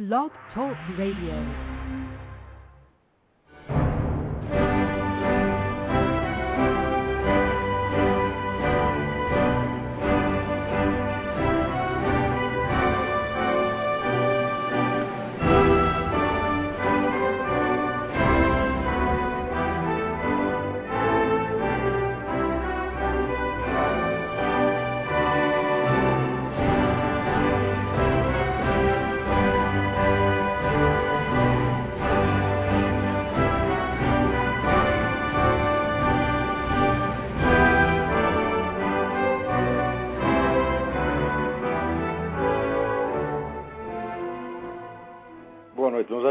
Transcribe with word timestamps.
Blog 0.00 0.30
Talk 0.54 0.78
Radio. 0.96 1.69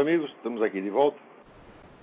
Amigos. 0.00 0.30
Estamos 0.30 0.62
aqui 0.62 0.80
de 0.80 0.88
volta. 0.88 1.18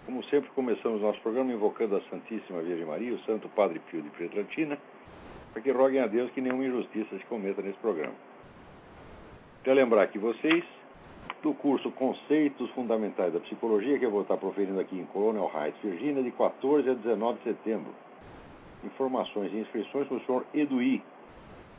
Como 0.06 0.24
sempre, 0.26 0.52
começamos 0.52 1.02
nosso 1.02 1.20
programa 1.22 1.52
invocando 1.52 1.96
a 1.96 2.02
Santíssima 2.12 2.62
Virgem 2.62 2.86
Maria, 2.86 3.16
o 3.16 3.20
Santo 3.22 3.50
Padre 3.50 3.80
Pio 3.90 4.04
de 4.04 4.12
Pietrantina, 4.12 4.78
para 5.52 5.64
que 5.64 5.72
roguem 5.72 6.00
a 6.00 6.06
Deus 6.06 6.30
que 6.32 6.40
nenhuma 6.40 6.64
injustiça 6.64 7.18
se 7.18 7.26
cometa 7.26 7.64
nesse 7.64 7.80
programa. 7.80 8.14
Quero 9.64 9.76
lembrar 9.76 10.06
que 10.08 10.20
vocês, 10.20 10.64
do 11.42 11.56
curso 11.56 11.90
Conceitos 11.92 12.70
Fundamentais 12.72 13.34
da 13.34 13.40
Psicologia, 13.40 13.98
que 13.98 14.06
eu 14.06 14.12
vou 14.12 14.22
estar 14.22 14.38
proferindo 14.38 14.80
aqui 14.80 15.00
em 15.00 15.06
Colonial 15.08 15.52
Heights, 15.56 15.82
Virgínia, 15.82 16.22
de 16.22 16.30
14 16.32 16.88
a 16.88 16.94
19 16.94 17.40
de 17.40 17.46
setembro. 17.46 17.96
Informações 18.84 19.52
e 19.52 19.58
inscrições 19.58 20.08
com 20.08 20.18
o 20.18 20.22
senhor 20.22 20.46
Eduí. 20.54 21.02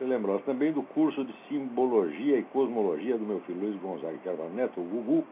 Lembrando 0.00 0.42
também 0.44 0.72
do 0.72 0.82
curso 0.82 1.24
de 1.24 1.34
Simbologia 1.48 2.38
e 2.38 2.42
Cosmologia 2.44 3.18
do 3.18 3.24
meu 3.24 3.40
filho 3.40 3.60
Luiz 3.60 3.80
Gonzaga 3.80 4.16
Carvalho 4.24 4.50
Neto, 4.50 4.80
o 4.80 4.84
Gugu, 4.84 5.26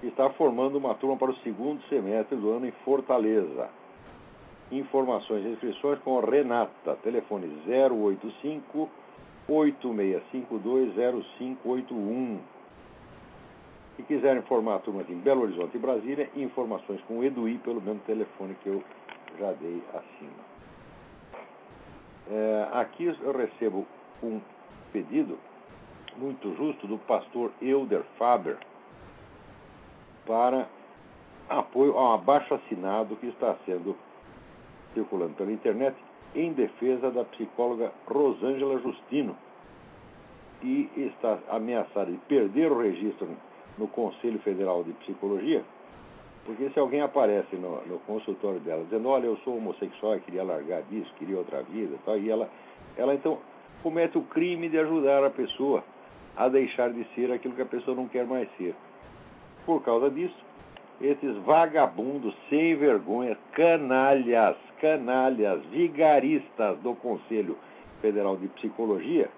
que 0.00 0.08
está 0.08 0.28
formando 0.30 0.76
uma 0.76 0.94
turma 0.94 1.16
para 1.16 1.30
o 1.30 1.36
segundo 1.38 1.82
semestre 1.88 2.36
do 2.36 2.50
ano 2.50 2.66
em 2.66 2.72
Fortaleza. 2.84 3.70
Informações 4.70 5.44
e 5.44 5.48
inscrições 5.48 5.98
com 6.00 6.18
a 6.18 6.22
Renata, 6.22 6.96
telefone 7.02 7.46
085 7.66 8.88
86520581. 9.48 12.38
Se 13.96 14.02
quiserem 14.04 14.42
formar 14.42 14.78
turmas 14.80 15.08
em 15.10 15.16
Belo 15.16 15.42
Horizonte 15.42 15.76
e 15.76 15.80
Brasília, 15.80 16.30
informações 16.36 17.00
com 17.02 17.18
o 17.18 17.24
Eduí 17.24 17.58
pelo 17.58 17.80
mesmo 17.80 18.00
telefone 18.06 18.54
que 18.62 18.68
eu 18.68 18.80
já 19.38 19.52
dei 19.52 19.82
acima. 19.92 20.50
É, 22.30 22.68
aqui 22.72 23.06
eu 23.06 23.32
recebo 23.32 23.86
um 24.22 24.40
pedido 24.92 25.36
muito 26.16 26.54
justo 26.54 26.86
do 26.86 26.96
pastor 26.98 27.50
Euder 27.60 28.04
Faber 28.16 28.56
para 30.26 30.68
apoio 31.48 31.98
a 31.98 32.10
um 32.10 32.12
abaixo 32.14 32.54
assinado 32.54 33.16
que 33.16 33.26
está 33.26 33.56
sendo 33.66 33.96
circulando 34.94 35.34
pela 35.34 35.52
internet 35.52 35.96
em 36.34 36.52
defesa 36.52 37.10
da 37.10 37.24
psicóloga 37.24 37.92
Rosângela 38.06 38.78
Justino, 38.80 39.36
que 40.60 40.90
está 40.96 41.38
ameaçada 41.48 42.10
de 42.10 42.18
perder 42.18 42.70
o 42.70 42.78
registro 42.78 43.28
no 43.78 43.88
Conselho 43.88 44.38
Federal 44.40 44.84
de 44.84 44.92
Psicologia, 44.92 45.64
porque 46.44 46.70
se 46.70 46.78
alguém 46.78 47.00
aparece 47.00 47.56
no, 47.56 47.80
no 47.86 47.98
consultório 48.00 48.60
dela 48.60 48.84
dizendo, 48.84 49.08
olha, 49.08 49.26
eu 49.26 49.36
sou 49.38 49.56
homossexual 49.56 50.16
e 50.16 50.20
queria 50.20 50.42
largar 50.42 50.82
disso, 50.82 51.12
queria 51.18 51.38
outra 51.38 51.62
vida, 51.62 51.96
tal, 52.04 52.18
e 52.18 52.30
ela, 52.30 52.48
ela 52.96 53.14
então 53.14 53.38
comete 53.82 54.18
o 54.18 54.22
crime 54.22 54.68
de 54.68 54.78
ajudar 54.78 55.24
a 55.24 55.30
pessoa 55.30 55.84
a 56.36 56.48
deixar 56.48 56.92
de 56.92 57.04
ser 57.14 57.30
aquilo 57.32 57.54
que 57.54 57.62
a 57.62 57.66
pessoa 57.66 57.96
não 57.96 58.08
quer 58.08 58.26
mais 58.26 58.48
ser. 58.56 58.74
Por 59.66 59.82
causa 59.82 60.10
disso, 60.10 60.36
esses 61.00 61.36
vagabundos 61.38 62.34
sem 62.48 62.76
vergonha, 62.76 63.36
canalhas, 63.52 64.56
canalhas, 64.80 65.64
vigaristas 65.66 66.78
do 66.80 66.94
Conselho 66.94 67.56
Federal 68.00 68.36
de 68.36 68.48
Psicologia, 68.48 69.28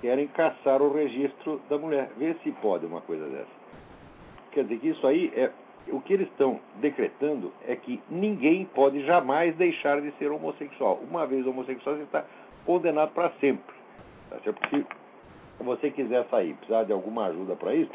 querem 0.00 0.26
caçar 0.28 0.80
o 0.80 0.92
registro 0.92 1.60
da 1.68 1.78
mulher. 1.78 2.10
Vê 2.16 2.34
se 2.42 2.50
pode 2.52 2.86
uma 2.86 3.00
coisa 3.02 3.26
dessa. 3.26 3.60
Quer 4.52 4.64
dizer 4.64 4.78
que 4.78 4.88
isso 4.88 5.06
aí 5.06 5.32
é. 5.34 5.50
O 5.88 6.00
que 6.00 6.12
eles 6.12 6.28
estão 6.28 6.60
decretando 6.76 7.52
é 7.66 7.74
que 7.74 8.00
ninguém 8.08 8.66
pode 8.66 9.04
jamais 9.04 9.56
deixar 9.56 10.00
de 10.00 10.12
ser 10.12 10.30
homossexual. 10.30 11.00
Uma 11.08 11.26
vez 11.26 11.46
homossexual, 11.46 11.96
você 11.96 12.02
está 12.02 12.24
condenado 12.66 13.12
para 13.12 13.30
sempre. 13.40 13.74
Tá 14.28 14.38
certo? 14.40 14.60
Se 14.68 14.86
você 15.64 15.90
quiser 15.90 16.26
sair, 16.30 16.54
precisar 16.54 16.84
de 16.84 16.92
alguma 16.92 17.26
ajuda 17.26 17.54
para 17.56 17.74
isso, 17.74 17.92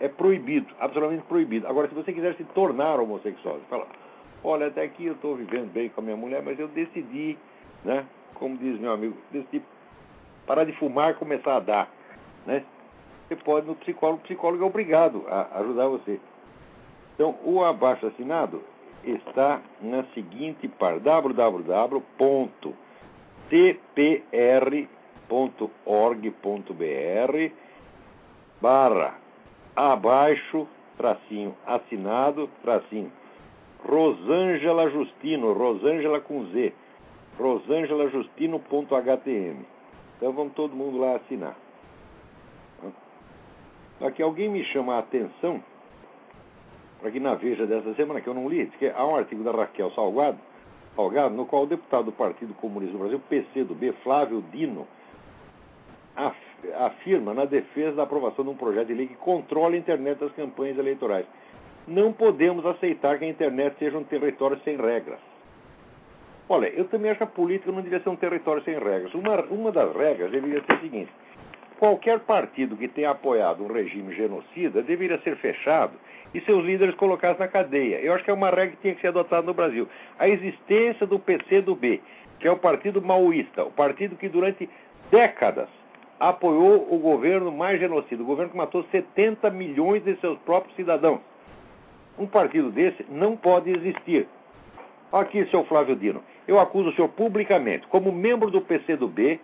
é 0.00 0.08
proibido, 0.08 0.66
absolutamente 0.78 1.24
proibido. 1.24 1.66
Agora, 1.66 1.88
se 1.88 1.94
você 1.94 2.12
quiser 2.12 2.34
se 2.34 2.44
tornar 2.44 3.00
homossexual, 3.00 3.54
você 3.54 3.66
fala, 3.68 3.86
olha, 4.44 4.66
até 4.66 4.82
aqui 4.82 5.06
eu 5.06 5.14
estou 5.14 5.36
vivendo 5.36 5.72
bem 5.72 5.88
com 5.88 6.00
a 6.00 6.04
minha 6.04 6.16
mulher, 6.16 6.42
mas 6.42 6.58
eu 6.58 6.68
decidi, 6.68 7.38
né, 7.84 8.04
como 8.34 8.56
diz 8.56 8.78
meu 8.80 8.92
amigo, 8.92 9.16
decidi 9.30 9.62
parar 10.46 10.64
de 10.64 10.72
fumar 10.72 11.12
e 11.12 11.14
começar 11.14 11.56
a 11.56 11.60
dar, 11.60 11.90
né? 12.46 12.64
Você 13.28 13.36
pode 13.36 13.66
no 13.66 13.74
psicólogo, 13.74 14.20
o 14.20 14.22
psicólogo 14.22 14.62
é 14.62 14.66
obrigado 14.66 15.24
a 15.28 15.58
ajudar 15.58 15.88
você. 15.88 16.20
Então, 17.14 17.36
o 17.44 17.64
abaixo 17.64 18.06
assinado 18.06 18.62
está 19.02 19.60
na 19.80 20.04
seguinte 20.14 20.68
parte, 20.68 21.00
www.tpr.org.br 25.28 27.52
barra 28.60 29.18
abaixo, 29.74 30.68
tracinho, 30.96 31.56
assinado, 31.66 32.48
tracinho, 32.62 33.10
Rosângela 33.84 34.88
Justino, 34.90 35.52
Rosângela 35.52 36.20
com 36.20 36.44
Z, 36.46 36.72
rosangelajustino.htm. 37.38 39.64
Então 40.16 40.32
vamos 40.32 40.54
todo 40.54 40.74
mundo 40.74 40.96
lá 40.98 41.16
assinar. 41.16 41.54
Aqui 44.00 44.22
alguém 44.22 44.48
me 44.48 44.64
chama 44.64 44.94
a 44.94 45.00
atenção, 45.00 45.62
para 47.00 47.10
que 47.10 47.20
na 47.20 47.34
Veja 47.34 47.66
dessa 47.66 47.92
semana, 47.94 48.20
que 48.20 48.28
eu 48.28 48.34
não 48.34 48.48
li, 48.48 48.66
que 48.78 48.88
há 48.88 49.06
um 49.06 49.16
artigo 49.16 49.44
da 49.44 49.52
Raquel 49.52 49.90
Salgado, 49.92 50.38
Salgado 50.94 51.34
no 51.34 51.44
qual 51.44 51.64
o 51.64 51.66
deputado 51.66 52.06
do 52.06 52.12
Partido 52.12 52.54
Comunista 52.54 52.94
do 52.94 53.00
Brasil, 53.00 53.20
PCdoB, 53.28 53.92
Flávio 54.02 54.42
Dino, 54.50 54.88
afirma 56.78 57.34
na 57.34 57.44
defesa 57.44 57.96
da 57.96 58.02
aprovação 58.02 58.44
de 58.44 58.50
um 58.50 58.56
projeto 58.56 58.88
de 58.88 58.94
lei 58.94 59.06
que 59.06 59.16
controla 59.16 59.74
a 59.74 59.78
internet 59.78 60.18
das 60.18 60.32
campanhas 60.32 60.78
eleitorais. 60.78 61.26
Não 61.86 62.12
podemos 62.12 62.64
aceitar 62.66 63.18
que 63.18 63.24
a 63.24 63.28
internet 63.28 63.76
seja 63.78 63.96
um 63.96 64.04
território 64.04 64.58
sem 64.64 64.76
regras. 64.76 65.20
Olha, 66.48 66.68
eu 66.68 66.84
também 66.86 67.10
acho 67.10 67.18
que 67.18 67.24
a 67.24 67.28
política 67.28 67.70
não 67.70 67.80
deveria 67.80 68.02
ser 68.02 68.08
um 68.08 68.16
território 68.16 68.62
sem 68.62 68.78
regras. 68.78 69.12
Uma, 69.14 69.40
uma 69.44 69.72
das 69.72 69.94
regras 69.94 70.30
deveria 70.30 70.62
ser 70.64 70.72
a 70.72 70.80
seguinte: 70.80 71.10
qualquer 71.78 72.20
partido 72.20 72.76
que 72.76 72.88
tenha 72.88 73.10
apoiado 73.10 73.64
um 73.64 73.72
regime 73.72 74.14
genocida 74.14 74.82
deveria 74.82 75.18
ser 75.22 75.36
fechado 75.36 75.94
e 76.32 76.40
seus 76.42 76.64
líderes 76.64 76.94
colocados 76.96 77.38
na 77.38 77.48
cadeia. 77.48 78.00
Eu 78.00 78.14
acho 78.14 78.24
que 78.24 78.30
é 78.30 78.34
uma 78.34 78.50
regra 78.50 78.68
que 78.68 78.82
tinha 78.82 78.94
que 78.94 79.00
ser 79.00 79.08
adotada 79.08 79.46
no 79.46 79.54
Brasil. 79.54 79.88
A 80.18 80.28
existência 80.28 81.06
do 81.06 81.18
PCdoB, 81.18 82.00
que 82.38 82.46
é 82.46 82.50
o 82.50 82.58
partido 82.58 83.02
maoísta, 83.02 83.64
o 83.64 83.70
partido 83.70 84.16
que 84.16 84.28
durante 84.28 84.68
décadas 85.10 85.68
apoiou 86.18 86.88
o 86.90 86.98
governo 86.98 87.52
mais 87.52 87.78
genocida, 87.78 88.22
o 88.22 88.26
governo 88.26 88.50
que 88.50 88.56
matou 88.56 88.84
70 88.90 89.50
milhões 89.50 90.02
de 90.02 90.16
seus 90.16 90.38
próprios 90.40 90.74
cidadãos. 90.76 91.20
Um 92.18 92.26
partido 92.26 92.70
desse 92.70 93.04
não 93.10 93.36
pode 93.36 93.70
existir. 93.70 94.26
Aqui, 95.12 95.46
seu 95.50 95.64
Flávio 95.64 95.94
Dino, 95.94 96.22
eu 96.48 96.58
acuso 96.58 96.90
o 96.90 96.92
senhor 96.94 97.08
publicamente, 97.08 97.86
como 97.88 98.10
membro 98.10 98.50
do 98.50 98.60
PCdoB, 98.60 99.40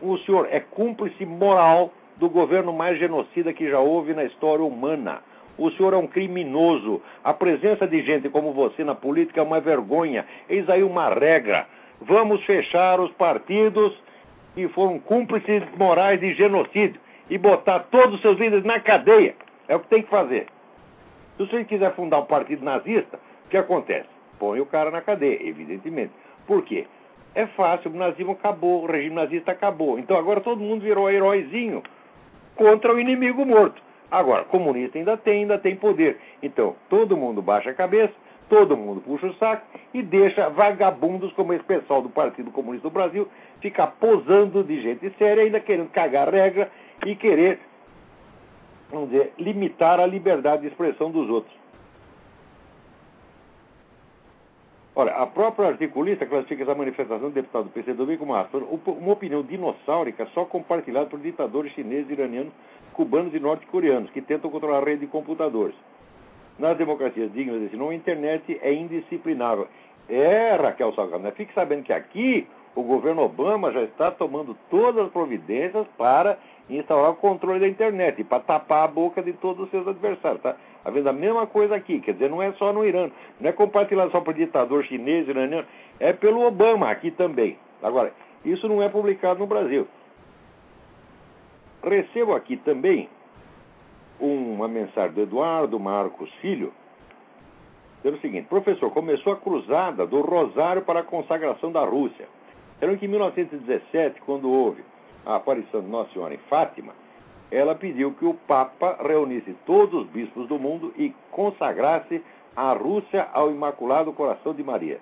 o 0.00 0.16
senhor 0.18 0.48
é 0.50 0.60
cúmplice 0.60 1.24
moral 1.26 1.92
do 2.16 2.28
governo 2.28 2.72
mais 2.72 2.98
genocida 2.98 3.52
que 3.52 3.70
já 3.70 3.78
houve 3.78 4.14
na 4.14 4.24
história 4.24 4.64
humana. 4.64 5.20
O 5.56 5.70
senhor 5.72 5.92
é 5.92 5.96
um 5.96 6.06
criminoso. 6.06 7.02
A 7.22 7.34
presença 7.34 7.86
de 7.86 8.00
gente 8.02 8.28
como 8.28 8.52
você 8.52 8.84
na 8.84 8.94
política 8.94 9.40
é 9.40 9.42
uma 9.42 9.60
vergonha. 9.60 10.24
Eis 10.48 10.68
aí 10.68 10.82
uma 10.84 11.08
regra. 11.12 11.66
Vamos 12.00 12.44
fechar 12.44 13.00
os 13.00 13.10
partidos 13.12 13.92
que 14.54 14.68
foram 14.68 14.98
cúmplices 14.98 15.62
morais 15.76 16.20
de 16.20 16.34
genocídio 16.34 17.00
e 17.30 17.38
botar 17.38 17.80
todos 17.90 18.16
os 18.16 18.20
seus 18.20 18.38
líderes 18.38 18.64
na 18.64 18.80
cadeia. 18.80 19.34
É 19.66 19.76
o 19.76 19.80
que 19.80 19.88
tem 19.88 20.02
que 20.02 20.08
fazer. 20.08 20.46
Se 21.36 21.46
você 21.46 21.64
quiser 21.64 21.94
fundar 21.94 22.20
um 22.20 22.26
partido 22.26 22.64
nazista, 22.64 23.18
o 23.46 23.48
que 23.48 23.56
acontece? 23.56 24.08
Põe 24.38 24.60
o 24.60 24.66
cara 24.66 24.90
na 24.90 25.00
cadeia, 25.00 25.46
evidentemente. 25.46 26.12
Por 26.46 26.62
quê? 26.62 26.86
É 27.34 27.46
fácil, 27.46 27.90
o 27.90 27.96
nazismo 27.96 28.32
acabou, 28.32 28.82
o 28.82 28.86
regime 28.86 29.14
nazista 29.14 29.52
acabou. 29.52 29.98
Então 29.98 30.16
agora 30.16 30.40
todo 30.40 30.60
mundo 30.60 30.82
virou 30.82 31.10
heróizinho 31.10 31.82
contra 32.56 32.92
o 32.92 32.98
inimigo 32.98 33.44
morto. 33.44 33.80
Agora, 34.10 34.44
comunista 34.44 34.98
ainda 34.98 35.16
tem, 35.16 35.42
ainda 35.42 35.58
tem 35.58 35.76
poder. 35.76 36.18
Então, 36.42 36.74
todo 36.88 37.16
mundo 37.16 37.42
baixa 37.42 37.70
a 37.70 37.74
cabeça, 37.74 38.14
todo 38.48 38.76
mundo 38.76 39.00
puxa 39.00 39.26
o 39.26 39.34
saco 39.34 39.66
e 39.92 40.02
deixa 40.02 40.48
vagabundos 40.48 41.32
como 41.32 41.52
esse 41.52 41.64
pessoal 41.64 42.02
do 42.02 42.08
Partido 42.08 42.50
Comunista 42.50 42.88
do 42.88 42.92
Brasil 42.92 43.28
ficar 43.60 43.88
posando 44.00 44.64
de 44.64 44.80
gente 44.80 45.10
séria, 45.18 45.44
ainda 45.44 45.60
querendo 45.60 45.90
cagar 45.90 46.28
regra 46.28 46.70
e 47.06 47.14
querer, 47.14 47.60
vamos 48.90 49.10
dizer, 49.10 49.32
limitar 49.38 50.00
a 50.00 50.06
liberdade 50.06 50.62
de 50.62 50.68
expressão 50.68 51.10
dos 51.10 51.28
outros. 51.28 51.56
Olha, 54.98 55.12
a 55.12 55.26
própria 55.26 55.68
articulista 55.68 56.26
classifica 56.26 56.64
essa 56.64 56.74
manifestação 56.74 57.28
do 57.28 57.34
deputado 57.34 57.66
do 57.66 57.70
PCdoB 57.70 58.16
como 58.16 58.32
uma 58.32 59.12
opinião 59.12 59.44
dinossáurica 59.44 60.26
só 60.34 60.44
compartilhada 60.44 61.06
por 61.06 61.20
ditadores 61.20 61.72
chineses, 61.72 62.10
iranianos, 62.10 62.52
cubanos 62.94 63.32
e 63.32 63.38
norte-coreanos, 63.38 64.10
que 64.10 64.20
tentam 64.20 64.50
controlar 64.50 64.78
a 64.78 64.84
rede 64.84 65.02
de 65.02 65.06
computadores. 65.06 65.76
Nas 66.58 66.76
democracias 66.76 67.32
dignas 67.32 67.60
desse 67.60 67.76
nome, 67.76 67.94
a 67.94 67.98
internet 67.98 68.58
é 68.62 68.72
indisciplinável. 68.72 69.68
É, 70.08 70.56
Raquel 70.56 70.92
Salgado, 70.94 71.30
fique 71.32 71.52
sabendo 71.54 71.84
que 71.84 71.92
aqui 71.92 72.46
o 72.74 72.82
governo 72.82 73.22
Obama 73.22 73.70
já 73.72 73.82
está 73.82 74.10
tomando 74.10 74.56
todas 74.70 75.06
as 75.06 75.12
providências 75.12 75.86
para 75.96 76.38
instaurar 76.68 77.10
o 77.10 77.16
controle 77.16 77.60
da 77.60 77.68
internet 77.68 78.22
para 78.24 78.40
tapar 78.40 78.84
a 78.84 78.88
boca 78.88 79.22
de 79.22 79.32
todos 79.34 79.64
os 79.64 79.70
seus 79.70 79.86
adversários. 79.86 80.38
Está 80.38 80.56
havendo 80.84 81.08
a 81.08 81.12
mesma 81.12 81.46
coisa 81.46 81.76
aqui, 81.76 82.00
quer 82.00 82.12
dizer, 82.12 82.30
não 82.30 82.42
é 82.42 82.52
só 82.52 82.72
no 82.72 82.84
Irã, 82.84 83.10
não 83.40 83.48
é 83.48 83.52
compartilhado 83.52 84.10
só 84.10 84.20
por 84.20 84.34
ditador 84.34 84.84
chinês, 84.84 85.28
iraniano, 85.28 85.66
é 86.00 86.12
pelo 86.12 86.46
Obama 86.46 86.90
aqui 86.90 87.10
também. 87.10 87.56
Agora, 87.82 88.12
isso 88.44 88.68
não 88.68 88.82
é 88.82 88.88
publicado 88.88 89.40
no 89.40 89.46
Brasil. 89.46 89.86
Recebo 91.82 92.34
aqui 92.34 92.56
também 92.56 93.08
uma 94.20 94.68
mensagem 94.68 95.12
do 95.12 95.22
Eduardo 95.22 95.78
Marcos 95.78 96.30
Filho, 96.40 96.72
dizendo 97.98 98.18
o 98.18 98.20
seguinte: 98.20 98.48
professor, 98.48 98.90
começou 98.90 99.32
a 99.32 99.36
cruzada 99.36 100.06
do 100.06 100.20
Rosário 100.20 100.82
para 100.82 101.00
a 101.00 101.04
consagração 101.04 101.70
da 101.70 101.84
Rússia. 101.84 102.28
Era 102.80 102.96
que 102.96 103.06
em 103.06 103.08
1917, 103.08 104.20
quando 104.22 104.50
houve 104.50 104.84
a 105.26 105.36
aparição 105.36 105.80
de 105.80 105.88
Nossa 105.88 106.12
Senhora 106.12 106.34
em 106.34 106.38
Fátima, 106.48 106.92
ela 107.50 107.74
pediu 107.74 108.12
que 108.12 108.24
o 108.24 108.34
Papa 108.34 108.98
reunisse 109.00 109.54
todos 109.66 110.02
os 110.02 110.08
bispos 110.08 110.46
do 110.46 110.58
mundo 110.58 110.92
e 110.96 111.14
consagrasse 111.30 112.22
a 112.54 112.72
Rússia 112.72 113.26
ao 113.32 113.50
Imaculado 113.50 114.12
Coração 114.12 114.52
de 114.52 114.62
Maria. 114.62 115.00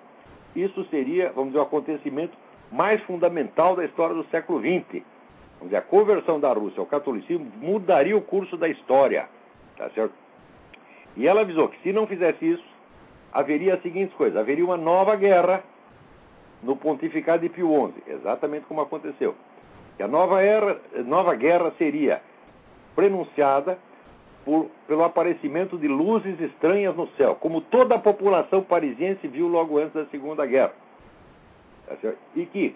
Isso 0.55 0.83
seria, 0.85 1.31
vamos 1.31 1.49
dizer, 1.49 1.59
o 1.59 1.63
acontecimento 1.63 2.37
mais 2.71 3.01
fundamental 3.03 3.75
da 3.75 3.85
história 3.85 4.15
do 4.15 4.23
século 4.25 4.59
XX. 4.59 5.03
Vamos 5.57 5.69
dizer, 5.69 5.77
a 5.77 5.81
conversão 5.81 6.39
da 6.39 6.51
Rússia 6.53 6.79
ao 6.79 6.85
catolicismo 6.85 7.51
mudaria 7.57 8.15
o 8.15 8.21
curso 8.21 8.57
da 8.57 8.67
história. 8.67 9.27
Tá 9.75 9.89
certo? 9.89 10.13
E 11.15 11.27
ela 11.27 11.41
avisou 11.41 11.67
que 11.67 11.81
se 11.81 11.91
não 11.91 12.05
fizesse 12.05 12.51
isso, 12.51 12.65
haveria 13.31 13.75
as 13.75 13.81
seguintes 13.81 14.15
coisas: 14.15 14.37
haveria 14.37 14.63
uma 14.63 14.77
nova 14.77 15.15
guerra 15.15 15.63
no 16.61 16.75
pontificado 16.75 17.41
de 17.41 17.49
Pio 17.49 17.91
XI, 17.93 18.13
exatamente 18.13 18.65
como 18.65 18.81
aconteceu. 18.81 19.35
E 19.99 20.03
a 20.03 20.07
nova, 20.07 20.41
era, 20.41 20.79
nova 21.05 21.33
guerra 21.35 21.71
seria 21.77 22.21
prenunciada 22.95 23.77
por, 24.45 24.69
pelo 24.87 25.03
aparecimento 25.03 25.77
de 25.77 25.87
luzes 25.87 26.39
estranhas 26.39 26.95
no 26.95 27.07
céu, 27.09 27.35
como 27.35 27.61
toda 27.61 27.95
a 27.95 27.99
população 27.99 28.63
parisiense 28.63 29.27
viu 29.27 29.47
logo 29.47 29.77
antes 29.77 29.93
da 29.93 30.05
Segunda 30.05 30.45
Guerra. 30.45 30.73
Tá 31.87 31.95
e 32.35 32.45
que 32.45 32.75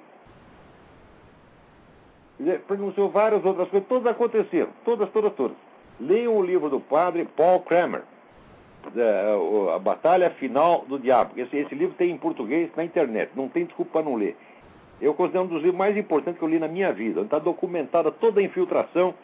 pronunciou 2.67 3.09
várias 3.09 3.43
outras 3.45 3.69
coisas, 3.69 3.87
todas 3.87 4.11
aconteceram, 4.11 4.69
todas, 4.83 5.09
todas, 5.11 5.33
todas. 5.33 5.57
Leiam 5.99 6.35
o 6.35 6.43
livro 6.43 6.69
do 6.69 6.79
padre 6.79 7.25
Paul 7.35 7.61
Kramer, 7.61 8.03
a 9.75 9.79
Batalha 9.79 10.31
Final 10.31 10.85
do 10.87 10.97
Diabo. 10.97 11.33
Esse, 11.37 11.55
esse 11.57 11.75
livro 11.75 11.95
tem 11.95 12.11
em 12.11 12.17
português 12.17 12.69
na 12.75 12.83
internet, 12.83 13.31
não 13.35 13.47
tem 13.47 13.65
desculpa 13.65 13.91
para 13.93 14.09
não 14.09 14.15
ler. 14.15 14.35
Eu 15.01 15.13
considero 15.15 15.45
um 15.45 15.47
dos 15.47 15.61
livros 15.61 15.77
mais 15.77 15.97
importantes 15.97 16.37
que 16.37 16.45
eu 16.45 16.49
li 16.49 16.59
na 16.59 16.67
minha 16.67 16.93
vida. 16.93 17.21
Está 17.21 17.39
documentada 17.39 18.11
toda 18.11 18.39
a 18.39 18.43
infiltração 18.43 19.15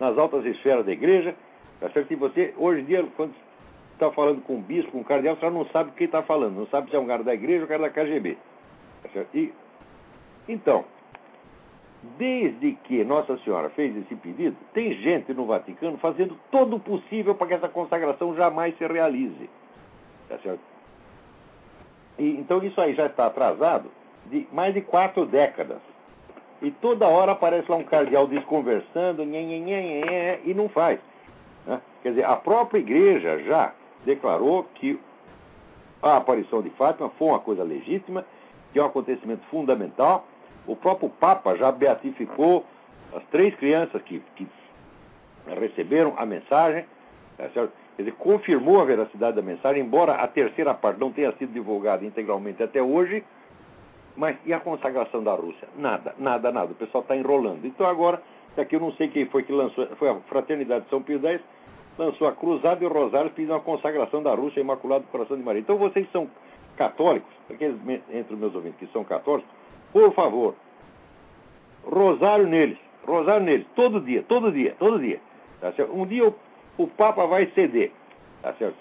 nas 0.00 0.18
altas 0.18 0.44
esferas 0.44 0.84
da 0.84 0.92
igreja. 0.92 1.34
Tá 1.80 1.88
certo? 1.90 2.12
E 2.12 2.16
você, 2.16 2.52
hoje 2.56 2.80
em 2.80 2.84
dia, 2.84 3.06
quando 3.16 3.32
está 3.92 4.10
falando 4.10 4.42
com 4.42 4.56
um 4.56 4.60
bispo, 4.60 4.90
com 4.90 4.98
um 4.98 5.04
cardeal, 5.04 5.36
você 5.36 5.48
não 5.50 5.66
sabe 5.66 5.90
o 5.90 5.92
que 5.92 6.04
está 6.04 6.22
falando. 6.22 6.56
Não 6.56 6.66
sabe 6.66 6.90
se 6.90 6.96
é 6.96 6.98
um 6.98 7.06
cara 7.06 7.22
da 7.22 7.32
igreja 7.32 7.60
ou 7.60 7.64
um 7.64 7.68
cara 7.68 7.82
da 7.82 7.90
KGB. 7.90 8.36
Tá? 9.12 9.24
E, 9.32 9.52
então, 10.48 10.84
Desde 12.18 12.72
que 12.84 13.02
Nossa 13.02 13.36
Senhora 13.38 13.70
fez 13.70 13.96
esse 13.96 14.14
pedido, 14.16 14.56
tem 14.72 14.94
gente 14.94 15.32
no 15.32 15.46
Vaticano 15.46 15.96
fazendo 15.98 16.38
todo 16.50 16.76
o 16.76 16.80
possível 16.80 17.34
para 17.34 17.46
que 17.46 17.54
essa 17.54 17.68
consagração 17.68 18.36
jamais 18.36 18.76
se 18.76 18.86
realize. 18.86 19.50
Tá? 20.28 20.38
E, 22.18 22.30
então 22.38 22.62
isso 22.62 22.80
aí 22.80 22.94
já 22.94 23.06
está 23.06 23.26
atrasado 23.26 23.90
de 24.26 24.46
mais 24.52 24.74
de 24.74 24.80
quatro 24.82 25.26
décadas. 25.26 25.78
E 26.62 26.70
toda 26.70 27.08
hora 27.08 27.32
aparece 27.32 27.70
lá 27.70 27.76
um 27.76 27.84
cardeal 27.84 28.26
desconversando, 28.26 29.24
nhê, 29.24 29.42
nhê, 29.42 29.58
nhê, 29.60 30.40
e 30.44 30.54
não 30.54 30.68
faz. 30.68 31.00
Né? 31.66 31.80
Quer 32.02 32.10
dizer, 32.10 32.24
a 32.24 32.36
própria 32.36 32.78
igreja 32.78 33.38
já 33.44 33.72
declarou 34.04 34.64
que 34.74 34.98
a 36.02 36.18
aparição 36.18 36.62
de 36.62 36.70
Fátima 36.70 37.08
foi 37.18 37.28
uma 37.28 37.40
coisa 37.40 37.64
legítima, 37.64 38.24
que 38.72 38.78
é 38.78 38.82
um 38.82 38.86
acontecimento 38.86 39.42
fundamental 39.46 40.26
o 40.66 40.76
próprio 40.76 41.08
Papa 41.08 41.56
já 41.56 41.70
beatificou 41.70 42.64
as 43.14 43.22
três 43.26 43.54
crianças 43.56 44.02
que, 44.02 44.22
que 44.36 44.46
receberam 45.46 46.14
a 46.16 46.24
mensagem, 46.26 46.84
é 47.38 47.48
certo? 47.48 47.72
Confirmou 48.18 48.80
a 48.80 48.84
veracidade 48.84 49.36
da 49.36 49.42
mensagem, 49.42 49.82
embora 49.82 50.14
a 50.14 50.26
terceira 50.26 50.74
parte 50.74 50.98
não 50.98 51.12
tenha 51.12 51.30
sido 51.32 51.52
divulgada 51.52 52.04
integralmente 52.04 52.62
até 52.62 52.82
hoje. 52.82 53.22
Mas 54.16 54.36
e 54.44 54.52
a 54.52 54.60
consagração 54.60 55.22
da 55.22 55.34
Rússia? 55.34 55.68
Nada, 55.76 56.14
nada, 56.18 56.50
nada. 56.50 56.72
O 56.72 56.74
pessoal 56.74 57.02
está 57.02 57.16
enrolando. 57.16 57.64
Então 57.64 57.86
agora, 57.86 58.20
aqui 58.56 58.76
eu 58.76 58.80
não 58.80 58.92
sei 58.92 59.08
quem 59.08 59.26
foi 59.26 59.42
que 59.42 59.52
lançou, 59.52 59.86
foi 59.96 60.08
a 60.08 60.14
Fraternidade 60.28 60.84
de 60.84 60.90
São 60.90 61.02
Pio 61.02 61.20
X, 61.20 61.40
lançou 61.98 62.26
a 62.26 62.32
Cruzada 62.32 62.82
e 62.82 62.86
o 62.86 62.92
Rosário 62.92 63.30
pedindo 63.30 63.54
a 63.54 63.60
consagração 63.60 64.22
da 64.22 64.34
Rússia 64.34 64.60
Imaculado 64.60 65.04
do 65.04 65.10
Coração 65.10 65.36
de 65.36 65.42
Maria. 65.42 65.60
Então 65.60 65.76
vocês 65.76 66.08
são 66.10 66.28
católicos, 66.76 67.32
aqueles 67.48 67.76
entre 68.10 68.34
os 68.34 68.40
meus 68.40 68.54
ouvintes 68.54 68.78
que 68.78 68.92
são 68.92 69.04
católicos, 69.04 69.50
por 69.94 70.12
favor, 70.12 70.56
rosário 71.84 72.48
neles, 72.48 72.76
rosário 73.06 73.44
neles, 73.44 73.64
todo 73.76 74.00
dia, 74.00 74.24
todo 74.24 74.50
dia, 74.50 74.74
todo 74.76 74.98
dia. 74.98 75.20
Tá? 75.60 75.72
Um 75.92 76.04
dia 76.04 76.26
o, 76.26 76.34
o 76.76 76.88
Papa 76.88 77.24
vai 77.26 77.46
ceder, 77.54 77.92
tá 78.42 78.52
certo? 78.54 78.76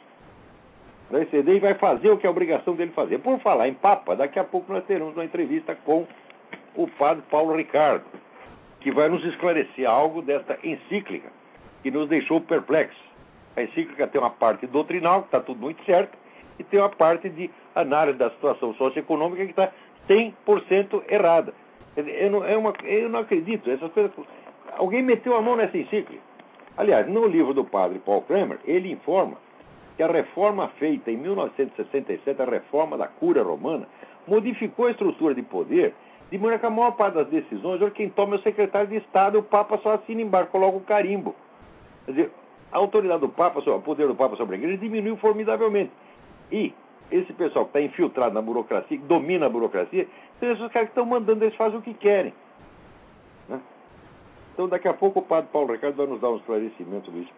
Vai 1.11 1.27
ceder 1.27 1.57
e 1.57 1.59
vai 1.59 1.75
fazer 1.75 2.09
o 2.09 2.17
que 2.17 2.25
é 2.25 2.29
obrigação 2.29 2.75
dele 2.75 2.91
fazer. 2.93 3.19
Por 3.19 3.39
falar 3.41 3.67
em 3.67 3.75
Papa, 3.75 4.15
daqui 4.15 4.39
a 4.39 4.43
pouco 4.43 4.73
nós 4.73 4.83
teremos 4.85 5.13
uma 5.13 5.23
entrevista 5.23 5.75
com 5.85 6.07
o 6.75 6.87
padre 6.87 7.23
Paulo 7.29 7.55
Ricardo, 7.55 8.05
que 8.79 8.91
vai 8.91 9.07
nos 9.07 9.23
esclarecer 9.23 9.87
algo 9.87 10.23
desta 10.23 10.57
encíclica 10.63 11.29
que 11.83 11.91
nos 11.91 12.09
deixou 12.09 12.41
perplexos. 12.41 12.99
A 13.55 13.61
encíclica 13.61 14.07
tem 14.07 14.19
uma 14.19 14.31
parte 14.31 14.65
doutrinal, 14.65 15.21
que 15.21 15.27
está 15.27 15.39
tudo 15.39 15.59
muito 15.59 15.85
certo, 15.85 16.17
e 16.57 16.63
tem 16.63 16.79
uma 16.79 16.89
parte 16.89 17.29
de 17.29 17.51
análise 17.75 18.17
da 18.17 18.31
situação 18.31 18.73
socioeconômica 18.73 19.45
que 19.45 19.51
está 19.51 19.71
100% 20.09 21.03
errada. 21.09 21.53
Eu 21.95 22.31
não, 22.31 22.45
é 22.45 22.57
uma, 22.57 22.73
eu 22.83 23.09
não 23.09 23.19
acredito. 23.19 23.69
Essas 23.69 23.91
coisas. 23.91 24.11
Alguém 24.77 25.03
meteu 25.03 25.35
a 25.35 25.41
mão 25.41 25.55
nessa 25.55 25.77
encíclica. 25.77 26.21
Aliás, 26.75 27.07
no 27.07 27.27
livro 27.27 27.53
do 27.53 27.63
padre 27.63 27.99
Paul 27.99 28.23
Kramer, 28.23 28.59
ele 28.65 28.91
informa 28.91 29.37
que 29.95 30.01
a 30.01 30.07
reforma 30.07 30.69
feita 30.79 31.11
em 31.11 31.17
1967, 31.17 32.41
a 32.41 32.45
reforma 32.45 32.97
da 32.97 33.07
cura 33.07 33.43
romana, 33.43 33.87
modificou 34.27 34.87
a 34.87 34.91
estrutura 34.91 35.35
de 35.35 35.43
poder, 35.43 35.93
de 36.31 36.37
maneira 36.37 36.57
que 36.57 36.65
a 36.65 36.69
maior 36.69 36.91
parte 36.91 37.15
das 37.15 37.27
decisões, 37.27 37.79
hoje 37.79 37.91
quem 37.91 38.09
toma 38.09 38.35
é 38.35 38.39
o 38.39 38.41
secretário 38.41 38.87
de 38.87 38.97
Estado, 38.97 39.37
o 39.37 39.43
Papa 39.43 39.77
só 39.83 39.93
assina 39.93 40.21
embaixo, 40.21 40.49
coloca 40.49 40.77
o 40.77 40.81
carimbo. 40.81 41.35
Quer 42.05 42.11
dizer, 42.11 42.31
a 42.71 42.77
autoridade 42.79 43.21
do 43.21 43.29
Papa, 43.29 43.59
o 43.59 43.81
poder 43.81 44.07
do 44.07 44.15
Papa 44.15 44.35
sobre 44.35 44.55
a 44.55 44.57
igreja 44.57 44.79
diminuiu 44.79 45.15
formidavelmente. 45.17 45.91
E 46.51 46.73
esse 47.13 47.31
pessoal 47.33 47.65
que 47.65 47.77
está 47.77 47.81
infiltrado 47.81 48.33
na 48.33 48.41
burocracia, 48.41 48.97
que 48.97 49.03
domina 49.03 49.45
a 49.45 49.49
burocracia, 49.49 50.07
são 50.39 50.51
esses 50.51 50.71
caras 50.71 50.89
que 50.89 50.93
estão 50.93 51.05
mandando, 51.05 51.43
eles 51.43 51.55
fazem 51.55 51.77
o 51.77 51.81
que 51.81 51.93
querem. 51.93 52.33
Né? 53.47 53.61
Então, 54.53 54.67
daqui 54.67 54.87
a 54.87 54.93
pouco 54.93 55.19
o 55.19 55.23
padre 55.23 55.51
Paulo 55.53 55.71
Ricardo 55.71 55.95
vai 55.95 56.07
nos 56.07 56.19
dar 56.19 56.31
um 56.31 56.37
esclarecimento 56.37 57.05
sobre 57.05 57.21
isso. 57.21 57.31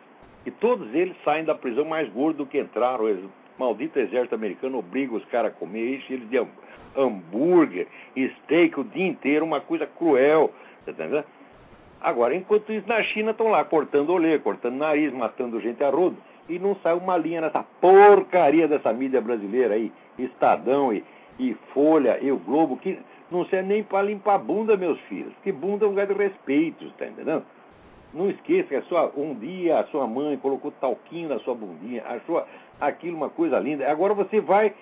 E 0.46 0.50
todos 0.50 0.94
eles 0.94 1.16
saem 1.24 1.44
da 1.44 1.54
prisão 1.54 1.84
mais 1.84 2.08
gordos 2.12 2.36
do 2.36 2.46
que 2.46 2.60
entraram. 2.60 3.06
O 3.06 3.30
maldito 3.58 3.98
exército 3.98 4.34
americano 4.34 4.78
obriga 4.78 5.14
os 5.14 5.24
caras 5.26 5.52
a 5.52 5.54
comer 5.54 6.02
eles 6.10 6.28
de 6.28 6.46
hambúrguer, 6.96 7.86
steak 8.14 8.78
o 8.78 8.84
dia 8.84 9.06
inteiro, 9.06 9.44
uma 9.44 9.60
coisa 9.60 9.86
cruel. 9.86 10.52
Tá 10.84 10.92
entendendo? 10.92 11.24
Agora, 12.04 12.36
enquanto 12.36 12.70
isso, 12.70 12.86
na 12.86 13.02
China 13.02 13.30
estão 13.30 13.48
lá 13.48 13.64
cortando 13.64 14.10
olê, 14.10 14.38
cortando 14.38 14.74
nariz, 14.74 15.10
matando 15.10 15.58
gente 15.58 15.82
a 15.82 15.88
rodo. 15.88 16.18
E 16.46 16.58
não 16.58 16.76
sai 16.82 16.92
uma 16.92 17.16
linha 17.16 17.40
nessa 17.40 17.64
porcaria 17.80 18.68
dessa 18.68 18.92
mídia 18.92 19.22
brasileira 19.22 19.72
aí, 19.72 19.90
Estadão 20.18 20.92
e, 20.92 21.02
e 21.38 21.54
Folha 21.72 22.18
e 22.20 22.30
o 22.30 22.36
Globo, 22.36 22.76
que 22.76 22.98
não 23.30 23.46
serve 23.46 23.68
nem 23.68 23.82
para 23.82 24.02
limpar 24.02 24.34
a 24.34 24.38
bunda, 24.38 24.76
meus 24.76 25.00
filhos. 25.08 25.32
Que 25.42 25.50
bunda 25.50 25.86
é 25.86 25.88
um 25.88 25.92
lugar 25.92 26.06
de 26.06 26.12
respeito, 26.12 26.90
tá 26.98 27.06
entendendo? 27.06 27.42
Não 28.12 28.28
esqueça 28.28 28.68
que 28.68 28.76
a 28.76 28.82
sua, 28.82 29.10
um 29.16 29.34
dia 29.34 29.78
a 29.78 29.84
sua 29.84 30.06
mãe 30.06 30.36
colocou 30.36 30.72
talquinho 30.72 31.30
na 31.30 31.38
sua 31.38 31.54
bundinha, 31.54 32.04
achou 32.06 32.44
aquilo 32.78 33.16
uma 33.16 33.30
coisa 33.30 33.58
linda. 33.58 33.90
Agora 33.90 34.12
você 34.12 34.42
vai, 34.42 34.74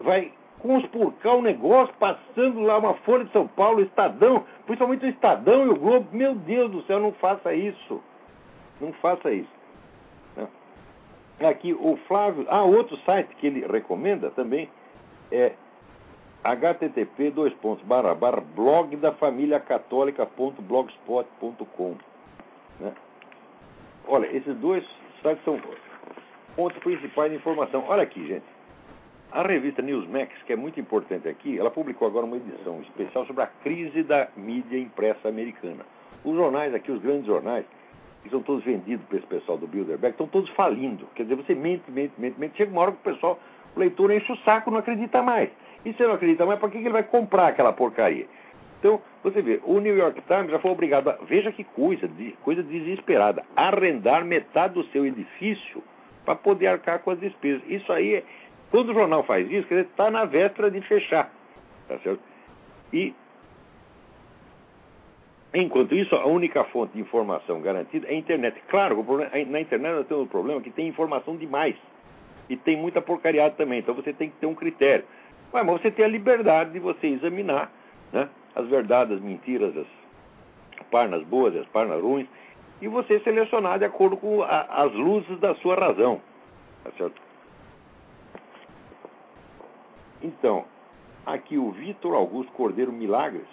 vai 0.00 0.32
conspurcar 0.60 1.36
o 1.36 1.42
negócio, 1.42 1.94
passando 1.98 2.60
lá 2.60 2.78
uma 2.78 2.94
Folha 2.94 3.24
de 3.24 3.32
São 3.32 3.46
Paulo, 3.46 3.80
Estadão, 3.80 4.44
principalmente 4.66 5.06
o 5.06 5.08
Estadão 5.08 5.66
e 5.66 5.70
o 5.70 5.76
Globo. 5.76 6.08
Meu 6.12 6.34
Deus 6.34 6.70
do 6.70 6.82
céu, 6.82 7.00
não 7.00 7.12
faça 7.12 7.54
isso. 7.54 8.02
Não 8.80 8.92
faça 8.94 9.32
isso. 9.32 9.58
Aqui 11.40 11.72
o 11.72 11.96
Flávio. 12.08 12.44
Ah, 12.48 12.64
outro 12.64 12.96
site 12.98 13.32
que 13.36 13.46
ele 13.46 13.64
recomenda 13.66 14.30
também 14.30 14.68
é 15.30 15.52
http 16.42 17.30
dois 17.30 17.52
pontos 17.54 17.84
barra, 17.84 18.12
barra 18.14 18.40
blog 18.40 18.96
da 18.96 19.12
família 19.12 19.60
católica.blogspot.com 19.60 21.96
né? 22.80 22.92
Olha, 24.06 24.26
esses 24.34 24.56
dois 24.56 24.82
sites 25.22 25.44
são 25.44 25.60
pontos 26.56 26.78
principais 26.78 27.30
de 27.30 27.36
informação. 27.36 27.84
Olha 27.86 28.02
aqui, 28.02 28.26
gente. 28.26 28.57
A 29.30 29.42
revista 29.42 29.82
Newsmax, 29.82 30.42
que 30.46 30.54
é 30.54 30.56
muito 30.56 30.80
importante 30.80 31.28
aqui, 31.28 31.58
ela 31.58 31.70
publicou 31.70 32.08
agora 32.08 32.24
uma 32.24 32.38
edição 32.38 32.80
especial 32.80 33.26
sobre 33.26 33.42
a 33.42 33.46
crise 33.46 34.02
da 34.02 34.28
mídia 34.34 34.78
impressa 34.78 35.28
americana. 35.28 35.84
Os 36.24 36.34
jornais 36.34 36.74
aqui, 36.74 36.90
os 36.90 37.00
grandes 37.02 37.26
jornais, 37.26 37.66
que 38.22 38.30
são 38.30 38.42
todos 38.42 38.64
vendidos 38.64 39.04
para 39.06 39.18
esse 39.18 39.26
pessoal 39.26 39.58
do 39.58 39.66
Bilderberg, 39.66 40.14
estão 40.14 40.26
todos 40.26 40.48
falindo. 40.50 41.06
Quer 41.14 41.24
dizer, 41.24 41.34
você 41.34 41.54
mente, 41.54 41.90
mente, 41.90 42.14
mente, 42.16 42.40
mente. 42.40 42.56
Chega 42.56 42.72
uma 42.72 42.80
hora 42.80 42.92
que 42.92 43.06
o 43.06 43.12
pessoal, 43.12 43.38
o 43.76 43.78
leitor 43.78 44.10
enche 44.10 44.32
o 44.32 44.36
saco, 44.38 44.70
não 44.70 44.78
acredita 44.78 45.22
mais. 45.22 45.50
E 45.84 45.92
se 45.92 46.02
não 46.02 46.14
acredita 46.14 46.46
mais, 46.46 46.58
para 46.58 46.70
que 46.70 46.78
ele 46.78 46.88
vai 46.88 47.02
comprar 47.02 47.48
aquela 47.48 47.72
porcaria? 47.72 48.26
Então, 48.78 49.00
você 49.22 49.42
vê, 49.42 49.60
o 49.64 49.78
New 49.78 49.96
York 49.96 50.22
Times 50.22 50.50
já 50.50 50.58
foi 50.58 50.70
obrigado 50.70 51.10
a, 51.10 51.18
veja 51.26 51.52
que 51.52 51.64
coisa, 51.64 52.08
coisa 52.42 52.62
desesperada, 52.62 53.44
arrendar 53.54 54.24
metade 54.24 54.74
do 54.74 54.84
seu 54.84 55.04
edifício 55.04 55.82
para 56.24 56.34
poder 56.34 56.68
arcar 56.68 57.00
com 57.00 57.10
as 57.10 57.18
despesas. 57.18 57.62
Isso 57.68 57.92
aí, 57.92 58.16
é, 58.16 58.24
quando 58.70 58.90
o 58.90 58.94
jornal 58.94 59.22
faz 59.24 59.50
isso, 59.50 59.66
quer 59.66 59.76
dizer, 59.76 59.88
está 59.88 60.10
na 60.10 60.24
véspera 60.24 60.70
de 60.70 60.80
fechar. 60.82 61.30
Tá 61.86 61.98
certo? 62.00 62.20
E, 62.92 63.14
enquanto 65.54 65.94
isso, 65.94 66.14
a 66.14 66.26
única 66.26 66.64
fonte 66.64 66.92
de 66.92 67.00
informação 67.00 67.60
garantida 67.60 68.06
é 68.06 68.10
a 68.10 68.14
internet. 68.14 68.62
Claro, 68.68 69.02
problema, 69.02 69.30
na 69.46 69.60
internet 69.60 69.94
nós 69.94 70.06
temos 70.06 70.24
um 70.24 70.28
problema 70.28 70.60
que 70.60 70.70
tem 70.70 70.86
informação 70.86 71.36
demais. 71.36 71.76
E 72.48 72.56
tem 72.56 72.76
muita 72.76 73.00
porcariada 73.00 73.54
também. 73.54 73.78
Então 73.78 73.94
você 73.94 74.12
tem 74.12 74.30
que 74.30 74.36
ter 74.36 74.46
um 74.46 74.54
critério. 74.54 75.04
Mas 75.52 75.66
você 75.66 75.90
tem 75.90 76.04
a 76.04 76.08
liberdade 76.08 76.72
de 76.72 76.78
você 76.78 77.06
examinar 77.06 77.72
né, 78.12 78.28
as 78.54 78.66
verdades, 78.68 79.16
as 79.16 79.22
mentiras, 79.22 79.74
as 79.76 79.86
parnas 80.90 81.22
boas 81.24 81.54
e 81.54 81.58
as 81.58 81.66
parnas 81.68 82.02
ruins, 82.02 82.26
e 82.80 82.88
você 82.88 83.18
selecionar 83.20 83.78
de 83.78 83.84
acordo 83.84 84.16
com 84.16 84.42
a, 84.42 84.60
as 84.82 84.92
luzes 84.92 85.38
da 85.40 85.54
sua 85.56 85.74
razão. 85.74 86.20
Tá 86.84 86.90
certo? 86.96 87.27
Então, 90.22 90.64
aqui 91.24 91.56
o 91.56 91.70
Vitor 91.70 92.14
Augusto 92.14 92.52
Cordeiro 92.52 92.92
Milagres 92.92 93.46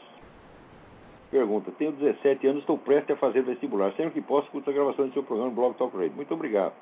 pergunta: 1.29 1.71
Tenho 1.77 1.91
17 1.91 2.47
anos, 2.47 2.61
estou 2.61 2.77
prestes 2.77 3.15
a 3.15 3.19
fazer 3.19 3.43
vestibular. 3.43 3.91
Sempre 3.93 4.13
que 4.13 4.21
posso, 4.21 4.45
escuto 4.45 4.69
a 4.69 4.73
gravação 4.73 5.07
do 5.07 5.13
seu 5.13 5.23
programa 5.23 5.49
no 5.49 5.55
Blog 5.55 5.75
Talk 5.75 5.95
Radio. 5.95 6.15
Muito 6.15 6.33
obrigado. 6.33 6.73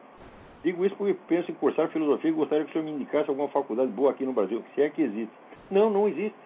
Digo 0.64 0.86
isso 0.86 0.96
porque 0.96 1.16
penso 1.28 1.52
em 1.52 1.56
cursar 1.56 1.90
filosofia 1.90 2.30
e 2.30 2.34
gostaria 2.34 2.64
que 2.64 2.70
o 2.70 2.74
senhor 2.74 2.86
me 2.86 2.92
indicasse 2.92 3.30
alguma 3.30 3.50
faculdade 3.50 3.92
boa 3.92 4.12
aqui 4.12 4.26
no 4.26 4.32
Brasil, 4.32 4.64
se 4.74 4.82
é 4.82 4.90
que 4.90 5.02
existe. 5.02 5.34
Não, 5.70 5.90
não 5.90 6.08
existe. 6.08 6.38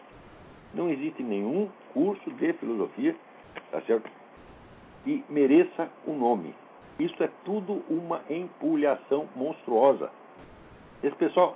Não 0.73 0.89
existe 0.89 1.21
nenhum 1.21 1.69
curso 1.93 2.31
de 2.31 2.53
filosofia, 2.53 3.15
tá 3.71 3.81
certo? 3.81 4.09
Que 5.03 5.23
mereça 5.29 5.89
o 6.05 6.11
um 6.11 6.17
nome. 6.17 6.55
Isso 6.99 7.21
é 7.21 7.29
tudo 7.45 7.83
uma 7.89 8.21
empulhação 8.29 9.27
monstruosa. 9.35 10.09
Esse 11.03 11.15
pessoal, 11.15 11.55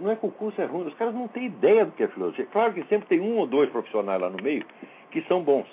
não 0.00 0.10
é 0.10 0.16
que 0.16 0.26
o 0.26 0.30
curso 0.30 0.60
é 0.60 0.64
ruim, 0.64 0.86
os 0.86 0.94
caras 0.94 1.14
não 1.14 1.28
têm 1.28 1.46
ideia 1.46 1.84
do 1.84 1.92
que 1.92 2.02
é 2.02 2.08
filosofia. 2.08 2.46
Claro 2.46 2.72
que 2.72 2.84
sempre 2.84 3.08
tem 3.08 3.20
um 3.20 3.38
ou 3.38 3.46
dois 3.46 3.68
profissionais 3.70 4.20
lá 4.20 4.30
no 4.30 4.42
meio 4.42 4.64
que 5.10 5.22
são 5.22 5.42
bons, 5.42 5.66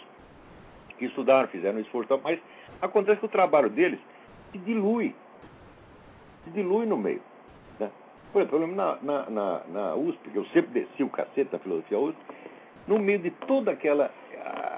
que 0.98 1.06
estudaram, 1.06 1.48
fizeram 1.48 1.80
esforço, 1.80 2.20
mas 2.24 2.40
acontece 2.82 3.20
que 3.20 3.26
o 3.26 3.30
trabalho 3.30 3.70
deles 3.70 4.00
se 4.52 4.58
dilui, 4.60 5.16
se 6.44 6.52
dilui 6.52 6.86
no 6.86 6.98
meio. 6.98 7.22
Por 8.32 8.42
exemplo, 8.42 8.68
na, 8.68 8.98
na, 9.02 9.30
na, 9.30 9.62
na 9.68 9.96
USP, 9.96 10.30
que 10.30 10.38
eu 10.38 10.46
sempre 10.48 10.82
desci 10.82 11.04
o 11.04 11.10
cacete 11.10 11.52
da 11.52 11.60
filosofia 11.60 12.00
USP, 12.00 12.18
no 12.88 12.98
meio 12.98 13.20
de 13.20 13.32
toda 13.32 13.72
aquela 13.72 14.10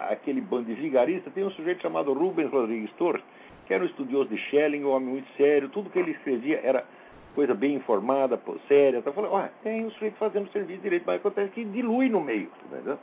aquele 0.10 0.42
bando 0.42 0.66
de 0.66 0.74
vigarista, 0.74 1.32
tem 1.32 1.44
um 1.44 1.52
sujeito 1.52 1.82
chamado 1.82 2.14
Rubens 2.14 2.52
Rodrigues 2.52 2.92
Torres, 2.98 3.24
que 3.66 3.74
era 3.74 3.84
um 3.84 3.88
estudioso 3.88 4.30
de 4.30 4.38
Schelling, 4.38 4.84
um 4.84 4.90
homem 4.90 5.10
muito 5.10 5.32
sério, 5.38 5.70
tudo 5.70 5.90
que 5.90 5.98
ele 5.98 6.12
escrevia 6.12 6.60
era 6.64 6.84
coisa 7.36 7.54
bem 7.54 7.76
informada, 7.76 8.40
séria. 8.68 9.00
Então, 9.00 9.14
falando, 9.14 9.34
olha, 9.34 9.52
tem 9.64 9.86
um 9.86 9.92
sujeito 9.92 10.18
fazendo 10.18 10.52
serviço 10.52 10.82
direito, 10.82 11.04
mas 11.06 11.18
acontece 11.18 11.52
que 11.52 11.64
dilui 11.66 12.10
no 12.10 12.22
meio, 12.22 12.50
entendeu? 12.66 12.98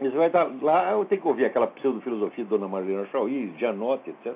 Você 0.00 0.10
vai 0.10 0.26
estar 0.26 0.48
lá, 0.60 0.90
eu 0.90 1.04
tenho 1.04 1.20
que 1.20 1.28
ouvir 1.28 1.44
aquela 1.44 1.68
pseudo-filosofia 1.68 2.44
de 2.44 2.50
Dona 2.50 2.66
Marlene 2.66 3.06
Chauí, 3.12 3.54
Janote, 3.58 4.10
etc. 4.10 4.34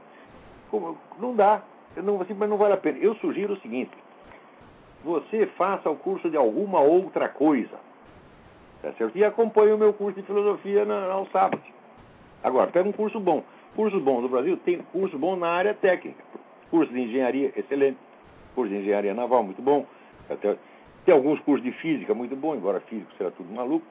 Como, 0.70 0.96
não 1.18 1.34
dá, 1.34 1.62
não, 1.96 2.20
assim, 2.20 2.34
mas 2.34 2.48
não 2.48 2.56
vale 2.56 2.74
a 2.74 2.76
pena. 2.76 2.98
Eu 2.98 3.14
sugiro 3.16 3.54
o 3.54 3.60
seguinte, 3.60 3.90
você 5.04 5.46
faça 5.56 5.90
o 5.90 5.96
curso 5.96 6.30
de 6.30 6.36
alguma 6.36 6.80
outra 6.80 7.28
coisa. 7.28 7.76
Tá 8.82 8.92
certo? 8.92 9.16
E 9.18 9.24
acompanhe 9.24 9.72
o 9.72 9.78
meu 9.78 9.92
curso 9.92 10.20
de 10.20 10.26
filosofia 10.26 10.84
na, 10.84 11.06
ao 11.06 11.26
sábado. 11.26 11.62
Agora, 12.42 12.70
pega 12.70 12.88
um 12.88 12.92
curso 12.92 13.18
bom. 13.18 13.42
Curso 13.74 14.00
bom 14.00 14.20
no 14.20 14.28
Brasil 14.28 14.56
tem 14.58 14.78
curso 14.92 15.18
bom 15.18 15.36
na 15.36 15.48
área 15.48 15.74
técnica. 15.74 16.22
Curso 16.70 16.92
de 16.92 17.00
engenharia, 17.00 17.52
excelente. 17.56 17.98
Curso 18.58 18.74
de 18.74 18.80
engenharia 18.80 19.14
naval, 19.14 19.44
muito 19.44 19.62
bom. 19.62 19.86
Até, 20.28 20.56
tem 21.04 21.14
alguns 21.14 21.38
cursos 21.42 21.64
de 21.64 21.70
física, 21.78 22.12
muito 22.12 22.34
bom, 22.34 22.56
embora 22.56 22.80
físico 22.80 23.08
será 23.16 23.30
tudo 23.30 23.54
maluco. 23.54 23.86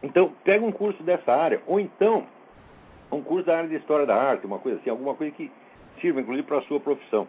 Então, 0.00 0.32
pega 0.44 0.64
um 0.64 0.70
curso 0.70 1.02
dessa 1.02 1.32
área. 1.32 1.60
Ou 1.66 1.80
então, 1.80 2.24
um 3.10 3.20
curso 3.20 3.46
da 3.46 3.56
área 3.56 3.68
de 3.68 3.74
História 3.74 4.06
da 4.06 4.14
Arte, 4.14 4.46
uma 4.46 4.60
coisa 4.60 4.78
assim, 4.78 4.88
alguma 4.88 5.16
coisa 5.16 5.34
que 5.34 5.50
sirva, 6.00 6.20
inclusive, 6.20 6.46
para 6.46 6.58
a 6.58 6.62
sua 6.62 6.78
profissão. 6.78 7.26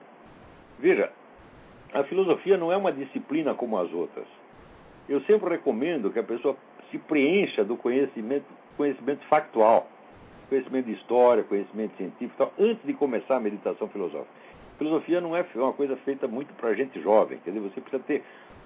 Veja, 0.77 1.11
a 1.91 2.03
filosofia 2.03 2.55
não 2.55 2.71
é 2.71 2.77
uma 2.77 2.91
disciplina 2.91 3.55
como 3.55 3.79
as 3.79 3.91
outras. 3.91 4.27
Eu 5.09 5.21
sempre 5.21 5.49
recomendo 5.49 6.11
que 6.11 6.19
a 6.19 6.23
pessoa 6.23 6.55
se 6.91 6.99
preencha 6.99 7.63
do 7.65 7.75
conhecimento, 7.75 8.45
conhecimento 8.77 9.25
factual, 9.25 9.87
conhecimento 10.49 10.85
de 10.85 10.93
história, 10.93 11.43
conhecimento 11.43 11.97
científico, 11.97 12.35
tal, 12.37 12.53
antes 12.59 12.85
de 12.85 12.93
começar 12.93 13.37
a 13.37 13.39
meditação 13.39 13.87
filosófica. 13.87 14.42
Filosofia 14.83 15.21
não 15.21 15.35
é 15.35 15.45
uma 15.55 15.71
coisa 15.71 15.95
feita 15.97 16.27
muito 16.27 16.53
para 16.55 16.73
gente 16.73 17.01
jovem, 17.01 17.39
quer 17.39 17.51
dizer, 17.51 17.69
você 17.69 17.79
precisa 17.79 18.03
ter 18.03 18.21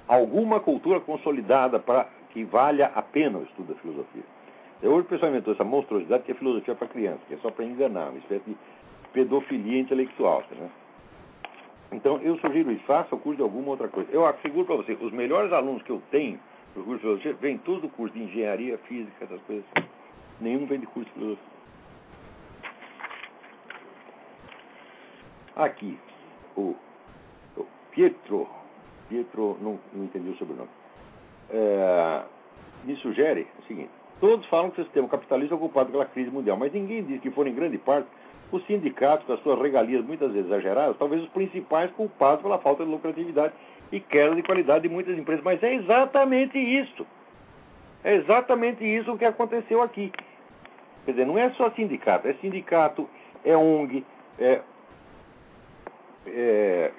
alguma 0.07 0.59
cultura 0.59 0.99
consolidada 0.99 1.79
para 1.79 2.07
que 2.31 2.43
valha 2.43 2.91
a 2.95 3.03
pena 3.03 3.37
o 3.37 3.43
estudo 3.43 3.71
da 3.71 3.79
filosofia. 3.79 4.23
Eu, 4.81 4.93
hoje 4.93 5.05
o 5.05 5.09
pessoal 5.09 5.29
inventou 5.29 5.53
essa 5.53 5.63
monstruosidade 5.63 6.23
que 6.23 6.31
é 6.31 6.35
filosofia 6.35 6.73
para 6.73 6.87
criança, 6.87 7.19
que 7.27 7.35
é 7.35 7.37
só 7.37 7.51
para 7.51 7.65
enganar, 7.65 8.09
uma 8.09 8.17
espécie 8.17 8.45
de 8.47 8.57
pedofilia 9.13 9.79
intelectual. 9.79 10.43
Né? 10.51 10.69
Então, 11.91 12.19
eu 12.23 12.35
sugiro 12.39 12.71
isso, 12.71 12.83
faça 12.85 13.13
o 13.13 13.19
curso 13.19 13.37
de 13.37 13.43
alguma 13.43 13.69
outra 13.69 13.87
coisa. 13.87 14.09
Eu 14.11 14.25
asseguro 14.25 14.65
para 14.65 14.75
você, 14.77 14.97
os 14.99 15.11
melhores 15.11 15.53
alunos 15.53 15.83
que 15.83 15.91
eu 15.91 16.01
tenho 16.09 16.39
no 16.75 16.83
curso 16.83 16.95
de 16.95 17.01
filosofia 17.01 17.33
vêm 17.39 17.59
todos 17.59 17.83
do 17.83 17.89
curso 17.89 18.15
de 18.15 18.23
engenharia, 18.23 18.75
física, 18.79 19.23
essas 19.23 19.41
coisas. 19.41 19.65
Nenhum 20.41 20.65
vem 20.65 20.79
de 20.79 20.87
curso 20.87 21.07
de 21.09 21.13
filosofia. 21.13 21.57
Aqui, 25.55 25.97
o, 26.57 26.75
o 27.55 27.65
Pietro, 27.91 28.47
Pietro, 29.07 29.57
não, 29.61 29.79
não 29.93 30.03
entendi 30.03 30.29
o 30.29 30.37
sobrenome, 30.37 30.69
é, 31.49 32.21
me 32.83 32.95
sugere 32.97 33.47
o 33.59 33.63
seguinte: 33.67 33.89
todos 34.19 34.45
falam 34.47 34.71
que 34.71 34.81
o 34.81 34.83
sistema 34.83 35.07
capitalista 35.07 35.53
é 35.53 35.57
ocupado 35.57 35.91
pela 35.91 36.05
crise 36.05 36.29
mundial, 36.29 36.57
mas 36.57 36.73
ninguém 36.73 37.03
diz 37.03 37.21
que 37.21 37.31
foram 37.31 37.51
em 37.51 37.55
grande 37.55 37.77
parte 37.77 38.07
os 38.51 38.65
sindicatos, 38.65 39.25
com 39.25 39.33
as 39.33 39.41
suas 39.41 39.59
regalias 39.61 40.03
muitas 40.05 40.31
vezes 40.31 40.47
exageradas, 40.47 40.97
talvez 40.97 41.21
os 41.21 41.29
principais 41.29 41.91
culpados 41.91 42.41
pela 42.41 42.57
falta 42.59 42.85
de 42.85 42.89
lucratividade 42.89 43.53
e 43.91 43.99
queda 43.99 44.35
de 44.35 44.43
qualidade 44.43 44.87
de 44.87 44.93
muitas 44.93 45.17
empresas. 45.17 45.43
Mas 45.43 45.61
é 45.61 45.75
exatamente 45.75 46.57
isso. 46.57 47.05
É 48.03 48.15
exatamente 48.15 48.83
isso 48.85 49.17
que 49.17 49.25
aconteceu 49.25 49.81
aqui. 49.81 50.11
Quer 51.05 51.11
dizer, 51.11 51.25
não 51.25 51.37
é 51.37 51.49
só 51.51 51.69
sindicato, 51.71 52.27
é 52.27 52.33
sindicato, 52.35 53.09
é 53.43 53.55
ONG, 53.55 54.05
é, 54.39 54.61
é 56.27 56.91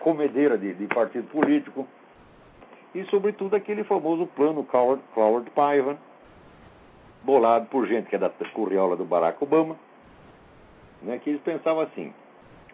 comedeira 0.00 0.58
de, 0.58 0.74
de, 0.74 0.86
partido 0.86 1.26
político 1.28 1.88
e, 2.94 3.04
sobretudo, 3.04 3.56
aquele 3.56 3.82
famoso 3.84 4.26
plano 4.26 4.62
Coward, 4.64 5.02
Coward 5.14 5.50
Piven, 5.50 5.98
bolado 7.22 7.66
por 7.66 7.86
gente 7.86 8.08
que 8.08 8.16
é 8.16 8.18
da 8.18 8.28
curriola 8.28 8.96
do 8.96 9.04
Barack 9.04 9.42
Obama, 9.42 9.76
né, 11.02 11.18
que 11.18 11.30
eles 11.30 11.40
pensavam 11.42 11.82
assim, 11.82 12.12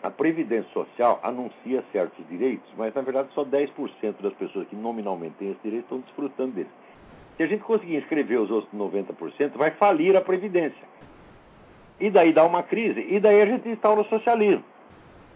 a 0.02 0.11
Previdência 0.11 0.71
Social 0.73 1.21
anuncia 1.23 1.85
certos 1.92 2.26
direitos, 2.28 2.69
mas 2.76 2.95
na 2.95 3.02
verdade 3.02 3.28
só 3.35 3.45
10% 3.45 4.21
das 4.21 4.33
pessoas 4.35 4.66
que 4.69 4.76
nominalmente 4.76 5.37
têm 5.38 5.50
esse 5.50 5.61
direito 5.62 5.85
estão 5.85 6.00
desfrutando 6.00 6.52
deles. 6.52 6.73
Se 7.37 7.45
a 7.45 7.47
gente 7.47 7.62
conseguir 7.62 7.97
inscrever 7.97 8.38
os 8.40 8.50
outros 8.50 8.73
90%, 8.75 9.57
vai 9.57 9.71
falir 9.73 10.16
a 10.16 10.21
Previdência. 10.21 10.88
E 12.00 12.11
daí 12.11 12.33
dá 12.33 12.45
uma 12.45 12.62
crise, 12.62 13.07
e 13.09 13.21
daí 13.21 13.42
a 13.42 13.47
gente 13.47 13.69
instaura 13.69 14.00
o 14.00 14.04
socialismo. 14.07 14.64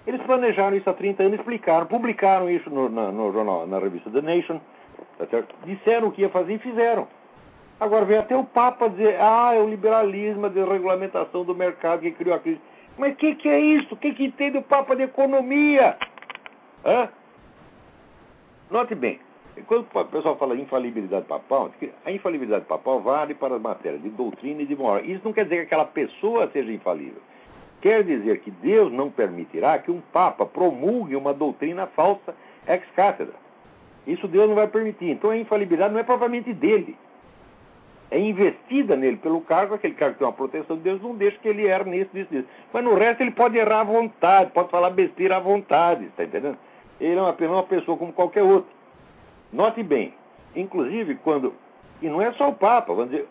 Eles 0.06 0.22
planejaram 0.22 0.76
isso 0.76 0.88
há 0.88 0.94
30 0.94 1.22
anos, 1.22 1.38
explicaram, 1.38 1.86
publicaram 1.86 2.48
isso 2.50 2.68
no, 2.70 2.88
na, 2.88 3.12
no 3.12 3.32
jornal, 3.32 3.66
na 3.66 3.78
revista 3.78 4.10
The 4.10 4.22
Nation, 4.22 4.60
tá 5.18 5.42
disseram 5.64 6.08
o 6.08 6.12
que 6.12 6.22
ia 6.22 6.28
fazer 6.28 6.54
e 6.54 6.58
fizeram. 6.58 7.06
Agora 7.80 8.04
vem 8.04 8.18
até 8.18 8.36
o 8.36 8.44
Papa 8.44 8.88
dizer, 8.88 9.16
ah, 9.20 9.52
é 9.54 9.60
o 9.60 9.68
liberalismo, 9.68 10.46
a 10.46 10.48
desregulamentação 10.48 11.44
do 11.44 11.54
mercado 11.54 12.00
que 12.00 12.12
criou 12.12 12.36
a 12.36 12.38
crise. 12.38 12.60
Mas 12.96 13.12
o 13.12 13.16
que, 13.16 13.34
que 13.34 13.48
é 13.48 13.58
isso? 13.58 13.94
O 13.94 13.96
que, 13.96 14.12
que 14.14 14.24
entende 14.24 14.58
o 14.58 14.62
Papa 14.62 14.94
de 14.94 15.02
economia? 15.02 15.96
Hã? 16.84 17.08
Note 18.70 18.94
bem, 18.94 19.20
quando 19.62 19.86
o 19.94 20.04
pessoal 20.06 20.36
fala 20.36 20.56
infalibilidade 20.56 21.26
papal, 21.26 21.70
a 22.04 22.10
infalibilidade 22.10 22.64
papal 22.64 23.00
vale 23.00 23.34
para 23.34 23.54
as 23.56 23.62
matérias 23.62 24.02
de 24.02 24.10
doutrina 24.10 24.62
e 24.62 24.66
de 24.66 24.74
moral. 24.74 25.04
Isso 25.04 25.20
não 25.24 25.32
quer 25.32 25.44
dizer 25.44 25.56
que 25.56 25.62
aquela 25.62 25.84
pessoa 25.84 26.50
seja 26.52 26.72
infalível. 26.72 27.22
Quer 27.80 28.02
dizer 28.02 28.40
que 28.40 28.50
Deus 28.50 28.92
não 28.92 29.10
permitirá 29.10 29.78
que 29.78 29.90
um 29.90 30.00
Papa 30.12 30.46
promulgue 30.46 31.14
uma 31.16 31.34
doutrina 31.34 31.86
falsa 31.88 32.34
ex 32.66 32.82
cátedra. 32.96 33.34
Isso 34.06 34.26
Deus 34.26 34.48
não 34.48 34.54
vai 34.54 34.66
permitir. 34.66 35.10
Então 35.10 35.30
a 35.30 35.36
infalibilidade 35.36 35.92
não 35.92 36.00
é 36.00 36.04
propriamente 36.04 36.52
dele 36.52 36.96
é 38.14 38.18
investida 38.18 38.94
nele 38.94 39.16
pelo 39.16 39.40
cargo, 39.40 39.74
aquele 39.74 39.94
cargo 39.94 40.16
tem 40.16 40.26
uma 40.26 40.32
proteção 40.32 40.76
de 40.76 40.82
Deus, 40.82 41.02
não 41.02 41.16
deixa 41.16 41.36
que 41.38 41.48
ele 41.48 41.66
erre 41.66 41.90
nisso, 41.90 42.10
nisso, 42.12 42.32
nisso. 42.32 42.48
Mas 42.72 42.84
no 42.84 42.94
resto 42.94 43.22
ele 43.22 43.32
pode 43.32 43.56
errar 43.56 43.80
à 43.80 43.84
vontade, 43.84 44.52
pode 44.52 44.70
falar 44.70 44.90
besteira 44.90 45.36
à 45.36 45.40
vontade, 45.40 46.04
está 46.04 46.22
entendendo? 46.22 46.56
Ele 47.00 47.18
é 47.18 47.28
apenas 47.28 47.54
uma 47.54 47.64
pessoa 47.64 47.98
como 47.98 48.12
qualquer 48.12 48.42
outra. 48.42 48.72
Note 49.52 49.82
bem, 49.82 50.14
inclusive 50.54 51.14
quando. 51.16 51.54
E 52.02 52.08
não 52.08 52.20
é 52.20 52.32
só 52.32 52.48
o 52.48 52.54
Papa, 52.54 52.92
vamos 52.92 53.10
dizer. 53.10 53.28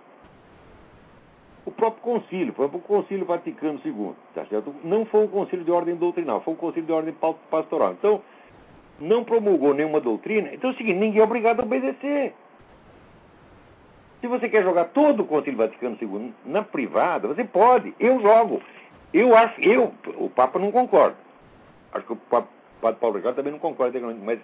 O 1.65 1.71
próprio 1.71 2.01
concílio, 2.01 2.53
exemplo, 2.57 2.79
o 2.79 2.81
concílio 2.81 3.25
Vaticano 3.25 3.79
II, 3.85 4.11
tá 4.35 4.45
certo? 4.45 4.75
não 4.83 5.05
foi 5.05 5.23
um 5.23 5.27
concílio 5.27 5.63
de 5.63 5.71
ordem 5.71 5.95
doutrinal, 5.95 6.41
foi 6.41 6.53
um 6.53 6.57
concílio 6.57 6.85
de 6.85 6.91
ordem 6.91 7.15
pastoral. 7.49 7.93
Então, 7.93 8.21
não 8.99 9.23
promulgou 9.23 9.73
nenhuma 9.73 9.99
doutrina. 9.99 10.49
Então 10.53 10.69
é 10.69 10.73
o 10.73 10.77
seguinte, 10.77 10.99
ninguém 10.99 11.21
é 11.21 11.23
obrigado 11.23 11.59
a 11.61 11.63
obedecer. 11.63 12.33
Se 14.21 14.27
você 14.27 14.47
quer 14.47 14.63
jogar 14.63 14.85
todo 14.85 15.21
o 15.21 15.25
Concílio 15.25 15.57
Vaticano 15.57 15.97
II 16.01 16.33
na 16.45 16.63
privada, 16.63 17.27
você 17.27 17.43
pode. 17.43 17.93
Eu 17.99 18.21
jogo. 18.21 18.61
Eu 19.13 19.35
acho, 19.35 19.59
eu, 19.61 19.93
o 20.17 20.29
Papa 20.29 20.57
não 20.57 20.71
concorda. 20.71 21.17
Acho 21.93 22.05
que 22.05 22.13
o 22.13 22.15
Papa, 22.15 22.47
Padre 22.81 22.99
Paulo 22.99 23.17
Ricardo 23.17 23.35
também 23.35 23.51
não 23.51 23.59
concorda, 23.59 23.99
mas 23.99 24.39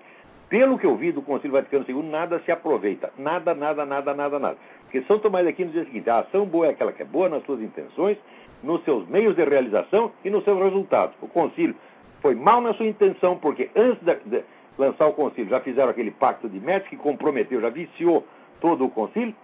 pelo 0.49 0.79
que 0.79 0.85
eu 0.85 0.95
vi 0.95 1.11
do 1.11 1.21
Concílio 1.21 1.53
Vaticano 1.53 1.85
II, 1.87 2.03
nada 2.09 2.39
se 2.39 2.51
aproveita. 2.51 3.11
Nada, 3.17 3.53
nada, 3.53 3.85
nada, 3.85 4.13
nada, 4.13 4.39
nada. 4.39 4.57
Porque 4.81 5.03
São 5.03 5.19
Tomás 5.19 5.45
de 5.45 5.51
Aquino 5.51 5.71
diz 5.71 5.83
o 5.83 5.85
seguinte: 5.85 6.09
a 6.09 6.19
ação 6.19 6.45
boa 6.45 6.65
é 6.65 6.71
aquela 6.71 6.91
que 6.91 7.03
é 7.03 7.05
boa 7.05 7.29
nas 7.29 7.43
suas 7.45 7.61
intenções, 7.61 8.17
nos 8.63 8.83
seus 8.83 9.07
meios 9.07 9.35
de 9.35 9.43
realização 9.43 10.11
e 10.25 10.29
nos 10.29 10.43
seus 10.43 10.59
resultados. 10.59 11.15
O 11.21 11.27
concílio 11.27 11.75
foi 12.21 12.33
mal 12.33 12.59
na 12.61 12.73
sua 12.73 12.87
intenção, 12.87 13.37
porque 13.37 13.69
antes 13.75 14.03
de, 14.25 14.43
lançar 14.77 15.07
o 15.07 15.13
concílio 15.13 15.49
já 15.49 15.59
fizeram 15.59 15.89
aquele 15.89 16.11
pacto 16.11 16.49
de 16.49 16.59
Metz 16.59 16.87
que 16.87 16.97
comprometeu, 16.97 17.61
já 17.61 17.69
viciou 17.69 18.25
todo 18.59 18.85
o 18.85 18.89
concílio 18.89 19.35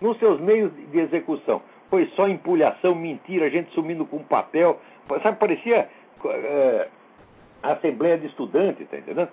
nos 0.00 0.18
seus 0.18 0.40
meios 0.40 0.72
de 0.90 0.98
execução. 0.98 1.60
Foi 1.90 2.06
só 2.16 2.28
empulhação, 2.28 2.94
mentira, 2.94 3.50
gente 3.50 3.72
sumindo 3.72 4.06
com 4.06 4.22
papel. 4.22 4.80
Sabe, 5.22 5.38
parecia 5.38 5.88
é, 6.24 6.88
Assembleia 7.62 8.18
de 8.18 8.26
Estudantes, 8.26 8.88
tá 8.88 8.96
entendendo? 8.96 9.28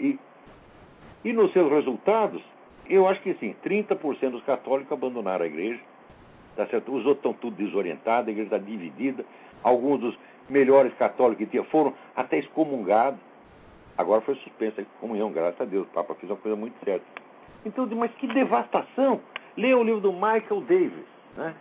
E, 0.00 0.18
e 1.24 1.32
nos 1.32 1.52
seus 1.52 1.70
resultados, 1.70 2.42
eu 2.88 3.06
acho 3.06 3.20
que 3.20 3.34
sim, 3.34 3.54
30% 3.64 4.30
dos 4.30 4.42
católicos 4.44 4.90
abandonaram 4.90 5.44
a 5.44 5.46
igreja, 5.46 5.80
tá 6.56 6.66
certo? 6.66 6.90
os 6.90 7.06
outros 7.06 7.18
estão 7.18 7.32
tudo 7.34 7.56
desorientados, 7.56 8.28
a 8.28 8.30
igreja 8.32 8.56
está 8.56 8.58
dividida, 8.58 9.24
alguns 9.62 10.00
dos 10.00 10.18
melhores 10.48 10.92
católicos 10.94 11.44
que 11.44 11.50
tinha 11.50 11.64
foram 11.64 11.94
até 12.16 12.38
excomungados. 12.38 13.20
Agora 13.96 14.22
foi 14.22 14.34
suspensa 14.36 14.80
a 14.80 15.00
comunhão, 15.00 15.30
graças 15.30 15.60
a 15.60 15.64
Deus, 15.64 15.86
o 15.86 15.90
Papa 15.90 16.14
fez 16.14 16.30
uma 16.30 16.38
coisa 16.38 16.56
muito 16.56 16.74
certa. 16.84 17.04
Então, 17.64 17.86
mas 17.94 18.10
que 18.14 18.26
devastação! 18.26 19.20
Leia 19.56 19.76
o 19.76 19.84
livro 19.84 20.00
do 20.00 20.12
Michael 20.12 20.62
Davis, 20.62 21.06
né? 21.36 21.54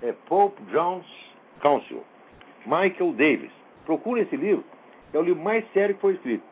É 0.00 0.12
Pope 0.26 0.62
John's 0.72 1.06
Council. 1.60 2.02
Michael 2.64 3.12
Davis. 3.12 3.50
Procure 3.84 4.22
esse 4.22 4.36
livro, 4.36 4.64
é 5.12 5.18
o 5.18 5.22
livro 5.22 5.42
mais 5.42 5.64
sério 5.72 5.94
que 5.94 6.00
foi 6.00 6.14
escrito. 6.14 6.51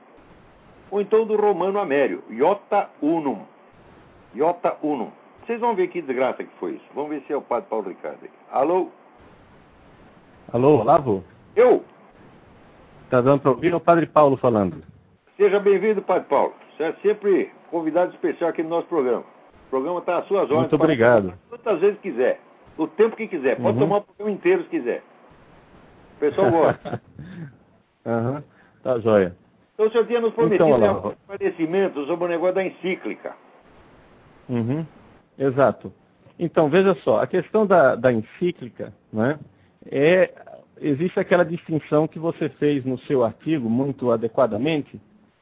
Ou 0.90 1.00
então 1.00 1.24
do 1.24 1.37
Romano 1.37 1.79
Amério, 1.79 2.22
Iota 2.31 2.88
Unum. 3.00 3.42
Iota 4.35 4.76
Unum. 4.83 5.11
Vocês 5.46 5.61
vão 5.61 5.74
ver 5.74 5.88
que 5.88 6.03
desgraça 6.03 6.44
que 6.44 6.50
foi 6.59 6.72
isso. 6.72 6.85
Vamos 6.94 7.11
ver 7.11 7.22
se 7.26 7.33
é 7.33 7.37
o 7.37 7.42
padre 7.42 7.68
Paulo 7.68 7.88
Ricardo. 7.88 8.18
Alô? 8.50 8.88
Alô, 10.53 10.81
Olavo? 10.81 11.24
Eu? 11.55 11.85
Está 13.05 13.20
dando 13.20 13.40
para 13.40 13.50
ouvir? 13.50 13.74
O 13.74 13.81
padre 13.81 14.07
Paulo 14.07 14.37
falando. 14.37 14.83
Seja 15.37 15.59
bem-vindo, 15.59 16.03
padre 16.03 16.29
Paulo. 16.29 16.55
Você 16.76 16.85
é 16.85 16.92
sempre 17.03 17.50
convidado 17.70 18.12
especial 18.12 18.50
aqui 18.50 18.62
no 18.62 18.68
nosso 18.68 18.87
programa. 18.88 19.24
O 19.66 19.70
programa 19.70 19.98
está 20.00 20.18
às 20.18 20.26
suas 20.26 20.42
ordens. 20.42 20.61
Muito 20.61 20.74
obrigado. 20.74 21.35
Quantas 21.48 21.81
vezes 21.81 22.00
quiser. 22.00 22.40
O 22.76 22.87
tempo 22.87 23.16
que 23.16 23.29
quiser. 23.29 23.57
Pode 23.57 23.79
uhum. 23.79 23.85
tomar 23.85 23.96
o 23.98 24.03
programa 24.03 24.31
inteiro 24.31 24.62
se 24.64 24.68
quiser. 24.68 25.03
O 26.16 26.20
pessoal 26.20 26.50
gosta. 26.50 27.03
Aham. 28.07 28.35
uhum. 28.35 28.42
Tá 28.83 28.98
joia. 28.98 29.37
Então 29.80 29.88
o 29.88 29.92
senhor 29.92 30.06
tinha 30.06 30.20
nos 30.20 30.34
prometido 30.34 30.68
então, 30.68 31.06
um 31.06 31.10
esclarecimento 31.10 32.04
sobre 32.04 32.26
o 32.26 32.28
negócio 32.28 32.54
da 32.54 32.64
encíclica. 32.66 33.34
Uhum. 34.46 34.84
Exato. 35.38 35.90
Então, 36.38 36.68
veja 36.68 36.94
só, 36.96 37.22
a 37.22 37.26
questão 37.26 37.66
da, 37.66 37.94
da 37.94 38.12
encíclica, 38.12 38.92
né, 39.10 39.38
é, 39.86 40.34
existe 40.82 41.18
aquela 41.18 41.46
distinção 41.46 42.06
que 42.06 42.18
você 42.18 42.50
fez 42.50 42.84
no 42.84 42.98
seu 43.00 43.24
artigo, 43.24 43.70
muito 43.70 44.10
adequadamente, 44.10 45.00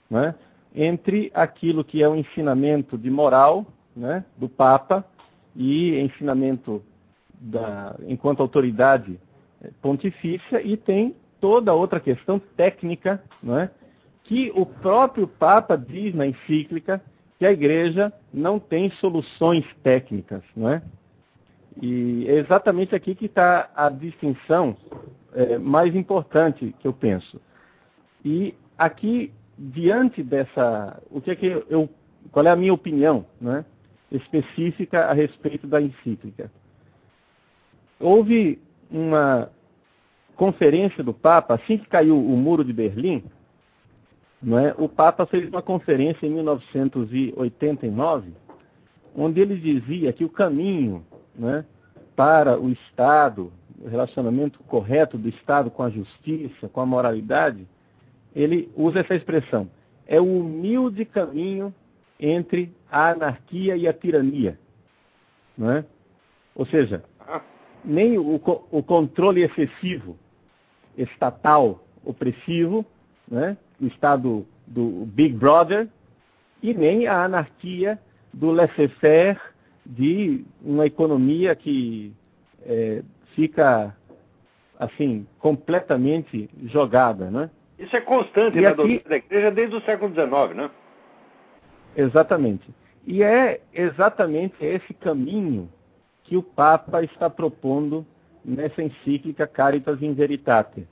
né, 0.08 0.36
entre 0.72 1.32
aquilo 1.34 1.82
que 1.82 2.00
é 2.00 2.08
o 2.08 2.14
ensinamento 2.14 2.96
de 2.96 3.10
moral 3.10 3.66
né, 3.96 4.24
do 4.36 4.48
Papa 4.48 5.04
e 5.56 5.98
ensinamento 5.98 6.80
da, 7.40 7.96
enquanto 8.06 8.40
autoridade 8.40 9.18
eh, 9.60 9.70
pontifícia 9.82 10.62
e 10.62 10.76
tem 10.76 11.16
toda 11.40 11.74
outra 11.74 11.98
questão 11.98 12.38
técnica, 12.38 13.20
né, 13.42 13.70
que 14.28 14.52
o 14.54 14.66
próprio 14.66 15.26
Papa 15.26 15.74
diz 15.74 16.14
na 16.14 16.26
encíclica 16.26 17.00
que 17.38 17.46
a 17.46 17.50
Igreja 17.50 18.12
não 18.32 18.58
tem 18.58 18.90
soluções 18.90 19.64
técnicas, 19.82 20.42
né? 20.54 20.82
E 21.80 22.26
é 22.28 22.34
exatamente 22.34 22.94
aqui 22.94 23.14
que 23.14 23.24
está 23.24 23.70
a 23.74 23.88
distinção 23.88 24.76
é, 25.32 25.56
mais 25.56 25.96
importante 25.96 26.74
que 26.78 26.86
eu 26.86 26.92
penso. 26.92 27.40
E 28.22 28.54
aqui, 28.76 29.32
diante 29.56 30.22
dessa, 30.22 31.00
o 31.10 31.22
que 31.22 31.30
é 31.30 31.34
que 31.34 31.46
eu, 31.46 31.88
qual 32.30 32.44
é 32.44 32.50
a 32.50 32.56
minha 32.56 32.74
opinião, 32.74 33.24
né? 33.40 33.64
específica 34.12 35.06
a 35.06 35.14
respeito 35.14 35.66
da 35.66 35.80
encíclica. 35.80 36.50
Houve 37.98 38.60
uma 38.90 39.50
conferência 40.36 41.02
do 41.02 41.14
Papa, 41.14 41.54
assim 41.54 41.78
que 41.78 41.88
caiu 41.88 42.16
o 42.16 42.36
muro 42.36 42.62
de 42.64 42.74
Berlim, 42.74 43.24
não 44.42 44.58
é, 44.58 44.74
o 44.78 44.88
Papa 44.88 45.26
fez 45.26 45.46
uma 45.48 45.60
conferência 45.60 46.26
em 46.26 46.30
1989, 46.30 48.32
onde 49.14 49.40
ele 49.40 49.56
dizia 49.56 50.12
que 50.12 50.24
o 50.24 50.28
caminho 50.28 51.04
né, 51.34 51.64
para 52.14 52.58
o 52.58 52.70
Estado, 52.70 53.52
o 53.80 53.88
relacionamento 53.88 54.60
correto 54.64 55.18
do 55.18 55.28
Estado 55.28 55.70
com 55.70 55.82
a 55.82 55.90
justiça, 55.90 56.68
com 56.68 56.80
a 56.80 56.86
moralidade, 56.86 57.66
ele 58.34 58.70
usa 58.76 59.00
essa 59.00 59.14
expressão. 59.14 59.68
É 60.06 60.20
o 60.20 60.40
humilde 60.40 61.04
caminho 61.04 61.74
entre 62.18 62.72
a 62.90 63.10
anarquia 63.10 63.76
e 63.76 63.86
a 63.88 63.92
tirania. 63.92 64.58
É? 65.60 65.84
Ou 66.54 66.64
seja, 66.66 67.02
nem 67.84 68.18
o, 68.18 68.40
o 68.70 68.82
controle 68.82 69.42
excessivo 69.42 70.16
estatal 70.96 71.84
opressivo, 72.04 72.84
né? 73.30 73.56
o 73.80 73.86
Estado 73.86 74.46
do 74.66 75.06
Big 75.06 75.34
Brother, 75.34 75.88
e 76.62 76.74
nem 76.74 77.06
a 77.06 77.24
anarquia 77.24 77.98
do 78.32 78.50
laissez-faire 78.50 79.40
de 79.86 80.44
uma 80.62 80.86
economia 80.86 81.54
que 81.54 82.12
é, 82.66 83.02
fica 83.34 83.96
assim 84.78 85.26
completamente 85.38 86.50
jogada, 86.64 87.30
né? 87.30 87.50
Isso 87.78 87.96
é 87.96 88.00
constante 88.00 88.58
e 88.58 88.60
na 88.60 88.68
aqui... 88.68 88.76
doutrina 88.76 89.02
da 89.08 89.16
igreja 89.16 89.50
desde 89.50 89.76
o 89.76 89.80
século 89.82 90.12
XIX, 90.12 90.56
né? 90.56 90.70
Exatamente. 91.96 92.68
E 93.06 93.22
é 93.22 93.60
exatamente 93.72 94.54
esse 94.60 94.92
caminho 94.94 95.68
que 96.24 96.36
o 96.36 96.42
Papa 96.42 97.02
está 97.02 97.30
propondo 97.30 98.06
nessa 98.44 98.82
encíclica 98.82 99.46
Caritas 99.46 100.02
in 100.02 100.12
Veritate. 100.12 100.86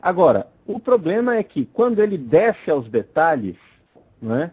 Agora, 0.00 0.46
o 0.66 0.78
problema 0.78 1.36
é 1.36 1.42
que 1.42 1.64
quando 1.66 2.00
ele 2.00 2.16
desce 2.16 2.70
aos 2.70 2.88
detalhes, 2.88 3.56
né, 4.20 4.52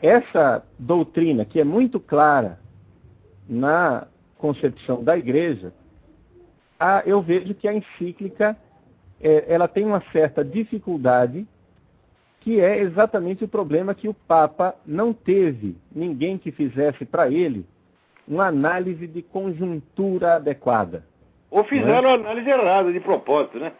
essa 0.00 0.64
doutrina, 0.78 1.44
que 1.44 1.60
é 1.60 1.64
muito 1.64 2.00
clara 2.00 2.58
na 3.48 4.06
concepção 4.38 5.02
da 5.02 5.18
igreja, 5.18 5.72
a, 6.78 7.02
eu 7.04 7.20
vejo 7.20 7.54
que 7.54 7.66
a 7.66 7.74
encíclica 7.74 8.56
é, 9.20 9.44
ela 9.48 9.66
tem 9.66 9.84
uma 9.84 10.02
certa 10.12 10.44
dificuldade, 10.44 11.46
que 12.40 12.60
é 12.60 12.78
exatamente 12.78 13.44
o 13.44 13.48
problema 13.48 13.94
que 13.94 14.08
o 14.08 14.14
Papa 14.14 14.76
não 14.86 15.12
teve 15.12 15.76
ninguém 15.92 16.38
que 16.38 16.52
fizesse 16.52 17.04
para 17.04 17.28
ele 17.28 17.66
uma 18.26 18.46
análise 18.46 19.06
de 19.06 19.22
conjuntura 19.22 20.36
adequada. 20.36 21.04
Ou 21.50 21.64
fizeram 21.64 22.16
né? 22.16 22.28
análise 22.28 22.48
errada 22.48 22.92
de 22.92 23.00
propósito, 23.00 23.58
né? 23.58 23.72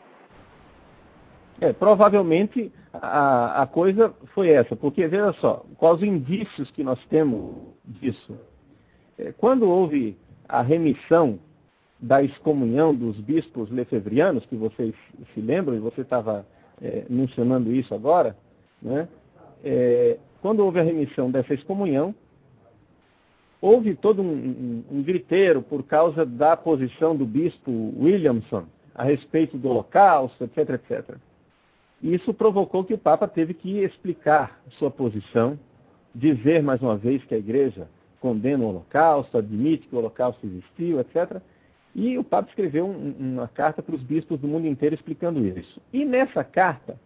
É, 1.61 1.73
provavelmente 1.73 2.73
a, 2.93 3.63
a 3.63 3.67
coisa 3.67 4.15
foi 4.35 4.51
essa, 4.51 4.77
porque 4.77 5.07
veja 5.09 5.33
só, 5.35 5.65
quais 5.77 5.97
os 5.97 6.03
indícios 6.03 6.71
que 6.71 6.85
nós 6.85 7.05
temos 7.07 7.55
disso? 7.85 8.39
É, 9.19 9.33
quando 9.33 9.69
houve 9.69 10.17
a 10.49 10.63
remissão 10.63 11.39
da 12.01 12.23
excomunhão 12.23 12.95
dos 12.95 13.19
bispos 13.21 13.71
lefevrianos, 13.71 14.47
que 14.47 14.55
vocês 14.55 14.95
se 15.35 15.41
lembram, 15.41 15.77
e 15.77 15.81
você 15.81 16.03
estava 16.03 16.47
é, 16.81 17.05
mencionando 17.11 17.73
isso 17.73 17.93
agora, 17.93 18.37
né? 18.81 19.09
É, 19.65 20.17
quando 20.41 20.61
houve 20.61 20.79
a 20.79 20.85
remissão 20.85 21.29
dessa 21.31 21.53
excomunhão, 21.53 22.15
houve 23.61 23.97
todo 23.97 24.23
um, 24.23 24.33
um, 24.33 24.85
um 24.99 25.03
griteiro 25.03 25.61
por 25.61 25.83
causa 25.83 26.25
da 26.25 26.57
posição 26.57 27.17
do 27.17 27.27
bispo 27.27 27.73
Williamson 27.99 28.65
a 28.95 29.03
respeito 29.03 29.59
do 29.59 29.69
holocausto, 29.69 30.45
etc, 30.45 30.71
etc. 30.71 31.17
Isso 32.03 32.33
provocou 32.33 32.85
que 32.85 32.95
o 32.95 32.99
Papa 32.99 33.27
teve 33.27 33.55
que 33.55 33.83
explicar 33.83 34.61
sua 34.71 34.91
posição, 34.91 35.59
dizer 36.15 36.63
mais 36.63 36.81
uma 36.81 36.97
vez 36.97 37.25
que 37.25 37.35
a 37.35 37.39
igreja 37.39 37.89
condena 38.21 38.65
o 38.65 38.69
Holocausto, 38.69 39.39
admite 39.39 39.87
que 39.89 39.95
o 39.95 39.99
Holocausto 39.99 40.47
existiu, 40.47 41.01
etc. 41.01 41.41
E 41.95 42.17
o 42.17 42.25
Papa 42.25 42.49
escreveu 42.49 42.87
um, 42.87 43.15
uma 43.19 43.49
carta 43.49 43.83
para 43.83 43.95
os 43.95 44.03
bispos 44.03 44.39
do 44.41 44.47
mundo 44.47 44.67
inteiro 44.67 44.95
explicando 44.95 45.45
isso. 45.45 45.81
E 45.93 46.05
nessa 46.05 46.45
carta, 46.45 46.99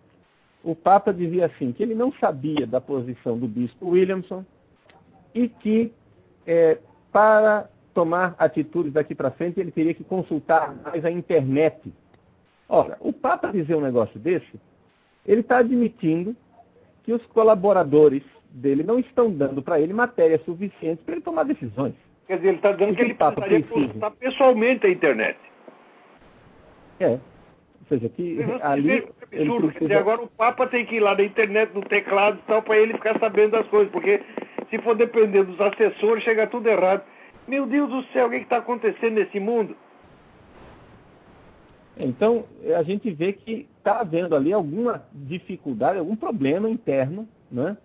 o 0.62 0.74
Papa 0.74 1.12
dizia 1.12 1.46
assim, 1.46 1.72
que 1.72 1.82
ele 1.82 1.94
não 1.94 2.12
sabia 2.12 2.66
da 2.66 2.80
posição 2.80 3.38
do 3.38 3.48
bispo 3.48 3.90
Williamson 3.90 4.44
e 5.34 5.48
que 5.48 5.90
é, 6.46 6.78
para 7.10 7.68
tomar 7.94 8.34
atitudes 8.38 8.92
daqui 8.92 9.14
para 9.14 9.30
frente 9.30 9.58
ele 9.58 9.70
teria 9.70 9.94
que 9.94 10.04
consultar 10.04 10.74
mais 10.84 11.04
a 11.04 11.10
internet. 11.10 11.92
Ora, 12.68 12.96
o 13.00 13.12
Papa 13.12 13.50
dizer 13.50 13.74
um 13.74 13.80
negócio 13.80 14.18
desse 14.18 14.52
ele 15.26 15.40
está 15.40 15.58
admitindo 15.58 16.36
que 17.04 17.12
os 17.12 17.24
colaboradores 17.26 18.22
dele 18.50 18.82
não 18.82 18.98
estão 18.98 19.30
dando 19.32 19.62
para 19.62 19.80
ele 19.80 19.92
matéria 19.92 20.38
suficiente 20.44 21.02
para 21.04 21.14
ele 21.14 21.22
tomar 21.22 21.44
decisões. 21.44 21.94
Quer 22.26 22.36
dizer, 22.36 22.48
ele 22.48 22.56
está 22.56 22.72
dando 22.72 22.94
que 22.94 23.02
ele 23.02 23.14
precisaria 23.14 23.62
consultar 23.62 24.10
pessoalmente 24.12 24.86
a 24.86 24.90
internet. 24.90 25.38
É. 27.00 27.08
Ou 27.10 27.20
seja, 27.88 28.08
que 28.08 28.38
ali. 28.62 29.08
Absurdo. 29.32 29.68
Precisa... 29.68 29.80
Dizer, 29.80 29.98
agora 29.98 30.22
o 30.22 30.28
Papa 30.28 30.66
tem 30.66 30.84
que 30.86 30.96
ir 30.96 31.00
lá 31.00 31.14
na 31.14 31.22
internet, 31.22 31.72
no 31.74 31.82
teclado 31.82 32.38
e 32.38 32.46
tal, 32.46 32.62
para 32.62 32.78
ele 32.78 32.92
ficar 32.94 33.18
sabendo 33.18 33.52
das 33.52 33.66
coisas, 33.68 33.90
porque 33.90 34.20
se 34.70 34.78
for 34.78 34.94
depender 34.94 35.42
dos 35.42 35.60
assessores, 35.60 36.22
chega 36.22 36.46
tudo 36.46 36.68
errado. 36.68 37.02
Meu 37.48 37.66
Deus 37.66 37.90
do 37.90 38.02
céu, 38.12 38.28
o 38.28 38.30
que 38.30 38.36
está 38.36 38.58
acontecendo 38.58 39.14
nesse 39.14 39.40
mundo? 39.40 39.76
Então, 41.96 42.44
a 42.76 42.82
gente 42.82 43.10
vê 43.10 43.32
que 43.32 43.68
está 43.78 44.00
havendo 44.00 44.34
ali 44.34 44.52
alguma 44.52 45.02
dificuldade, 45.12 45.98
algum 45.98 46.16
problema 46.16 46.68
interno, 46.68 47.28
né, 47.50 47.76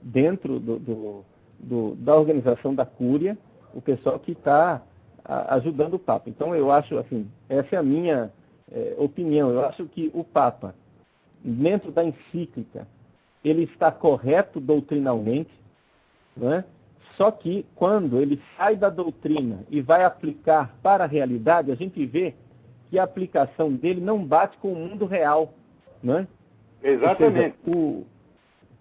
dentro 0.00 0.58
do, 0.58 0.78
do, 0.78 1.24
do, 1.58 1.94
da 1.96 2.16
organização 2.16 2.74
da 2.74 2.86
Cúria, 2.86 3.36
o 3.74 3.80
pessoal 3.80 4.18
que 4.18 4.32
está 4.32 4.82
ajudando 5.24 5.94
o 5.94 5.98
Papa. 5.98 6.28
Então, 6.28 6.54
eu 6.54 6.70
acho, 6.70 6.98
assim, 6.98 7.28
essa 7.48 7.76
é 7.76 7.78
a 7.78 7.82
minha 7.82 8.32
é, 8.70 8.94
opinião. 8.98 9.50
Eu 9.50 9.64
acho 9.64 9.86
que 9.86 10.10
o 10.12 10.24
Papa, 10.24 10.74
dentro 11.44 11.92
da 11.92 12.04
encíclica, 12.04 12.86
ele 13.44 13.64
está 13.64 13.90
correto 13.92 14.60
doutrinalmente, 14.60 15.50
né? 16.36 16.64
só 17.16 17.30
que 17.30 17.66
quando 17.74 18.20
ele 18.20 18.40
sai 18.56 18.76
da 18.76 18.88
doutrina 18.88 19.64
e 19.70 19.80
vai 19.80 20.04
aplicar 20.04 20.74
para 20.82 21.04
a 21.04 21.06
realidade, 21.06 21.70
a 21.70 21.74
gente 21.74 22.04
vê 22.06 22.34
que 22.92 22.98
a 22.98 23.04
aplicação 23.04 23.72
dele 23.72 24.02
não 24.02 24.22
bate 24.22 24.58
com 24.58 24.70
o 24.70 24.76
mundo 24.76 25.06
real. 25.06 25.54
Né? 26.02 26.28
Exatamente. 26.82 27.56
Seja, 27.64 27.78
o, 27.78 28.04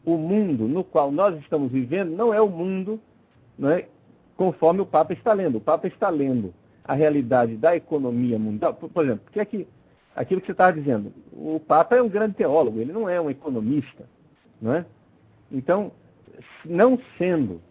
o 0.04 0.17
mundo 0.17 0.67
no 0.67 0.84
qual 0.84 1.13
nós 1.13 1.39
estamos 1.39 1.71
vivendo 1.71 2.10
não 2.10 2.34
é 2.34 2.41
o 2.41 2.50
mundo 2.50 3.00
né, 3.58 3.86
conforme 4.36 4.82
o 4.82 4.86
Papa 4.86 5.13
está 5.13 5.32
lendo. 5.32 5.60
O 5.60 5.62
Papa 5.62 5.88
está 5.88 6.10
lendo 6.10 6.54
a 6.84 6.93
realidade 6.93 7.56
da 7.56 7.74
economia 7.74 8.38
mundial. 8.38 8.74
Por, 8.74 8.89
por 8.89 9.06
exemplo, 9.06 9.21
porque 9.24 9.39
aqui, 9.39 9.65
aquilo 10.13 10.41
que 10.41 10.47
você 10.47 10.52
estava 10.52 10.74
dizendo, 10.74 11.13
o 11.32 11.62
Papa 11.65 11.95
é 11.95 12.02
um 12.02 12.10
grande 12.10 12.36
teólogo, 12.36 12.82
ele 12.82 12.91
não 12.91 13.08
é 13.08 13.21
um 13.21 13.30
economista. 13.30 14.04
Né? 14.62 14.86
Então, 15.50 15.89
não 16.65 17.00
sendo 17.17 17.62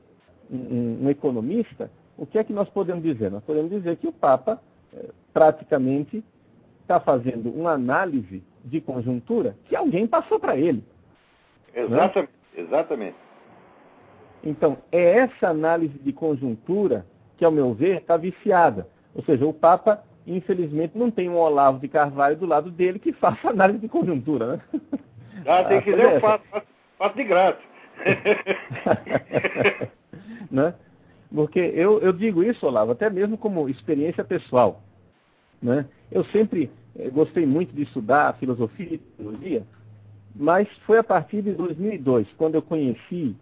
um, 0.51 1.05
um, 1.05 1.11
economista, 1.11 1.91
o 2.17 2.25
que 2.25 2.39
é 2.39 2.45
que 2.45 2.53
nós 2.55 2.71
podemos 2.71 3.03
dizer? 3.03 3.31
Nós 3.31 3.45
podemos 3.45 3.71
dizer 3.71 3.99
que 3.99 4.07
o 4.07 4.13
Papa 4.13 4.59
eh, 4.95 5.11
praticamente 5.33 6.25
está 6.91 6.99
fazendo 6.99 7.51
uma 7.51 7.71
análise 7.71 8.43
de 8.65 8.81
conjuntura 8.81 9.57
que 9.67 9.77
alguém 9.77 10.09
passou 10.09 10.41
para 10.41 10.57
ele. 10.57 10.85
Exatamente, 11.73 12.17
né? 12.17 12.63
exatamente. 12.63 13.17
Então, 14.43 14.79
é 14.91 15.19
essa 15.19 15.49
análise 15.49 15.97
de 16.01 16.13
conjuntura 16.13 17.07
que, 17.37 17.45
ao 17.45 17.53
meu 17.53 17.73
ver, 17.73 17.99
está 17.99 18.17
viciada. 18.17 18.89
Ou 19.15 19.23
seja, 19.23 19.47
o 19.47 19.53
Papa, 19.53 20.03
infelizmente, 20.27 20.99
não 20.99 21.13
tem 21.13 21.29
um 21.29 21.37
Olavo 21.37 21.79
de 21.79 21.87
Carvalho 21.87 22.37
do 22.37 22.47
lado 22.47 22.71
dele 22.73 22.99
que 22.99 23.13
faça 23.23 23.51
análise 23.51 23.79
de 23.79 23.89
conjuntura. 23.89 24.57
Né? 24.57 24.61
Ah, 25.47 25.65
tem 25.65 25.81
que 25.83 25.93
dizer, 25.93 26.15
eu 26.15 26.21
faço, 26.21 26.45
faço 26.99 27.17
de 27.17 27.25
graça. 27.25 27.61
né? 30.51 30.75
Porque 31.33 31.61
eu, 31.61 32.01
eu 32.01 32.13
digo 32.13 32.43
isso, 32.43 32.67
Olavo, 32.67 32.91
até 32.91 33.09
mesmo 33.09 33.39
como 33.39 33.69
experiência 33.69 34.25
pessoal. 34.25 34.83
Né? 35.63 35.87
Eu 36.11 36.25
sempre 36.25 36.71
gostei 37.13 37.47
muito 37.47 37.75
de 37.75 37.83
estudar 37.83 38.37
filosofia 38.39 38.95
e 38.95 38.99
teologia, 38.99 39.63
mas 40.35 40.69
foi 40.87 40.99
a 40.99 41.05
partir 41.05 41.43
de 41.43 41.53
2002, 41.53 42.29
quando 42.37 42.55
eu 42.55 42.63
conheci, 42.63 43.37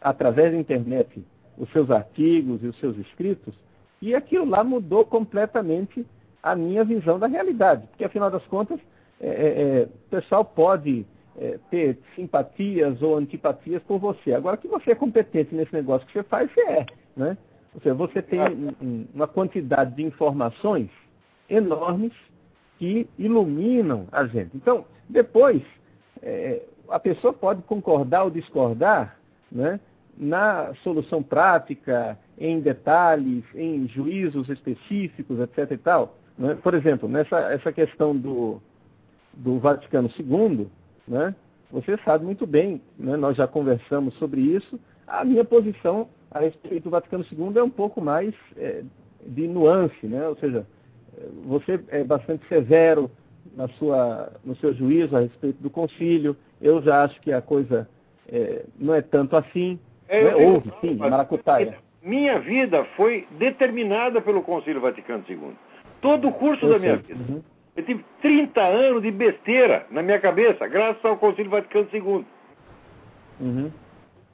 através 0.00 0.52
da 0.52 0.58
internet, 0.58 1.22
os 1.58 1.70
seus 1.72 1.90
artigos 1.90 2.62
e 2.62 2.66
os 2.66 2.78
seus 2.78 2.96
escritos, 2.98 3.54
e 4.00 4.14
aquilo 4.14 4.46
lá 4.46 4.64
mudou 4.64 5.04
completamente 5.04 6.06
a 6.42 6.56
minha 6.56 6.84
visão 6.84 7.18
da 7.18 7.26
realidade. 7.26 7.86
Porque, 7.88 8.04
afinal 8.04 8.30
das 8.30 8.44
contas, 8.46 8.80
é, 9.20 9.28
é, 9.28 9.82
o 9.84 10.10
pessoal 10.10 10.44
pode 10.44 11.04
é, 11.36 11.58
ter 11.70 11.98
simpatias 12.16 13.02
ou 13.02 13.16
antipatias 13.16 13.82
por 13.82 13.98
você. 13.98 14.32
Agora 14.32 14.56
que 14.56 14.68
você 14.68 14.92
é 14.92 14.94
competente 14.94 15.54
nesse 15.54 15.72
negócio 15.74 16.06
que 16.06 16.14
você 16.14 16.22
faz, 16.22 16.50
você 16.50 16.60
é. 16.62 16.86
Né? 17.14 17.36
Ou 17.74 17.80
seja, 17.80 17.94
você 17.94 18.22
tem 18.22 18.40
um, 18.40 19.06
uma 19.14 19.28
quantidade 19.28 19.94
de 19.94 20.02
informações 20.02 20.88
enormes 21.48 22.12
que 22.80 23.06
iluminam 23.18 24.06
a 24.10 24.24
gente. 24.24 24.56
Então, 24.56 24.86
depois, 25.06 25.62
é, 26.22 26.62
a 26.88 26.98
pessoa 26.98 27.30
pode 27.30 27.60
concordar 27.64 28.24
ou 28.24 28.30
discordar 28.30 29.18
né, 29.52 29.78
na 30.16 30.72
solução 30.82 31.22
prática, 31.22 32.18
em 32.38 32.58
detalhes, 32.58 33.44
em 33.54 33.86
juízos 33.86 34.48
específicos, 34.48 35.38
etc. 35.40 35.72
e 35.72 35.76
tal. 35.76 36.16
Né? 36.38 36.54
Por 36.62 36.72
exemplo, 36.72 37.06
nessa 37.06 37.38
essa 37.52 37.70
questão 37.70 38.16
do, 38.16 38.62
do 39.34 39.58
Vaticano 39.58 40.10
II, 40.18 40.66
né, 41.06 41.34
você 41.70 41.98
sabe 41.98 42.24
muito 42.24 42.46
bem, 42.46 42.80
né, 42.98 43.14
nós 43.14 43.36
já 43.36 43.46
conversamos 43.46 44.14
sobre 44.14 44.40
isso, 44.40 44.80
a 45.06 45.22
minha 45.22 45.44
posição 45.44 46.08
a 46.30 46.38
respeito 46.38 46.84
do 46.84 46.90
Vaticano 46.90 47.26
II 47.30 47.58
é 47.58 47.62
um 47.62 47.68
pouco 47.68 48.00
mais 48.00 48.34
é, 48.56 48.82
de 49.26 49.46
nuance, 49.46 50.06
né? 50.06 50.26
ou 50.26 50.36
seja, 50.36 50.66
você 51.44 51.80
é 51.88 52.04
bastante 52.04 52.46
severo 52.48 53.10
na 53.56 53.68
sua, 53.68 54.32
no 54.44 54.54
seu 54.56 54.74
juízo 54.74 55.16
a 55.16 55.20
respeito 55.20 55.62
do 55.62 55.70
concílio, 55.70 56.36
eu 56.60 56.80
já 56.82 57.04
acho 57.04 57.20
que 57.20 57.32
a 57.32 57.40
coisa 57.40 57.88
é, 58.28 58.64
não 58.78 58.94
é 58.94 59.02
tanto 59.02 59.36
assim, 59.36 59.78
é, 60.08 60.24
né? 60.24 60.34
houve 60.34 60.72
sim, 60.80 60.94
maracutaia. 60.94 61.78
Minha 62.02 62.38
vida 62.38 62.84
foi 62.96 63.26
determinada 63.32 64.20
pelo 64.22 64.42
Concílio 64.42 64.80
Vaticano 64.80 65.22
II. 65.28 65.52
Todo 66.00 66.28
o 66.28 66.32
curso 66.32 66.64
eu 66.64 66.72
da 66.72 66.78
minha 66.78 66.96
vida. 66.96 67.20
Uhum. 67.28 67.42
Eu 67.76 67.84
tive 67.84 68.04
30 68.22 68.60
anos 68.60 69.02
de 69.02 69.10
besteira 69.10 69.86
na 69.90 70.02
minha 70.02 70.18
cabeça, 70.18 70.66
graças 70.66 71.04
ao 71.04 71.16
Concílio 71.16 71.50
Vaticano 71.50 71.88
II. 71.92 72.24
Uhum. 73.40 73.70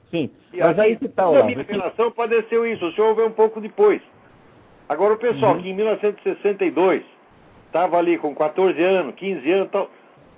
Sim, 0.09 0.29
e 0.53 0.59
mas 0.59 0.79
aí 0.79 0.95
que 0.95 1.09
tal? 1.09 1.33
Tá, 1.33 1.39
a 1.41 1.43
minha 1.43 1.63
relação 1.63 2.09
padeceu 2.11 2.65
isso, 2.65 2.85
o 2.85 2.93
senhor 2.93 3.13
veio 3.13 3.27
um 3.27 3.31
pouco 3.31 3.59
depois. 3.59 4.01
Agora 4.89 5.13
o 5.13 5.17
pessoal 5.17 5.55
uhum. 5.55 5.61
que 5.61 5.69
em 5.69 5.73
1962 5.73 7.03
estava 7.65 7.97
ali 7.97 8.17
com 8.17 8.33
14 8.33 8.81
anos, 8.81 9.15
15 9.15 9.51
anos 9.51 9.69
tal, 9.71 9.89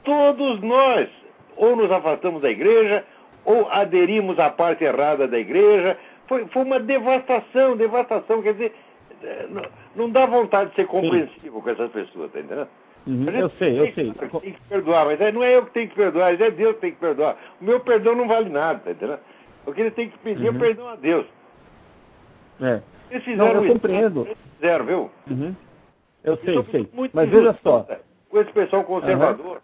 todos 0.03 0.61
nós 0.61 1.07
ou 1.55 1.75
nos 1.75 1.91
afastamos 1.91 2.41
da 2.41 2.49
igreja 2.49 3.03
ou 3.45 3.69
aderimos 3.69 4.39
à 4.39 4.49
parte 4.49 4.83
errada 4.83 5.27
da 5.27 5.37
igreja. 5.37 5.97
Foi, 6.27 6.45
foi 6.47 6.63
uma 6.63 6.79
devastação, 6.79 7.75
devastação, 7.75 8.41
quer 8.41 8.53
dizer, 8.53 8.73
eh, 9.23 9.47
não, 9.49 9.63
não 9.95 10.09
dá 10.09 10.25
vontade 10.25 10.69
de 10.71 10.75
ser 10.75 10.87
compreensivo 10.87 11.57
Sim. 11.57 11.61
com 11.61 11.69
essas 11.69 11.91
pessoas, 11.91 12.31
tá 12.31 12.39
entendendo? 12.39 12.67
Uhum, 13.07 13.29
eu 13.29 13.49
sei, 13.51 13.79
eu 13.79 13.93
sei. 13.93 14.13
Tem 14.13 14.53
que 14.53 14.61
perdoar, 14.67 15.05
mas 15.05 15.19
é, 15.21 15.31
não 15.31 15.43
é 15.43 15.55
eu 15.55 15.65
que 15.65 15.71
tenho 15.71 15.89
que 15.89 15.95
perdoar, 15.95 16.33
é 16.33 16.51
Deus 16.51 16.75
que 16.75 16.81
tem 16.81 16.91
que 16.91 16.99
perdoar. 16.99 17.37
O 17.59 17.63
meu 17.63 17.79
perdão 17.79 18.15
não 18.15 18.27
vale 18.27 18.49
nada, 18.49 18.79
tá 18.79 18.91
entendendo? 18.91 19.19
O 19.65 19.73
que 19.73 19.81
ele 19.81 19.91
tem 19.91 20.09
que 20.09 20.17
pedir 20.19 20.45
é 20.45 20.49
uhum. 20.49 20.55
é 20.55 20.59
perdão 20.59 20.87
a 20.87 20.95
Deus. 20.95 21.25
É. 22.61 22.81
Eles 23.09 23.23
fizeram 23.23 23.55
não, 23.55 23.65
eu 23.65 23.73
compreendo. 23.73 24.21
Eles 24.25 24.37
fizeram, 24.55 24.85
viu? 24.85 25.11
Uhum. 25.29 25.55
Eu 26.23 26.37
sei, 26.37 26.63
sei. 26.71 26.89
Mas 27.13 27.29
veja 27.29 27.57
só. 27.63 27.87
Com 28.29 28.39
esse 28.39 28.51
pessoal 28.51 28.83
conservador, 28.83 29.55
uhum. 29.55 29.61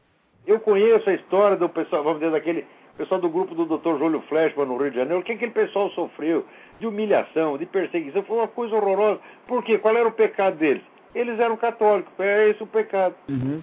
eu 0.48 0.60
conheço 0.60 1.10
a 1.10 1.14
história 1.14 1.58
do 1.58 1.70
pessoal, 1.70 2.04
vamos 2.04 2.20
dizer, 2.20 2.32
daquele 2.32 2.66
pessoal 2.98 3.20
do 3.20 3.30
grupo 3.30 3.54
do 3.54 3.66
Dr. 3.66 3.98
Júlio 4.00 4.22
Flashman 4.22 4.66
no 4.66 4.78
Rio 4.78 4.90
de 4.90 4.98
Janeiro, 4.98 5.20
o 5.20 5.24
que 5.24 5.34
aquele 5.34 5.52
pessoal 5.52 5.90
sofreu 5.92 6.46
de 6.80 6.88
humilhação, 6.88 7.58
de 7.58 7.66
perseguição, 7.66 8.24
foi 8.24 8.38
uma 8.38 8.48
coisa 8.48 8.76
horrorosa. 8.76 9.20
Por 9.48 9.64
quê? 9.64 9.78
Qual 9.78 9.96
era 9.96 10.08
o 10.08 10.14
pecado 10.14 10.58
deles? 10.58 10.84
Eles 11.14 11.40
eram 11.40 11.56
católicos, 11.58 12.12
é 12.20 12.50
esse 12.50 12.64
o 12.64 12.68
pecado. 12.68 13.16
Uhum. 13.30 13.62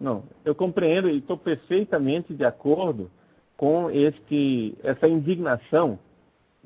Não, 0.00 0.24
eu 0.44 0.54
compreendo 0.54 1.08
e 1.08 1.18
estou 1.18 1.38
perfeitamente 1.38 2.34
de 2.34 2.44
acordo 2.44 3.10
com 3.56 3.90
este, 3.90 4.76
essa 4.82 5.08
indignação 5.08 5.98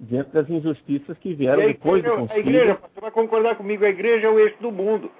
diante 0.01 0.31
das 0.31 0.49
injustiças 0.49 1.19
que 1.19 1.35
vieram 1.35 1.67
depois 1.67 2.03
do 2.03 2.11
concílio. 2.11 2.35
A 2.35 2.39
igreja, 2.39 2.79
você 2.81 3.01
vai 3.01 3.11
concordar 3.11 3.57
comigo, 3.57 3.85
a 3.85 3.91
igreja 3.91 4.27
é 4.27 4.31
o 4.31 4.39
eixo 4.39 4.57
do 4.61 4.73
mundo. 4.73 5.11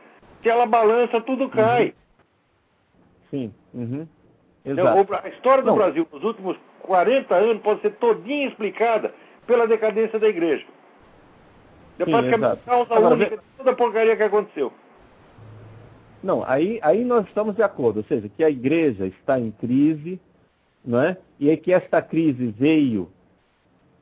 Se 0.43 0.49
ela 0.49 0.65
balança, 0.65 1.21
tudo 1.21 1.51
cai. 1.51 1.87
Uhum. 1.87 1.93
Sim, 3.31 3.55
uhum. 3.75 4.09
Exato. 4.65 5.15
a 5.15 5.29
história 5.29 5.63
do 5.63 5.69
Não. 5.69 5.77
Brasil 5.77 6.07
nos 6.11 6.23
últimos 6.23 6.57
40 6.83 7.35
anos 7.35 7.63
pode 7.63 7.81
ser 7.83 7.93
todinha 7.97 8.49
explicada 8.49 9.15
pela 9.47 9.67
decadência 9.67 10.19
da 10.19 10.29
igreja. 10.29 10.65
É 11.99 12.05
Sim, 12.05 12.11
praticamente 12.11 12.63
causa 12.65 12.95
Agora, 12.95 13.15
única 13.15 13.37
de 13.37 13.43
toda 13.59 13.71
a 13.71 13.77
porcaria 13.77 14.17
que 14.17 14.23
aconteceu. 14.23 14.73
Não, 16.23 16.43
aí, 16.47 16.79
aí 16.83 17.05
nós 17.05 17.27
estamos 17.27 17.55
de 17.55 17.63
acordo, 17.63 17.99
ou 17.99 18.05
seja, 18.05 18.29
que 18.29 18.43
a 18.45 18.51
igreja 18.51 19.07
está 19.07 19.39
em 19.39 19.51
crise, 19.51 20.21
não 20.85 21.01
é? 21.01 21.17
e 21.39 21.51
é 21.51 21.57
que 21.57 21.73
esta 21.73 22.03
crise 22.03 22.47
veio 22.47 23.11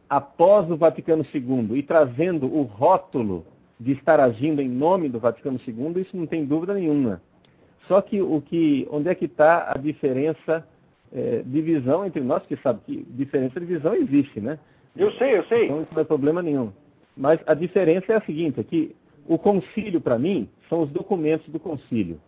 após 0.09 0.71
o 0.71 0.77
Vaticano 0.77 1.25
II 1.35 1.77
e 1.77 1.83
trazendo 1.83 2.47
o 2.47 2.63
rótulo 2.63 3.45
de 3.79 3.93
estar 3.93 4.19
agindo 4.19 4.61
em 4.61 4.69
nome 4.69 5.09
do 5.09 5.21
Vaticano 5.21 5.61
II, 5.67 6.01
isso 6.01 6.17
não 6.17 6.27
tem 6.27 6.45
dúvida 6.45 6.75
nenhuma. 6.75 7.21
Só 7.87 8.01
que 8.03 8.21
o 8.21 8.41
que, 8.41 8.87
onde 8.91 9.09
é 9.09 9.15
que 9.15 9.27
está 9.27 9.73
a 9.73 9.79
diferença 9.79 10.67
é, 11.13 11.43
de 11.45 11.63
visão 11.63 12.05
entre 12.05 12.21
nós, 12.21 12.45
que 12.47 12.57
sabe 12.57 12.81
que 12.85 13.07
diferença 13.11 13.59
de 13.59 13.67
visão 13.67 13.95
existe, 13.95 14.41
né? 14.41 14.59
Eu 14.97 15.13
sei, 15.13 15.39
eu 15.39 15.45
sei. 15.45 15.67
Então 15.67 15.83
isso 15.83 15.95
não 15.95 16.03
é 16.03 16.05
problema 16.05 16.43
nenhum. 16.43 16.73
Mas 17.17 17.41
a 17.47 17.55
diferença 17.55 18.13
é 18.13 18.17
a 18.17 18.21
seguinte, 18.23 18.61
é 18.61 18.65
que 18.65 18.95
o 19.27 19.39
concílio, 19.39 20.01
para 20.01 20.19
mim, 20.19 20.49
são 20.69 20.83
os 20.83 20.91
documentos 20.91 21.49
do 21.49 21.61
concílio. 21.61 22.21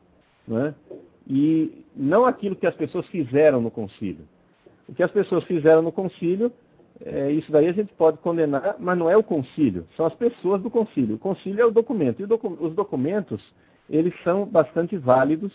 Né? 0.47 0.75
E 1.29 1.85
não 1.97 2.25
aquilo 2.25 2.57
que 2.57 2.67
as 2.67 2.75
pessoas 2.75 3.07
fizeram 3.09 3.61
no 3.61 3.71
concílio. 3.71 4.27
O 4.89 4.95
que 4.95 5.03
as 5.03 5.11
pessoas 5.11 5.45
fizeram 5.45 5.83
no 5.83 5.93
concílio, 5.93 6.53
é, 7.05 7.31
isso 7.31 7.51
daí 7.51 7.69
a 7.69 7.73
gente 7.73 7.93
pode 7.95 8.19
condenar, 8.19 8.77
mas 8.79 8.99
não 8.99 9.09
é 9.09 9.17
o 9.17 9.23
concílio, 9.23 9.87
são 9.97 10.07
as 10.07 10.15
pessoas 10.15 10.61
do 10.63 10.71
concílio. 10.71 11.17
O 11.17 11.19
concílio 11.19 11.63
é 11.63 11.67
o 11.67 11.71
documento. 11.71 12.21
E 12.21 12.27
docu 12.27 12.57
os 12.61 12.75
documentos, 12.75 13.43
eles 13.89 14.15
são 14.23 14.45
bastante 14.45 14.97
válidos. 14.97 15.53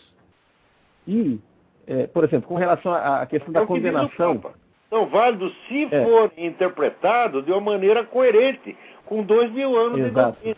E, 1.07 1.39
é, 1.85 2.07
por 2.07 2.23
exemplo, 2.23 2.47
com 2.47 2.55
relação 2.55 2.91
à 2.93 3.25
questão 3.27 3.53
da 3.53 3.61
é 3.61 3.65
condenação. 3.65 4.41
São 4.89 5.07
válidos 5.07 5.53
se 5.67 5.87
é. 5.91 6.03
forem 6.03 6.47
interpretados 6.47 7.45
de 7.45 7.51
uma 7.51 7.61
maneira 7.61 8.03
coerente, 8.03 8.75
com 9.05 9.23
dois 9.23 9.51
mil 9.51 9.77
anos 9.77 9.99
exato. 9.99 10.37
de 10.43 10.55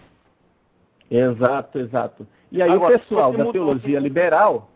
Exato, 1.10 1.80
exato. 1.80 2.28
E 2.52 2.62
aí 2.62 2.69
Agora, 2.69 2.95
o 2.95 3.00
pessoal 3.00 3.34
da 3.34 3.52
teologia 3.52 4.00
liberal 4.00 4.69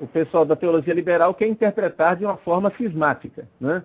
o 0.00 0.06
pessoal 0.06 0.46
da 0.46 0.56
teologia 0.56 0.94
liberal 0.94 1.34
quer 1.34 1.46
interpretar 1.46 2.16
de 2.16 2.24
uma 2.24 2.38
forma 2.38 2.70
cismática, 2.70 3.46
né? 3.60 3.84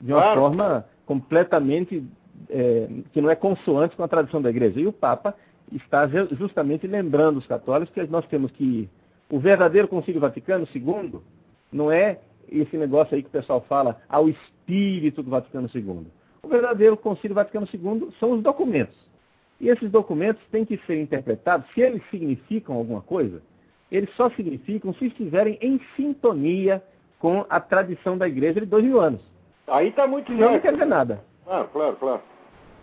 De 0.00 0.12
uma 0.12 0.22
claro. 0.22 0.40
forma 0.40 0.86
completamente 1.06 2.04
é, 2.50 2.88
que 3.12 3.20
não 3.20 3.30
é 3.30 3.34
consoante 3.34 3.96
com 3.96 4.02
a 4.02 4.08
tradição 4.08 4.40
da 4.40 4.50
igreja. 4.50 4.80
E 4.80 4.86
o 4.86 4.92
Papa 4.92 5.34
está 5.72 6.06
justamente 6.32 6.86
lembrando 6.86 7.38
os 7.38 7.46
católicos 7.46 7.92
que 7.92 8.02
nós 8.10 8.26
temos 8.26 8.50
que 8.52 8.88
o 9.30 9.38
verdadeiro 9.38 9.88
Concílio 9.88 10.20
Vaticano 10.20 10.66
II 10.74 11.20
não 11.70 11.92
é 11.92 12.18
esse 12.50 12.76
negócio 12.76 13.14
aí 13.14 13.22
que 13.22 13.28
o 13.28 13.32
pessoal 13.32 13.60
fala 13.68 14.00
ao 14.08 14.28
espírito 14.28 15.22
do 15.22 15.30
Vaticano 15.30 15.68
II. 15.74 16.06
O 16.42 16.48
verdadeiro 16.48 16.96
Concílio 16.96 17.34
Vaticano 17.34 17.68
II 17.72 18.08
são 18.18 18.32
os 18.32 18.42
documentos. 18.42 18.96
E 19.60 19.68
esses 19.68 19.90
documentos 19.90 20.42
têm 20.50 20.64
que 20.64 20.78
ser 20.86 21.00
interpretados, 21.00 21.66
se 21.74 21.80
eles 21.80 22.02
significam 22.10 22.76
alguma 22.76 23.02
coisa, 23.02 23.42
eles 23.90 24.08
só 24.14 24.30
significam 24.30 24.94
se 24.94 25.06
estiverem 25.06 25.58
em 25.60 25.80
sintonia 25.96 26.82
com 27.18 27.44
a 27.50 27.58
tradição 27.58 28.16
da 28.16 28.28
igreja 28.28 28.60
de 28.60 28.66
dois 28.66 28.84
mil 28.84 29.00
anos. 29.00 29.20
Aí 29.68 29.88
está 29.88 30.06
muito 30.06 30.32
Senão 30.32 30.52
não 30.52 30.60
quer 30.60 30.72
dizer 30.72 30.86
nada. 30.86 31.24
Claro, 31.44 31.68
claro, 31.68 31.96
claro. 31.96 32.22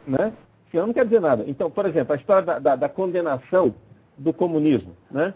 Né? 0.07 0.33
Senão 0.71 0.87
não 0.87 0.93
quer 0.93 1.05
dizer 1.05 1.21
nada. 1.21 1.43
Então, 1.47 1.69
por 1.69 1.85
exemplo, 1.85 2.13
a 2.13 2.17
história 2.17 2.43
da, 2.43 2.59
da, 2.59 2.75
da 2.75 2.89
condenação 2.89 3.73
do 4.17 4.33
comunismo. 4.33 4.95
Né? 5.09 5.33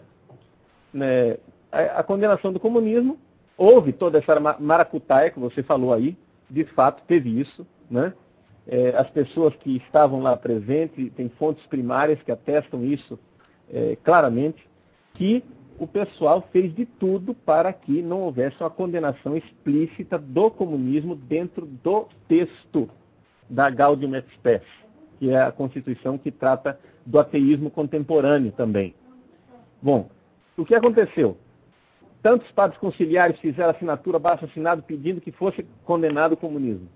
né? 0.92 1.38
A, 1.70 2.00
a, 2.00 2.02
condenação 2.02 2.52
do 2.52 2.60
comunismo, 2.60 3.18
houve 3.56 3.92
toda 3.92 4.18
essa 4.18 4.38
maracutaia 4.58 5.30
que 5.30 5.38
você 5.38 5.62
falou 5.62 5.92
aí, 5.92 6.16
de 6.48 6.64
fato 6.64 7.02
teve 7.06 7.40
isso. 7.40 7.66
Né? 7.90 8.12
É, 8.66 8.90
as 8.96 9.10
pessoas 9.10 9.54
que 9.56 9.76
estavam 9.76 10.22
lá 10.22 10.36
presentes, 10.36 11.12
tem 11.14 11.28
fontes 11.30 11.64
primárias 11.66 12.20
que 12.22 12.30
atestam 12.30 12.84
isso 12.84 13.18
é, 13.72 13.96
claramente, 14.02 14.68
que 15.14 15.44
o 15.80 15.86
pessoal 15.86 16.46
fez 16.52 16.74
de 16.74 16.84
tudo 16.84 17.32
para 17.32 17.72
que 17.72 18.02
não 18.02 18.20
houvesse 18.20 18.54
uma 18.60 18.68
condenação 18.68 19.34
explícita 19.34 20.18
do 20.18 20.50
comunismo 20.50 21.16
dentro 21.16 21.64
do 21.64 22.06
texto 22.28 22.86
da 23.48 23.70
Gaudium 23.70 24.14
et 24.14 24.28
Spes, 24.34 24.62
que 25.18 25.30
é 25.30 25.40
a 25.40 25.50
constituição 25.50 26.18
que 26.18 26.30
trata 26.30 26.78
do 27.06 27.18
ateísmo 27.18 27.70
contemporâneo 27.70 28.52
também. 28.52 28.94
Bom, 29.80 30.10
o 30.54 30.66
que 30.66 30.74
aconteceu? 30.74 31.38
Tantos 32.22 32.52
padres 32.52 32.78
conciliares 32.78 33.40
fizeram 33.40 33.70
assinatura 33.70 34.18
abaixo 34.18 34.44
assinado 34.44 34.82
pedindo 34.82 35.18
que 35.18 35.32
fosse 35.32 35.66
condenado 35.86 36.32
o 36.32 36.36
comunismo. 36.36 36.90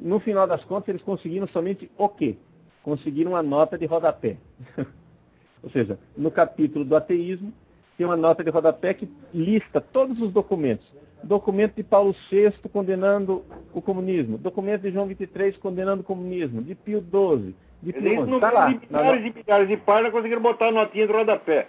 No 0.00 0.18
final 0.20 0.46
das 0.46 0.64
contas, 0.64 0.88
eles 0.88 1.02
conseguiram 1.02 1.46
somente 1.48 1.90
o 1.98 2.08
quê? 2.08 2.38
Conseguiram 2.82 3.32
uma 3.32 3.42
nota 3.42 3.76
de 3.76 3.84
rodapé. 3.84 4.38
Ou 5.62 5.68
seja, 5.68 5.98
no 6.16 6.30
capítulo 6.30 6.82
do 6.82 6.96
ateísmo, 6.96 7.52
tem 8.00 8.06
uma 8.06 8.16
nota 8.16 8.42
de 8.42 8.48
rodapé 8.48 8.94
que 8.94 9.06
lista 9.34 9.78
todos 9.78 10.22
os 10.22 10.32
documentos. 10.32 10.90
Documento 11.22 11.74
de 11.74 11.82
Paulo 11.82 12.16
VI 12.30 12.50
condenando 12.72 13.44
o 13.74 13.82
comunismo, 13.82 14.38
documento 14.38 14.80
de 14.80 14.90
João 14.90 15.06
XXIII 15.06 15.58
condenando 15.60 16.00
o 16.00 16.04
comunismo, 16.04 16.62
de 16.62 16.74
Pio 16.74 17.00
XII, 17.02 17.54
de 17.82 17.92
Pio 17.92 18.24
XI. 18.24 18.34
Está 18.36 18.52
lá. 18.52 18.72
De 18.72 18.80
milhares 18.90 19.26
e 19.26 19.38
milhares 19.38 19.68
de 19.68 19.76
páginas 19.76 20.12
conseguiram 20.12 20.40
botar 20.40 20.68
a 20.68 20.72
notinha 20.72 21.06
do 21.06 21.12
rodapé. 21.12 21.68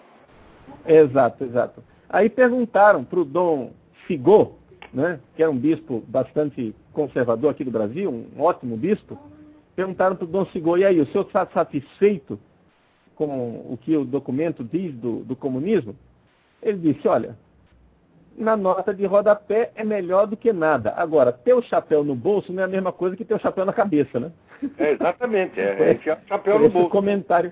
Exato, 0.86 1.44
exato. 1.44 1.84
Aí 2.10 2.30
perguntaram 2.30 3.04
para 3.04 3.20
o 3.20 3.26
Dom 3.26 3.74
Figô, 4.08 4.54
né, 4.94 5.20
que 5.36 5.44
era 5.44 5.52
um 5.52 5.58
bispo 5.58 6.02
bastante 6.08 6.74
conservador 6.94 7.52
aqui 7.52 7.66
do 7.66 7.72
Brasil, 7.72 8.10
um 8.10 8.42
ótimo 8.42 8.78
bispo, 8.78 9.20
perguntaram 9.76 10.16
para 10.16 10.24
o 10.24 10.30
Dom 10.30 10.46
Figô, 10.46 10.78
e 10.78 10.86
aí, 10.86 11.02
o 11.02 11.06
senhor 11.08 11.26
está 11.26 11.46
satisfeito 11.48 12.40
com 13.16 13.66
o 13.70 13.78
que 13.82 13.98
o 13.98 14.06
documento 14.06 14.64
diz 14.64 14.96
do, 14.96 15.26
do 15.26 15.36
comunismo? 15.36 15.94
Ele 16.62 16.94
disse, 16.94 17.08
olha, 17.08 17.36
na 18.38 18.56
nota 18.56 18.94
de 18.94 19.06
rodapé 19.06 19.72
é 19.76 19.84
melhor 19.84 20.28
do 20.28 20.38
que 20.38 20.54
nada. 20.54 20.94
Agora, 20.96 21.32
ter 21.32 21.54
o 21.54 21.62
chapéu 21.62 22.04
no 22.04 22.16
bolso 22.16 22.54
não 22.54 22.62
é 22.62 22.66
a 22.66 22.70
mesma 22.70 22.92
coisa 22.92 23.16
que 23.16 23.26
ter 23.26 23.34
o 23.34 23.40
chapéu 23.40 23.66
na 23.66 23.74
cabeça, 23.74 24.20
né? 24.20 24.32
É, 24.78 24.92
exatamente, 24.92 25.60
é, 25.60 25.92
é 25.92 26.14
o 26.14 26.28
chapéu 26.28 26.60
no 26.60 26.70
bolso. 26.70 26.90
Comentário, 26.90 27.52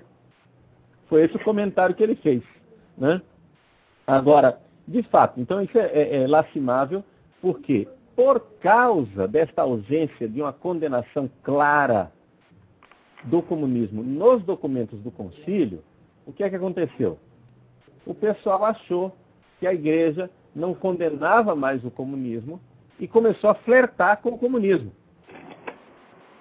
foi 1.08 1.24
esse 1.24 1.36
o 1.36 1.44
comentário 1.44 1.94
que 1.94 2.02
ele 2.02 2.14
fez. 2.16 2.42
Né? 2.96 3.20
Agora, 4.06 4.60
de 4.86 5.02
fato, 5.04 5.40
então 5.40 5.60
isso 5.60 5.76
é, 5.76 5.86
é, 5.86 6.22
é 6.22 6.26
lastimável, 6.26 7.04
porque 7.40 7.88
por 8.14 8.40
causa 8.60 9.26
desta 9.26 9.62
ausência 9.62 10.28
de 10.28 10.40
uma 10.40 10.52
condenação 10.52 11.30
clara 11.42 12.12
do 13.24 13.42
comunismo 13.42 14.02
nos 14.02 14.42
documentos 14.44 15.00
do 15.00 15.10
concílio, 15.10 15.82
o 16.26 16.32
que 16.32 16.44
é 16.44 16.50
que 16.50 16.56
aconteceu? 16.56 17.18
O 18.06 18.14
pessoal 18.14 18.64
achou 18.64 19.14
que 19.58 19.66
a 19.66 19.74
igreja 19.74 20.30
não 20.54 20.74
condenava 20.74 21.54
mais 21.54 21.84
o 21.84 21.90
comunismo 21.90 22.60
e 22.98 23.06
começou 23.06 23.50
a 23.50 23.54
flertar 23.54 24.20
com 24.20 24.30
o 24.30 24.38
comunismo. 24.38 24.92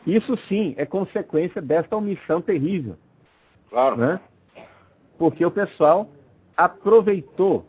Isso 0.06 0.36
sim 0.48 0.74
é 0.78 0.86
consequência 0.86 1.62
desta 1.62 1.96
omissão 1.96 2.42
terrível. 2.42 2.96
Claro. 3.70 3.98
Né? 3.98 4.20
Porque 5.18 5.46
o 5.46 5.52
pessoal 5.52 6.10
aproveitou, 6.56 7.66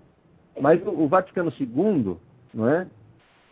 mas 0.61 0.81
o 0.87 1.07
Vaticano 1.07 1.53
II, 1.61 2.17
não 2.55 2.69
é? 2.69 2.87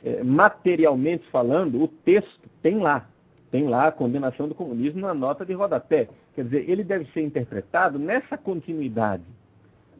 é? 0.03 0.23
materialmente 0.23 1.29
falando, 1.31 1.83
o 1.83 1.89
texto 1.89 2.49
tem 2.63 2.79
lá. 2.79 3.07
Tem 3.51 3.67
lá 3.67 3.89
a 3.89 3.93
condenação 3.93 4.49
do 4.49 4.55
comunismo 4.55 5.01
na 5.01 5.15
nota 5.15 5.45
de 5.45 5.53
rodapé. 5.53 6.09
Quer 6.35 6.45
dizer, 6.45 6.71
ele 6.71 6.85
deve 6.85 7.07
ser 7.13 7.23
interpretado 7.23 7.99
nessa 7.99 8.37
continuidade 8.37 9.25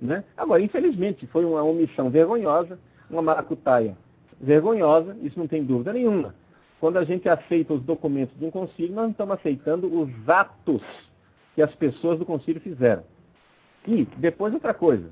né? 0.01 0.25
Agora, 0.37 0.63
infelizmente, 0.63 1.27
foi 1.27 1.45
uma 1.45 1.63
omissão 1.63 2.11
vergonhosa, 2.11 2.79
uma 3.11 3.23
maracutaia 3.23 3.97
vergonhosa, 4.41 5.17
isso 5.23 5.39
não 5.39 5.49
tem 5.49 5.65
dúvida 5.65 5.93
nenhuma. 5.93 6.35
Quando 6.81 6.97
a 6.97 7.05
gente 7.05 7.29
aceita 7.29 7.75
os 7.75 7.83
documentos 7.83 8.39
de 8.39 8.45
um 8.45 8.51
concílio, 8.51 8.95
nós 8.95 9.05
não 9.05 9.11
estamos 9.11 9.35
aceitando 9.35 10.01
os 10.01 10.29
atos 10.29 10.83
que 11.55 11.63
as 11.63 11.75
pessoas 11.75 12.19
do 12.19 12.27
concílio 12.27 12.61
fizeram. 12.61 13.03
E, 13.87 14.05
depois, 14.17 14.55
outra 14.55 14.73
coisa. 14.73 15.11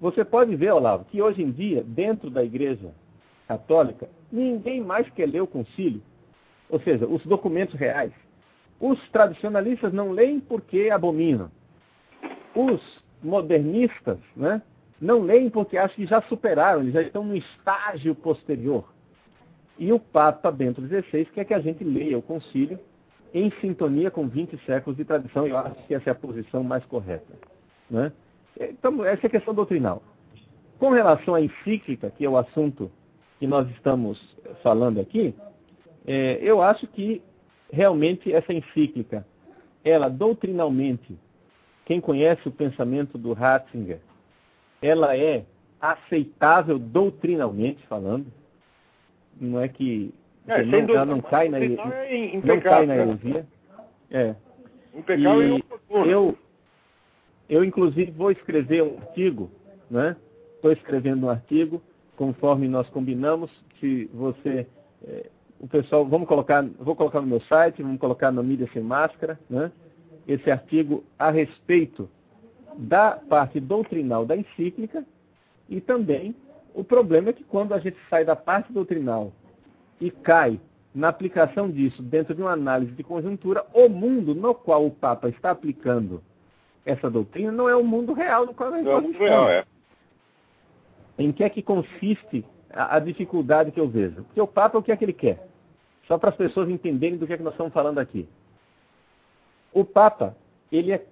Você 0.00 0.24
pode 0.24 0.54
ver, 0.56 0.72
Olavo, 0.72 1.04
que 1.04 1.22
hoje 1.22 1.42
em 1.42 1.50
dia, 1.50 1.82
dentro 1.84 2.30
da 2.30 2.44
igreja 2.44 2.90
católica, 3.46 4.08
ninguém 4.30 4.80
mais 4.80 5.08
quer 5.10 5.26
ler 5.26 5.42
o 5.42 5.46
concílio. 5.46 6.02
Ou 6.68 6.80
seja, 6.80 7.06
os 7.06 7.24
documentos 7.24 7.74
reais. 7.74 8.12
Os 8.80 9.00
tradicionalistas 9.10 9.92
não 9.92 10.10
leem 10.10 10.40
porque 10.40 10.90
abominam. 10.90 11.50
Os 12.54 12.80
modernistas 13.22 14.18
né, 14.36 14.62
não 15.00 15.22
leem 15.22 15.50
porque 15.50 15.76
acham 15.76 15.96
que 15.96 16.06
já 16.06 16.20
superaram, 16.22 16.80
eles 16.80 16.94
já 16.94 17.02
estão 17.02 17.24
no 17.24 17.36
estágio 17.36 18.14
posterior. 18.14 18.84
E 19.78 19.92
o 19.92 20.00
Papa 20.00 20.50
Bento 20.50 20.80
XVI 20.80 21.24
quer 21.26 21.44
que 21.44 21.54
a 21.54 21.60
gente 21.60 21.84
leia 21.84 22.18
o 22.18 22.22
concílio 22.22 22.78
em 23.32 23.50
sintonia 23.60 24.10
com 24.10 24.26
20 24.26 24.58
séculos 24.64 24.96
de 24.96 25.04
tradição, 25.04 25.46
eu 25.46 25.56
acho 25.56 25.86
que 25.86 25.94
essa 25.94 26.10
é 26.10 26.12
a 26.12 26.16
posição 26.16 26.62
mais 26.62 26.84
correta. 26.86 27.34
Né? 27.90 28.12
Então, 28.58 29.04
essa 29.04 29.26
é 29.26 29.28
a 29.28 29.30
questão 29.30 29.54
doutrinal. 29.54 30.02
Com 30.78 30.90
relação 30.90 31.34
à 31.34 31.40
encíclica, 31.40 32.10
que 32.10 32.24
é 32.24 32.28
o 32.28 32.36
assunto 32.36 32.90
que 33.38 33.46
nós 33.46 33.68
estamos 33.70 34.36
falando 34.62 35.00
aqui, 35.00 35.34
é, 36.06 36.38
eu 36.40 36.62
acho 36.62 36.86
que 36.86 37.22
realmente 37.70 38.32
essa 38.32 38.52
encíclica, 38.52 39.26
ela 39.84 40.08
doutrinalmente 40.08 41.18
quem 41.88 42.02
conhece 42.02 42.46
o 42.46 42.52
pensamento 42.52 43.16
do 43.16 43.32
Ratzinger, 43.32 43.98
ela 44.82 45.16
é 45.16 45.46
aceitável 45.80 46.78
doutrinalmente 46.78 47.84
falando. 47.86 48.26
Não 49.40 49.58
é 49.58 49.68
que, 49.68 50.12
é, 50.46 50.62
não, 50.62 50.78
ela 50.80 51.06
não 51.06 51.22
cai 51.22 51.48
na, 51.48 51.58
é 51.58 51.68
não 52.44 52.60
cai 52.60 52.84
na 52.84 52.94
heresia. 52.94 53.46
É. 54.10 54.34
Impecável 54.94 55.56
e 55.56 56.10
eu, 56.10 56.36
eu, 57.48 57.64
inclusive, 57.64 58.10
vou 58.10 58.30
escrever 58.32 58.82
um 58.82 58.98
artigo, 58.98 59.50
né? 59.90 60.14
Estou 60.56 60.72
escrevendo 60.72 61.24
um 61.24 61.30
artigo, 61.30 61.80
conforme 62.16 62.68
nós 62.68 62.86
combinamos, 62.90 63.50
se 63.80 64.10
você. 64.12 64.66
É, 65.06 65.30
o 65.58 65.66
pessoal, 65.66 66.04
vamos 66.04 66.28
colocar, 66.28 66.62
vou 66.78 66.94
colocar 66.94 67.22
no 67.22 67.26
meu 67.26 67.40
site, 67.40 67.82
vamos 67.82 67.98
colocar 67.98 68.30
na 68.30 68.42
mídia 68.42 68.68
sem 68.74 68.82
máscara, 68.82 69.40
né? 69.48 69.72
Esse 70.28 70.50
artigo 70.50 71.02
a 71.18 71.30
respeito 71.30 72.08
da 72.76 73.12
parte 73.12 73.58
doutrinal 73.58 74.26
da 74.26 74.36
encíclica 74.36 75.04
e 75.68 75.80
também 75.80 76.36
o 76.74 76.84
problema 76.84 77.30
é 77.30 77.32
que 77.32 77.42
quando 77.42 77.72
a 77.72 77.78
gente 77.80 77.96
sai 78.08 78.24
da 78.24 78.36
parte 78.36 78.72
doutrinal 78.72 79.32
e 80.00 80.10
cai 80.10 80.60
na 80.94 81.08
aplicação 81.08 81.70
disso 81.70 82.02
dentro 82.02 82.34
de 82.34 82.42
uma 82.42 82.52
análise 82.52 82.92
de 82.92 83.02
conjuntura, 83.02 83.64
o 83.72 83.88
mundo 83.88 84.34
no 84.34 84.54
qual 84.54 84.86
o 84.86 84.90
Papa 84.90 85.28
está 85.28 85.50
aplicando 85.50 86.22
essa 86.84 87.10
doutrina 87.10 87.50
não 87.50 87.68
é 87.68 87.74
o 87.74 87.84
mundo 87.84 88.12
real 88.12 88.46
no 88.46 88.54
qual 88.54 88.70
nós 88.70 88.84
não, 88.84 88.98
estamos. 88.98 89.16
Real, 89.16 89.48
é. 89.48 89.64
Em 91.18 91.32
que 91.32 91.42
é 91.42 91.50
que 91.50 91.62
consiste 91.62 92.44
a, 92.70 92.96
a, 92.96 92.98
dificuldade 93.00 93.72
que 93.72 93.80
eu 93.80 93.88
vejo? 93.88 94.22
Porque 94.24 94.40
o 94.40 94.46
Papa, 94.46 94.78
o 94.78 94.82
que 94.82 94.92
é 94.92 94.96
que 94.96 95.04
ele 95.04 95.12
quer? 95.12 95.48
Só 96.06 96.16
para 96.16 96.30
as 96.30 96.36
pessoas 96.36 96.68
entenderem 96.68 97.18
do 97.18 97.26
que 97.26 97.32
é 97.32 97.36
que 97.36 97.42
nós 97.42 97.54
estamos 97.54 97.72
falando 97.72 97.98
aqui. 97.98 98.26
O 99.72 99.84
Papa, 99.84 100.36
ele 100.70 100.92
é 100.92 101.04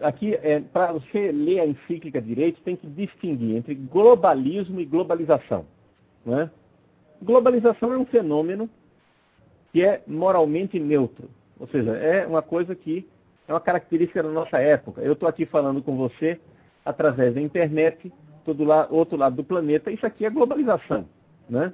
aqui 0.00 0.34
é, 0.34 0.60
para 0.60 0.92
você 0.92 1.32
ler 1.32 1.60
a 1.60 1.66
encíclica 1.66 2.20
direito 2.20 2.62
tem 2.62 2.76
que 2.76 2.86
distinguir 2.86 3.56
entre 3.56 3.74
globalismo 3.74 4.80
e 4.80 4.84
globalização. 4.84 5.66
Né? 6.24 6.50
Globalização 7.20 7.92
é 7.92 7.98
um 7.98 8.06
fenômeno 8.06 8.68
que 9.72 9.82
é 9.82 10.02
moralmente 10.06 10.78
neutro, 10.78 11.28
ou 11.58 11.66
seja, 11.66 11.96
é 11.96 12.26
uma 12.26 12.42
coisa 12.42 12.74
que 12.74 13.08
é 13.48 13.52
uma 13.52 13.60
característica 13.60 14.22
da 14.22 14.28
nossa 14.28 14.58
época. 14.58 15.02
Eu 15.02 15.14
estou 15.14 15.28
aqui 15.28 15.44
falando 15.44 15.82
com 15.82 15.96
você 15.96 16.40
através 16.84 17.34
da 17.34 17.40
internet, 17.40 18.12
todo 18.44 18.62
lá, 18.64 18.86
outro 18.90 19.16
lado 19.16 19.36
do 19.36 19.44
planeta. 19.44 19.90
Isso 19.90 20.06
aqui 20.06 20.24
é 20.24 20.30
globalização, 20.30 21.06
né? 21.48 21.72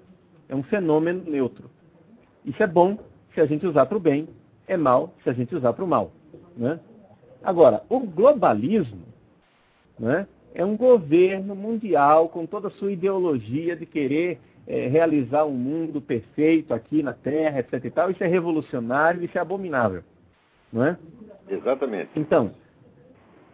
É 0.48 0.54
um 0.54 0.62
fenômeno 0.62 1.22
neutro. 1.30 1.70
Isso 2.44 2.62
é 2.62 2.66
bom 2.66 2.98
se 3.34 3.40
a 3.40 3.46
gente 3.46 3.66
usar 3.66 3.86
para 3.86 3.96
o 3.96 4.00
bem, 4.00 4.28
é 4.66 4.76
mal 4.76 5.12
se 5.22 5.30
a 5.30 5.32
gente 5.32 5.54
usar 5.54 5.72
para 5.72 5.84
o 5.84 5.88
mal. 5.88 6.10
Né? 6.60 6.78
Agora, 7.42 7.82
o 7.88 8.00
globalismo 8.00 9.00
né, 9.98 10.26
é 10.54 10.62
um 10.62 10.76
governo 10.76 11.56
mundial 11.56 12.28
com 12.28 12.44
toda 12.44 12.68
a 12.68 12.72
sua 12.72 12.92
ideologia 12.92 13.74
de 13.74 13.86
querer 13.86 14.38
é, 14.66 14.86
realizar 14.86 15.46
um 15.46 15.54
mundo 15.54 16.02
perfeito 16.02 16.74
aqui 16.74 17.02
na 17.02 17.14
Terra, 17.14 17.60
etc. 17.60 17.82
E 17.82 17.90
tal. 17.90 18.10
Isso 18.10 18.22
é 18.22 18.26
revolucionário, 18.26 19.24
isso 19.24 19.38
é 19.38 19.40
abominável. 19.40 20.04
Não 20.70 20.84
é? 20.84 20.98
Exatamente. 21.48 22.10
Então, 22.14 22.52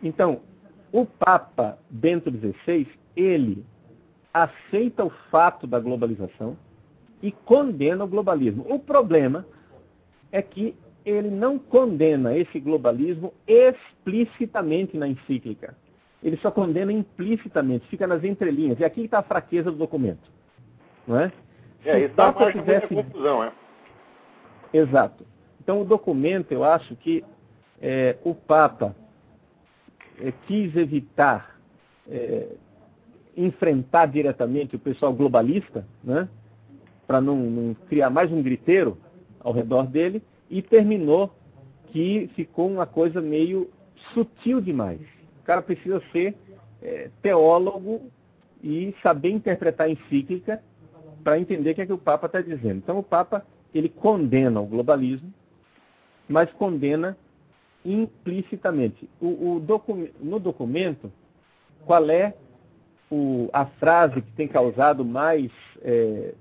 então, 0.02 0.40
o 0.90 1.06
Papa 1.06 1.78
Bento 1.88 2.28
XVI, 2.28 2.88
ele 3.14 3.64
aceita 4.34 5.04
o 5.04 5.10
fato 5.30 5.64
da 5.64 5.78
globalização 5.78 6.56
e 7.22 7.30
condena 7.30 8.04
o 8.04 8.08
globalismo. 8.08 8.66
O 8.68 8.80
problema 8.80 9.46
é 10.32 10.42
que 10.42 10.74
ele 11.06 11.30
não 11.30 11.56
condena 11.56 12.36
esse 12.36 12.58
globalismo 12.58 13.32
explicitamente 13.46 14.98
na 14.98 15.06
encíclica. 15.06 15.76
Ele 16.20 16.36
só 16.38 16.50
condena 16.50 16.92
implicitamente, 16.92 17.86
fica 17.86 18.08
nas 18.08 18.24
entrelinhas. 18.24 18.80
E 18.80 18.84
aqui 18.84 19.02
está 19.02 19.20
a 19.20 19.22
fraqueza 19.22 19.70
do 19.70 19.78
documento. 19.78 20.28
Não 21.06 21.20
é? 21.20 21.32
É, 21.84 22.00
isso 22.06 22.16
dá 22.16 22.32
mais 22.32 22.52
tivesse... 22.52 22.88
confusão, 22.88 23.44
é? 23.44 23.52
Exato. 24.74 25.24
Então, 25.62 25.80
o 25.80 25.84
documento, 25.84 26.50
eu 26.50 26.64
acho 26.64 26.96
que 26.96 27.24
é, 27.80 28.16
o 28.24 28.34
Papa 28.34 28.94
é, 30.20 30.32
quis 30.46 30.74
evitar 30.74 31.56
é, 32.08 32.48
enfrentar 33.36 34.06
diretamente 34.06 34.74
o 34.74 34.78
pessoal 34.78 35.12
globalista, 35.12 35.86
né? 36.02 36.28
para 37.06 37.20
não, 37.20 37.36
não 37.36 37.74
criar 37.88 38.10
mais 38.10 38.32
um 38.32 38.42
griteiro 38.42 38.98
ao 39.38 39.52
redor 39.52 39.86
dele, 39.86 40.22
e 40.50 40.62
terminou 40.62 41.32
que 41.88 42.30
ficou 42.34 42.70
uma 42.70 42.86
coisa 42.86 43.20
meio 43.20 43.70
sutil 44.12 44.60
demais. 44.60 45.00
O 45.40 45.44
cara 45.44 45.62
precisa 45.62 46.02
ser 46.12 46.34
é, 46.82 47.10
teólogo 47.22 48.10
e 48.62 48.94
saber 49.02 49.30
interpretar 49.30 49.86
a 49.86 49.90
encíclica 49.90 50.62
para 51.22 51.38
entender 51.38 51.70
o 51.70 51.74
que 51.74 51.82
é 51.82 51.86
que 51.86 51.92
o 51.92 51.98
Papa 51.98 52.26
está 52.26 52.40
dizendo. 52.40 52.78
Então 52.78 52.98
o 52.98 53.02
Papa 53.02 53.44
ele 53.74 53.88
condena 53.88 54.60
o 54.60 54.66
globalismo, 54.66 55.32
mas 56.28 56.50
condena 56.52 57.16
implicitamente. 57.84 59.08
O, 59.20 59.54
o 59.54 59.60
docu 59.60 60.08
no 60.20 60.38
documento 60.38 61.12
qual 61.84 62.10
é 62.10 62.34
o, 63.10 63.48
a 63.52 63.66
frase 63.66 64.20
que 64.20 64.32
tem 64.32 64.48
causado 64.48 65.04
mais 65.04 65.50
é, 65.82 66.34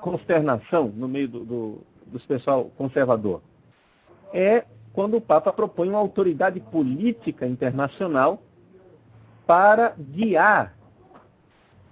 consternação 0.00 0.88
no 0.88 1.06
meio 1.06 1.28
do, 1.28 1.44
do, 1.44 1.78
dos 2.12 2.24
pessoal 2.26 2.70
conservador? 2.76 3.42
É 4.32 4.64
quando 4.92 5.16
o 5.16 5.20
Papa 5.20 5.52
propõe 5.52 5.88
uma 5.88 5.98
autoridade 5.98 6.60
política 6.60 7.46
internacional 7.46 8.42
para 9.46 9.94
guiar 9.98 10.74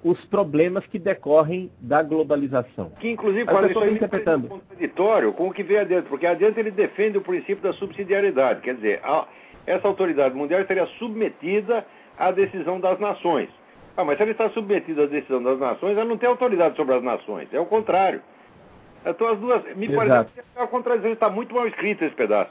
os 0.03 0.23
problemas 0.27 0.87
que 0.87 0.99
decorrem 0.99 1.71
da 1.79 2.03
globalização. 2.03 2.91
Que 3.01 3.11
inclusive 3.11 3.45
faz 3.45 3.71
isso 3.71 3.85
interpretando. 3.85 4.49
contraditório 4.49 5.33
com 5.33 5.49
o 5.49 5.53
que 5.53 5.63
vem 5.63 5.79
adiante, 5.79 6.09
porque 6.09 6.27
adiante 6.27 6.59
ele 6.59 6.71
defende 6.71 7.19
o 7.19 7.23
princípio 7.23 7.63
da 7.63 7.73
subsidiariedade, 7.75 8.63
quer 8.63 8.77
dizer, 8.77 9.01
a, 9.05 9.27
essa 9.67 9.87
autoridade 9.87 10.35
mundial 10.35 10.61
estaria 10.61 10.87
submetida 10.99 11.85
à 12.19 12.31
decisão 12.31 12.81
das 12.81 12.99
nações. 12.99 13.51
Ah, 13.97 14.05
mas 14.05 14.17
se 14.17 14.23
ele 14.23 14.33
está 14.33 14.49
submetido 14.51 15.03
à 15.03 15.07
decisão 15.07 15.43
das 15.43 15.59
nações, 15.59 15.97
ela 15.97 16.07
não 16.07 16.17
tem 16.17 16.29
autoridade 16.29 16.77
sobre 16.77 16.95
as 16.95 17.03
nações, 17.03 17.53
é 17.53 17.61
o 17.61 17.67
contrário. 17.67 18.23
Então 19.05 19.29
as 19.29 19.39
duas, 19.39 19.77
me 19.77 19.87
Exato. 19.87 19.97
parece 19.97 20.31
que 20.33 20.59
a 20.59 20.67
contradição 20.67 21.13
está 21.13 21.31
muito 21.31 21.55
mal 21.55 21.67
escrita 21.67 22.05
esse 22.05 22.15
pedaço. 22.15 22.51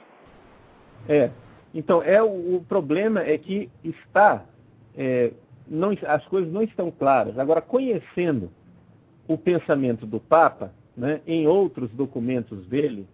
É. 1.07 1.29
Então, 1.73 2.01
é 2.01 2.21
o, 2.21 2.55
o 2.55 2.65
problema 2.67 3.21
é 3.21 3.37
que 3.37 3.69
está 3.83 4.43
é, 4.97 5.31
não, 5.69 5.95
as 6.07 6.25
coisas 6.25 6.51
não 6.51 6.63
estão 6.63 6.91
claras. 6.91 7.37
Agora, 7.37 7.61
conhecendo 7.61 8.49
o 9.27 9.37
pensamento 9.37 10.05
do 10.05 10.19
Papa, 10.19 10.73
né, 10.97 11.21
em 11.27 11.47
outros 11.47 11.91
documentos 11.91 12.65
dele, 12.67 13.07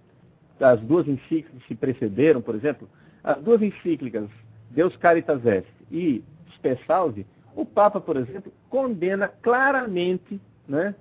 as 0.59 0.79
duas 0.81 1.07
encíclicas 1.07 1.61
que 1.63 1.75
precederam, 1.75 2.41
por 2.41 2.55
exemplo, 2.55 2.87
as 3.23 3.37
duas 3.41 3.61
encíclicas 3.61 4.29
Deus 4.71 4.95
Caritas 4.97 5.45
Est 5.45 5.67
e 5.91 6.23
Spe 6.55 6.77
Salve, 6.87 7.25
o 7.55 7.65
Papa, 7.65 7.99
por 7.99 8.17
exemplo, 8.17 8.51
condena 8.69 9.27
claramente 9.27 10.39
né, 10.67 10.95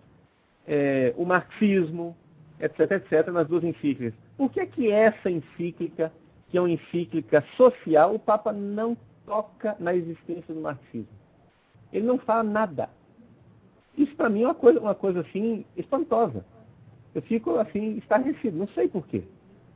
é, 0.66 1.14
o 1.16 1.24
marxismo, 1.24 2.16
etc., 2.60 2.92
etc., 2.92 3.28
nas 3.28 3.48
duas 3.48 3.64
encíclicas. 3.64 4.14
Por 4.36 4.50
que 4.50 4.60
é 4.60 4.66
que 4.66 4.90
essa 4.90 5.30
encíclica, 5.30 6.12
que 6.48 6.58
é 6.58 6.60
uma 6.60 6.70
encíclica 6.70 7.44
social, 7.56 8.14
o 8.14 8.18
Papa 8.18 8.52
não 8.52 8.96
toca 9.26 9.76
na 9.78 9.94
existência 9.94 10.54
do 10.54 10.60
marxismo? 10.60 11.08
Ele 11.92 12.06
não 12.06 12.18
fala 12.18 12.42
nada. 12.42 12.88
Isso 13.96 14.14
para 14.16 14.28
mim 14.28 14.42
é 14.42 14.46
uma 14.46 14.54
coisa, 14.54 14.80
uma 14.80 14.94
coisa 14.94 15.20
assim 15.20 15.64
espantosa. 15.76 16.44
Eu 17.14 17.22
fico 17.22 17.56
assim, 17.58 17.96
estarrecido, 17.98 18.58
não 18.58 18.66
sei 18.68 18.88
porquê. 18.88 19.22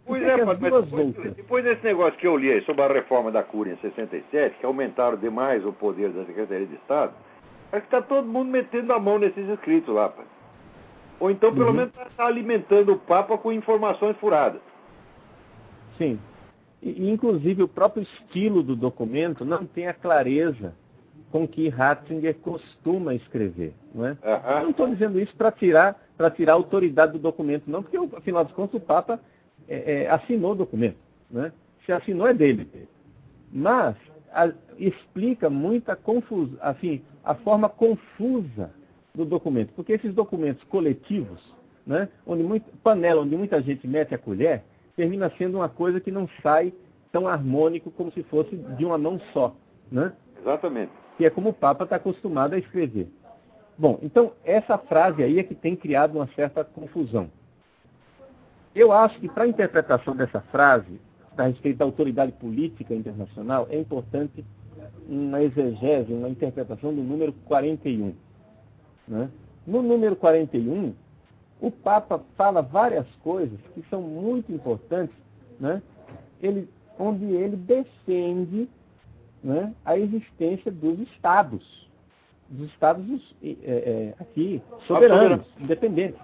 Pois 0.05 0.23
é, 0.23 0.43
mas 0.43 0.59
depois, 0.59 1.35
depois, 1.37 1.65
desse 1.65 1.85
negócio 1.85 2.19
que 2.19 2.27
eu 2.27 2.37
li 2.37 2.61
sobre 2.63 2.83
a 2.83 2.89
reforma 2.89 3.31
da 3.31 3.43
Cúria 3.43 3.75
em 3.75 3.77
67, 3.77 4.59
que 4.59 4.65
aumentaram 4.65 5.19
demais 5.19 5.65
o 5.67 5.73
poder 5.73 6.11
da 6.11 6.25
Secretaria 6.25 6.67
de 6.67 6.77
Estado, 6.77 7.13
acho 7.71 7.83
que 7.83 7.95
está 7.95 8.01
todo 8.01 8.27
mundo 8.27 8.51
metendo 8.51 8.91
a 8.95 8.99
mão 8.99 9.19
nesses 9.19 9.47
escritos 9.47 9.95
lá, 9.95 10.09
pai. 10.09 10.25
Ou 11.21 11.31
então, 11.31 11.53
pelo 11.53 11.69
uhum. 11.69 11.73
menos, 11.73 11.93
está 12.09 12.27
alimentando 12.27 12.93
o 12.93 12.99
Papa 12.99 13.37
com 13.37 13.53
informações 13.53 14.17
furadas. 14.19 14.61
Sim. 15.97 16.19
E, 16.81 17.11
inclusive, 17.11 17.63
o 17.63 17.69
próprio 17.69 18.03
estilo 18.03 18.63
do 18.63 18.77
documento 18.77 19.45
não 19.45 19.67
tem 19.67 19.89
a 19.89 19.95
clareza 19.95 20.75
com 21.31 21.47
que 21.47 21.69
Ratzinger 21.69 22.37
costuma 22.37 23.15
escrever. 23.15 23.75
Não 23.95 24.07
é? 24.07 24.11
Uhum. 24.11 24.63
Não 24.63 24.71
estou 24.71 24.89
dizendo 24.89 25.21
isso 25.21 25.35
para 25.37 25.51
tirar, 25.51 26.01
tirar 26.37 26.53
a 26.53 26.57
autoridade 26.57 27.13
do 27.13 27.19
documento, 27.19 27.65
não, 27.69 27.83
porque, 27.83 27.99
afinal 28.17 28.45
de 28.45 28.55
contas, 28.55 28.81
o 28.81 28.85
Papa 28.85 29.21
é, 29.69 30.05
é, 30.05 30.11
assinou 30.11 30.53
o 30.53 30.57
documento. 30.57 30.97
Né? 31.31 31.53
Se 31.85 31.93
assinou, 31.93 32.29
é 32.29 32.33
dele. 32.33 32.69
Mas 33.53 33.97
a, 34.33 34.51
explica 34.79 35.51
muita 35.51 35.97
confusão, 35.97 36.57
assim, 36.61 37.03
a 37.25 37.35
forma 37.35 37.69
confusa 37.69 38.71
do 39.19 39.31
documento. 39.31 39.73
Porque 39.75 39.93
esses 39.93 40.15
documentos 40.15 40.65
coletivos, 40.65 41.55
né, 41.87 42.09
onde 42.27 42.43
muito, 42.43 42.71
panela 42.79 43.23
onde 43.23 43.37
muita 43.37 43.61
gente 43.61 43.87
mete 43.87 44.15
a 44.15 44.19
colher, 44.19 44.63
termina 44.97 45.31
sendo 45.37 45.59
uma 45.59 45.69
coisa 45.69 46.01
que 46.01 46.11
não 46.11 46.29
sai 46.43 46.73
tão 47.13 47.29
harmônico 47.29 47.91
como 47.91 48.11
se 48.13 48.23
fosse 48.25 48.57
de 48.57 48.85
uma 48.85 48.99
mão 48.99 49.21
só. 49.33 49.55
Né? 49.91 50.13
Exatamente 50.41 50.93
que 51.19 51.27
é 51.27 51.31
como 51.31 51.51
o 51.51 51.53
Papa 51.53 51.83
está 51.83 51.97
acostumado 51.97 52.55
a 52.55 52.59
escrever. 52.59 53.09
Bom, 53.77 53.99
então 54.03 54.33
essa 54.45 54.79
frase 54.79 55.23
aí 55.23 55.41
é 55.41 55.43
que 55.43 55.55
tem 55.55 55.75
criado 55.75 56.15
uma 56.15 56.29
certa 56.29 56.65
confusão. 56.65 57.29
Eu 58.73 58.93
acho 58.93 59.19
que 59.19 59.29
para 59.29 59.43
a 59.43 59.49
interpretação 59.49 60.15
dessa 60.15 60.41
frase, 60.41 61.01
a 61.37 61.43
respeito 61.43 61.79
da 61.79 61.85
autoridade 61.85 62.33
política 62.33 62.95
internacional, 62.95 63.67
é 63.69 63.79
importante 63.79 64.45
uma 65.09 65.43
exegese, 65.43 66.13
uma 66.13 66.29
interpretação 66.29 66.95
do 66.95 67.03
número 67.03 67.33
41. 67.47 68.15
Né? 69.09 69.31
No 69.67 69.83
número 69.83 70.15
41, 70.17 70.95
o 71.61 71.71
Papa 71.71 72.23
fala 72.37 72.63
várias 72.63 73.07
coisas 73.23 73.59
que 73.75 73.83
são 73.89 74.01
muito 74.03 74.53
importantes, 74.53 75.17
né? 75.59 75.83
ele, 76.41 76.69
onde 76.99 77.25
ele 77.25 77.57
defende 77.57 78.69
né, 79.43 79.73
a 79.85 79.99
existência 79.99 80.71
dos 80.71 80.99
estados, 81.01 81.89
dos 82.49 82.69
estados 82.71 83.35
é, 83.43 83.49
é, 83.63 84.15
aqui 84.21 84.63
soberanos, 84.87 85.47
independentes. 85.59 86.21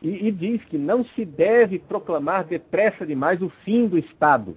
E, 0.00 0.26
e, 0.26 0.32
diz 0.32 0.64
que 0.64 0.76
não 0.76 1.04
se 1.04 1.24
deve 1.24 1.78
proclamar 1.78 2.44
depressa 2.44 3.06
demais 3.06 3.40
o 3.40 3.48
fim 3.64 3.86
do 3.86 3.96
Estado. 3.96 4.56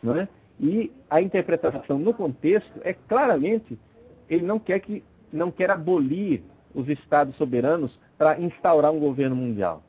Não 0.00 0.14
é? 0.14 0.28
E 0.60 0.92
a 1.10 1.20
interpretação 1.20 1.98
no 1.98 2.14
contexto 2.14 2.80
é 2.82 2.92
claramente 2.92 3.76
ele 4.28 4.44
não 4.44 4.58
quer 4.58 4.80
que 4.80 5.02
não 5.32 5.50
quer 5.50 5.70
abolir 5.70 6.42
os 6.74 6.88
estados 6.88 7.36
soberanos 7.36 7.98
para 8.18 8.40
instaurar 8.40 8.92
um 8.92 9.00
governo 9.00 9.36
mundial. 9.36 9.82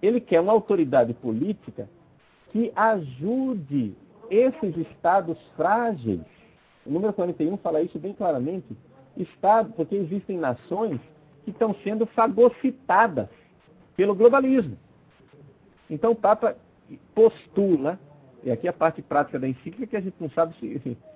Ele 0.00 0.20
quer 0.20 0.40
uma 0.40 0.52
autoridade 0.52 1.12
política 1.14 1.88
que 2.50 2.72
ajude 2.76 3.94
esses 4.30 4.76
estados 4.76 5.38
frágeis, 5.56 6.20
o 6.86 6.90
número 6.90 7.12
41 7.12 7.56
fala 7.58 7.82
isso 7.82 7.98
bem 7.98 8.12
claramente, 8.12 8.66
estado, 9.16 9.72
porque 9.74 9.94
existem 9.94 10.38
nações 10.38 11.00
que 11.44 11.50
estão 11.50 11.74
sendo 11.82 12.06
fagocitadas 12.06 13.28
pelo 13.96 14.14
globalismo. 14.14 14.76
Então 15.88 16.12
o 16.12 16.16
Papa 16.16 16.56
postula, 17.14 17.98
e 18.42 18.50
aqui 18.50 18.68
a 18.68 18.72
parte 18.72 19.02
prática 19.02 19.38
da 19.38 19.48
encíclica 19.48 19.86
que 19.86 19.96
a 19.96 20.00
gente 20.00 20.16
não 20.20 20.30
sabe 20.30 20.54
se. 20.58 20.96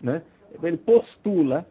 Né, 0.00 0.20
ele 0.60 0.78
postula 0.78 1.64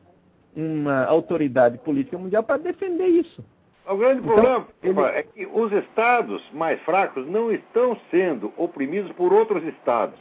uma 0.55 1.05
autoridade 1.05 1.77
política 1.79 2.17
mundial 2.17 2.43
para 2.43 2.57
defender 2.57 3.07
isso. 3.07 3.43
O 3.87 3.97
grande 3.97 4.21
então, 4.21 4.33
problema 4.33 5.09
ele... 5.09 5.17
é 5.17 5.23
que 5.23 5.45
os 5.45 5.71
estados 5.71 6.43
mais 6.53 6.79
fracos 6.81 7.25
não 7.27 7.51
estão 7.51 7.97
sendo 8.09 8.53
oprimidos 8.57 9.11
por 9.13 9.33
outros 9.33 9.63
estados 9.63 10.17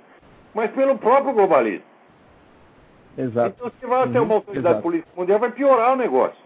mas 0.55 0.71
pelo 0.73 0.99
próprio 0.99 1.33
globalismo. 1.33 1.85
Exato. 3.17 3.55
Então, 3.57 3.73
se 3.79 3.87
vai 3.87 4.07
uhum, 4.07 4.13
ter 4.13 4.21
uma 4.21 4.35
autoridade 4.35 4.69
exato. 4.69 4.83
política 4.83 5.11
mundial, 5.17 5.39
vai 5.39 5.53
piorar 5.53 5.93
o 5.93 5.97
negócio. 5.97 6.39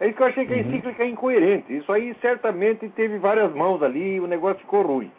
É 0.00 0.08
isso 0.08 0.16
que 0.16 0.22
eu 0.22 0.26
achei 0.26 0.46
que 0.46 0.52
a 0.52 0.56
uhum. 0.56 0.62
encíclica 0.62 1.02
é 1.02 1.08
incoerente. 1.08 1.76
Isso 1.76 1.90
aí 1.92 2.14
certamente 2.20 2.88
teve 2.90 3.18
várias 3.18 3.52
mãos 3.54 3.82
ali 3.82 4.16
e 4.16 4.20
o 4.20 4.26
negócio 4.26 4.60
ficou 4.60 4.82
ruim. 4.82 5.10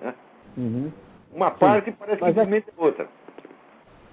Né? 0.00 0.14
Uhum. 0.56 0.92
Uma 1.32 1.50
parte 1.50 1.90
Sim. 1.90 1.96
parece 1.98 2.20
Mas 2.20 2.30
simplesmente 2.30 2.68
é... 2.68 2.82
outra. 2.82 3.08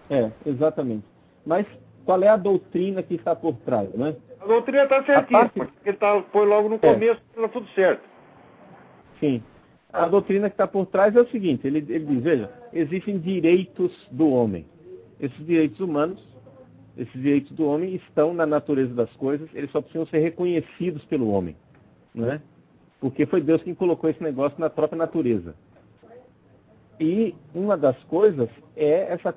É, 0.09 0.31
exatamente. 0.45 1.05
Mas 1.45 1.67
qual 2.09 2.23
é 2.23 2.27
a 2.27 2.37
doutrina 2.37 3.03
que 3.03 3.13
está 3.13 3.35
por 3.35 3.53
trás, 3.57 3.93
né? 3.93 4.15
A 4.41 4.45
doutrina 4.47 4.83
está 4.83 5.03
certinha, 5.03 5.41
parte... 5.41 5.53
porque 5.53 5.93
tá, 5.93 6.23
foi 6.31 6.45
logo 6.47 6.67
no 6.67 6.75
é. 6.75 6.79
começo, 6.79 7.21
está 7.35 7.47
tudo 7.49 7.67
certo. 7.69 8.01
Sim 9.19 9.43
a 9.91 10.07
doutrina 10.07 10.49
que 10.49 10.53
está 10.53 10.67
por 10.67 10.85
trás 10.85 11.15
é 11.15 11.21
o 11.21 11.27
seguinte: 11.29 11.65
ele, 11.65 11.79
ele 11.79 12.05
diz, 12.05 12.23
veja, 12.23 12.49
existem 12.73 13.17
direitos 13.17 13.91
do 14.11 14.29
homem. 14.29 14.65
Esses 15.19 15.45
direitos 15.45 15.79
humanos, 15.79 16.23
esses 16.97 17.13
direitos 17.13 17.51
do 17.53 17.65
homem 17.65 17.95
estão 17.95 18.33
na 18.33 18.45
natureza 18.45 18.93
das 18.93 19.11
coisas, 19.15 19.49
eles 19.53 19.71
só 19.71 19.81
precisam 19.81 20.05
ser 20.07 20.19
reconhecidos 20.19 21.03
pelo 21.05 21.29
homem. 21.29 21.55
Não 22.13 22.31
é? 22.31 22.41
Porque 22.99 23.25
foi 23.25 23.41
Deus 23.41 23.63
quem 23.63 23.73
colocou 23.73 24.09
esse 24.09 24.21
negócio 24.21 24.59
na 24.59 24.69
própria 24.69 24.97
natureza. 24.97 25.55
E 26.99 27.33
uma 27.55 27.77
das 27.77 27.97
coisas 28.05 28.49
é 28.75 29.13
essa 29.13 29.33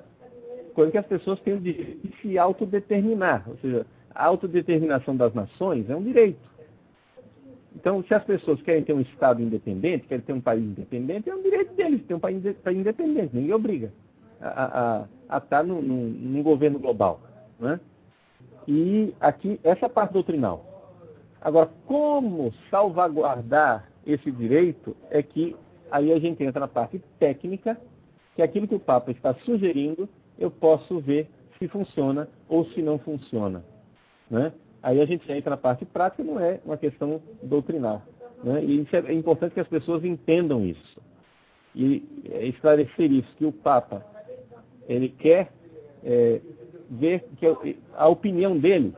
coisa 0.73 0.91
que 0.91 0.97
as 0.97 1.05
pessoas 1.05 1.39
têm 1.41 1.57
de 1.57 1.99
se 2.21 2.37
autodeterminar. 2.37 3.43
Ou 3.47 3.57
seja, 3.57 3.85
a 4.13 4.25
autodeterminação 4.25 5.15
das 5.15 5.33
nações 5.33 5.89
é 5.89 5.95
um 5.95 6.03
direito. 6.03 6.53
Então, 7.75 8.03
se 8.03 8.13
as 8.13 8.23
pessoas 8.23 8.61
querem 8.61 8.83
ter 8.83 8.93
um 8.93 9.01
Estado 9.01 9.41
independente, 9.41 10.07
querem 10.07 10.23
ter 10.23 10.33
um 10.33 10.41
país 10.41 10.63
independente, 10.63 11.29
é 11.29 11.35
um 11.35 11.41
direito 11.41 11.73
deles 11.73 12.03
ter 12.05 12.13
um 12.13 12.19
país 12.19 12.43
independente. 12.67 13.35
Ninguém 13.35 13.53
obriga 13.53 13.91
a, 14.39 14.47
a, 14.47 15.05
a 15.29 15.37
estar 15.37 15.63
num, 15.63 15.81
num, 15.81 16.09
num, 16.09 16.43
governo 16.43 16.77
global. 16.77 17.21
Né? 17.59 17.79
E 18.67 19.13
aqui, 19.19 19.59
essa 19.63 19.89
parte 19.89 20.13
doutrinal. 20.13 20.65
Agora, 21.41 21.69
como 21.85 22.53
salvaguardar 22.69 23.89
esse 24.05 24.31
direito 24.31 24.95
é 25.09 25.21
que 25.23 25.55
aí 25.91 26.11
a 26.13 26.19
gente 26.19 26.43
entra 26.43 26.59
na 26.59 26.67
parte 26.67 27.01
técnica, 27.19 27.77
que 28.35 28.41
é 28.41 28.45
aquilo 28.45 28.67
que 28.67 28.75
o 28.75 28.79
Papa 28.79 29.11
está 29.11 29.33
sugerindo, 29.45 30.07
eu 30.43 30.51
posso 30.51 30.99
ver 30.99 31.29
se 31.57 31.67
funciona 31.69 32.27
ou 32.49 32.65
se 32.71 32.81
não 32.81 32.99
funciona. 32.99 33.63
Né? 34.29 34.51
Aí 34.81 34.99
a 34.99 35.05
gente 35.05 35.31
entra 35.31 35.51
na 35.51 35.57
parte 35.57 35.85
prática, 35.85 36.21
não 36.21 36.37
é 36.37 36.59
uma 36.65 36.75
questão 36.75 37.21
doutrinar. 37.41 38.05
Né? 38.43 38.63
E 38.65 38.87
é, 38.91 39.11
é 39.11 39.13
importante 39.13 39.53
que 39.53 39.61
as 39.61 39.67
pessoas 39.67 40.03
entendam 40.03 40.65
isso. 40.65 41.01
E 41.73 42.03
é 42.29 42.45
esclarecer 42.45 43.09
isso, 43.09 43.33
que 43.37 43.45
o 43.45 43.53
Papa 43.53 44.05
ele 44.87 45.07
quer 45.07 45.49
é, 46.03 46.41
ver 46.89 47.25
que 47.37 47.77
a 47.95 48.07
opinião 48.09 48.57
dele, 48.57 48.93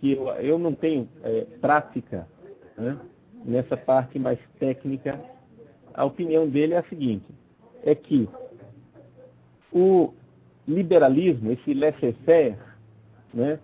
que 0.00 0.12
eu, 0.12 0.28
eu 0.32 0.58
não 0.58 0.74
tenho 0.74 1.08
é, 1.22 1.46
prática 1.60 2.26
né, 2.76 2.98
nessa 3.44 3.76
parte 3.76 4.18
mais 4.18 4.38
técnica, 4.58 5.20
a 5.94 6.04
opinião 6.04 6.48
dele 6.48 6.74
é 6.74 6.78
a 6.78 6.88
seguinte, 6.88 7.26
é 7.84 7.94
que 7.94 8.28
o 9.72 10.12
liberalismo, 10.66 11.52
esse 11.52 11.74
laissez-faire, 11.74 12.56
né, 13.32 13.58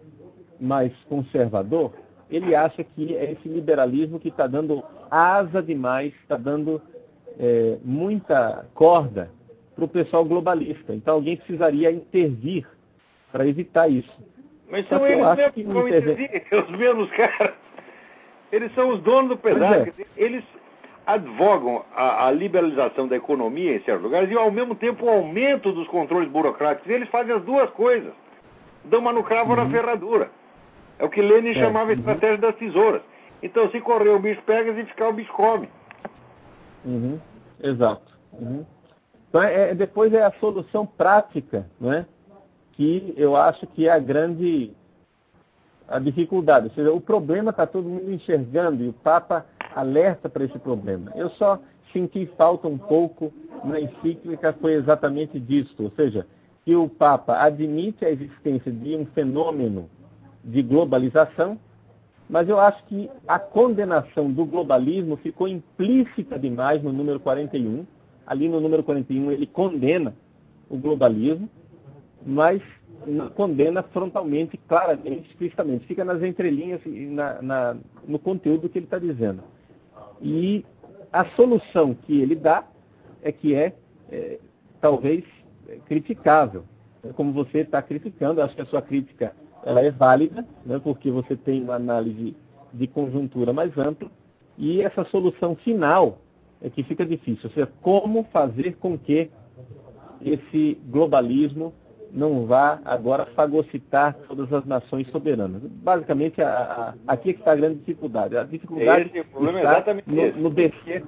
mais 0.60 0.92
conservador, 1.08 1.92
ele 2.30 2.54
acha 2.54 2.82
que 2.84 3.16
é 3.16 3.32
esse 3.32 3.48
liberalismo 3.48 4.18
que 4.18 4.28
está 4.28 4.46
dando 4.46 4.82
asa 5.10 5.62
demais, 5.62 6.12
está 6.22 6.36
dando 6.36 6.80
é, 7.38 7.78
muita 7.84 8.66
corda 8.74 9.30
para 9.74 9.84
o 9.84 9.88
pessoal 9.88 10.24
globalista. 10.24 10.94
Então 10.94 11.14
alguém 11.14 11.36
precisaria 11.36 11.90
intervir 11.90 12.66
para 13.30 13.46
evitar 13.46 13.88
isso. 13.88 14.22
Mas 14.70 14.86
são 14.88 15.06
eles 15.06 15.24
mesmos 15.36 15.54
que 15.54 15.62
vão 15.62 15.88
intervir, 15.88 16.44
os 16.52 16.78
mesmos 16.78 17.10
caras. 17.12 17.54
Eles 18.50 18.74
são 18.74 18.90
os 18.90 19.02
donos 19.02 19.30
do 19.30 19.36
pedaço. 19.36 19.90
É. 19.98 20.06
Eles 20.16 20.44
advogam 21.08 21.86
a, 21.96 22.26
a, 22.26 22.30
liberalização 22.30 23.08
da 23.08 23.16
economia 23.16 23.74
em 23.74 23.80
certos 23.80 24.02
lugares 24.02 24.30
e, 24.30 24.36
ao 24.36 24.50
mesmo 24.50 24.74
tempo, 24.74 25.06
o 25.06 25.08
aumento 25.08 25.72
dos 25.72 25.88
controles 25.88 26.30
burocráticos. 26.30 26.90
Eles 26.90 27.08
fazem 27.08 27.34
as 27.34 27.42
duas 27.44 27.70
coisas. 27.70 28.12
Dão 28.84 29.00
uma 29.00 29.10
no 29.10 29.24
cravo 29.24 29.50
uhum. 29.50 29.56
na 29.56 29.70
ferradura. 29.70 30.30
É 30.98 31.04
o 31.06 31.08
que 31.08 31.22
Lenin 31.22 31.52
é. 31.52 31.54
chamava 31.54 31.92
uhum. 31.92 31.98
estratégia 31.98 32.36
das 32.36 32.56
tesouras. 32.56 33.00
Então, 33.42 33.70
se 33.70 33.80
correr, 33.80 34.10
o 34.10 34.18
bicho 34.18 34.42
pega, 34.42 34.74
se 34.74 34.84
ficar, 34.84 35.08
o 35.08 35.14
bicho 35.14 35.32
come. 35.32 35.70
Uhum. 36.84 37.18
Exato. 37.62 38.18
Uhum. 38.34 38.66
Então, 39.30 39.42
é, 39.42 39.70
é, 39.70 39.74
depois 39.74 40.12
é 40.12 40.22
a 40.22 40.32
solução 40.32 40.84
prática, 40.84 41.66
não 41.80 41.90
é? 41.90 42.04
que 42.72 43.14
eu 43.16 43.34
acho 43.34 43.66
que 43.68 43.88
é 43.88 43.92
a 43.92 43.98
grande 43.98 44.72
a 45.88 45.98
dificuldade. 45.98 46.66
Ou 46.66 46.74
seja, 46.74 46.92
o 46.92 47.00
problema 47.00 47.50
está 47.50 47.66
todo 47.66 47.88
mundo 47.88 48.12
enxergando 48.12 48.84
e 48.84 48.88
o 48.88 48.92
Papa 48.92 49.46
alerta 49.74 50.28
para 50.28 50.44
esse 50.44 50.58
problema. 50.58 51.12
Eu 51.14 51.30
só 51.30 51.58
senti 51.92 52.26
falta 52.36 52.68
um 52.68 52.78
pouco 52.78 53.32
na 53.64 53.80
encíclica 53.80 54.52
foi 54.54 54.74
exatamente 54.74 55.38
disso, 55.40 55.74
ou 55.82 55.90
seja, 55.92 56.26
que 56.64 56.76
o 56.76 56.88
Papa 56.88 57.38
admite 57.38 58.04
a 58.04 58.10
existência 58.10 58.70
de 58.70 58.94
um 58.94 59.06
fenômeno 59.06 59.88
de 60.44 60.62
globalização, 60.62 61.58
mas 62.28 62.48
eu 62.48 62.60
acho 62.60 62.84
que 62.84 63.10
a 63.26 63.38
condenação 63.38 64.30
do 64.30 64.44
globalismo 64.44 65.16
ficou 65.16 65.48
implícita 65.48 66.38
demais 66.38 66.82
no 66.82 66.92
número 66.92 67.18
41. 67.20 67.86
Ali 68.26 68.48
no 68.48 68.60
número 68.60 68.82
41 68.82 69.32
ele 69.32 69.46
condena 69.46 70.14
o 70.68 70.76
globalismo, 70.76 71.48
mas 72.26 72.60
condena 73.34 73.82
frontalmente, 73.82 74.58
claramente, 74.68 75.30
explicitamente. 75.30 75.86
Fica 75.86 76.04
nas 76.04 76.22
entrelinhas 76.22 76.80
na, 76.84 77.40
na, 77.40 77.76
no 78.06 78.18
conteúdo 78.18 78.68
que 78.68 78.78
ele 78.78 78.86
está 78.86 78.98
dizendo. 78.98 79.42
E 80.20 80.64
a 81.12 81.24
solução 81.30 81.94
que 81.94 82.20
ele 82.20 82.34
dá 82.34 82.64
é 83.22 83.32
que 83.32 83.54
é, 83.54 83.74
é 84.10 84.38
talvez 84.80 85.24
criticável. 85.86 86.64
Como 87.14 87.32
você 87.32 87.58
está 87.58 87.80
criticando, 87.80 88.42
acho 88.42 88.54
que 88.54 88.62
a 88.62 88.66
sua 88.66 88.82
crítica 88.82 89.32
ela 89.64 89.80
é 89.80 89.90
válida, 89.90 90.46
né, 90.64 90.80
porque 90.82 91.10
você 91.10 91.36
tem 91.36 91.62
uma 91.62 91.74
análise 91.74 92.36
de 92.72 92.86
conjuntura 92.86 93.52
mais 93.52 93.76
ampla, 93.78 94.10
e 94.56 94.82
essa 94.82 95.04
solução 95.04 95.54
final 95.56 96.18
é 96.60 96.68
que 96.68 96.82
fica 96.82 97.04
difícil. 97.04 97.44
Ou 97.44 97.50
seja, 97.50 97.68
como 97.80 98.24
fazer 98.24 98.76
com 98.76 98.98
que 98.98 99.30
esse 100.20 100.78
globalismo 100.86 101.72
não 102.12 102.46
vá 102.46 102.80
agora 102.84 103.26
fagocitar 103.26 104.16
todas 104.26 104.52
as 104.52 104.64
nações 104.64 105.08
soberanas. 105.10 105.62
Basicamente, 105.62 106.40
a, 106.40 106.94
a, 107.06 107.12
aqui 107.12 107.30
é 107.30 107.32
que 107.34 107.38
está 107.40 107.52
a 107.52 107.56
grande 107.56 107.78
dificuldade. 107.80 108.36
A 108.36 108.44
dificuldade 108.44 109.10
esse, 109.14 109.18
está 109.18 109.94
no, 110.06 110.42
no, 110.42 110.50
descer, 110.50 111.04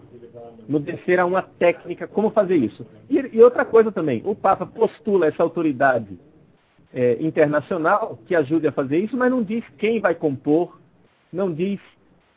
no 0.68 0.78
descer 0.78 1.18
a 1.18 1.26
uma 1.26 1.42
técnica, 1.42 2.07
como 2.07 2.30
fazer 2.30 2.57
isso. 2.57 2.86
E, 3.09 3.18
e 3.32 3.42
outra 3.42 3.64
coisa 3.64 3.90
também, 3.90 4.22
o 4.24 4.34
Papa 4.34 4.66
postula 4.66 5.26
essa 5.26 5.42
autoridade 5.42 6.18
é, 6.92 7.16
internacional 7.20 8.18
que 8.26 8.34
ajude 8.34 8.66
a 8.66 8.72
fazer 8.72 8.98
isso, 8.98 9.16
mas 9.16 9.30
não 9.30 9.42
diz 9.42 9.64
quem 9.78 10.01
vai 10.01 10.14
compor, 10.14 10.80
não 11.32 11.53
diz 11.53 11.80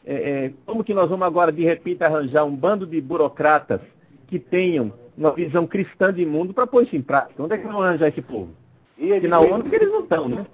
é, 0.06 0.46
é, 0.46 0.54
como 0.66 0.84
que 0.84 0.94
nós 0.94 1.10
vamos 1.10 1.26
agora, 1.26 1.52
de 1.52 1.64
repente, 1.64 2.04
arranjar 2.04 2.44
um 2.44 2.56
bando 2.56 2.86
de 2.86 3.00
burocratas 3.00 3.82
que 4.28 4.38
tenham 4.38 4.92
uma 5.18 5.32
visão 5.32 5.66
cristã 5.68 6.14
de 6.14 6.26
mundo 6.26 6.54
para 6.54 6.68
pôr 6.68 6.84
isso 6.84 6.96
em 6.96 7.02
prática. 7.02 7.42
Onde 7.42 7.54
é 7.54 7.58
que 7.58 7.68
vão 7.68 7.82
arranjar 7.82 8.08
esse 8.08 8.22
povo? 8.22 8.54
E 8.98 9.12
é 9.12 9.20
na 9.22 9.40
ONU 9.40 9.64
que 9.70 9.76
eles 9.76 9.90
não 9.90 10.02
estão, 10.02 10.28
né? 10.28 10.46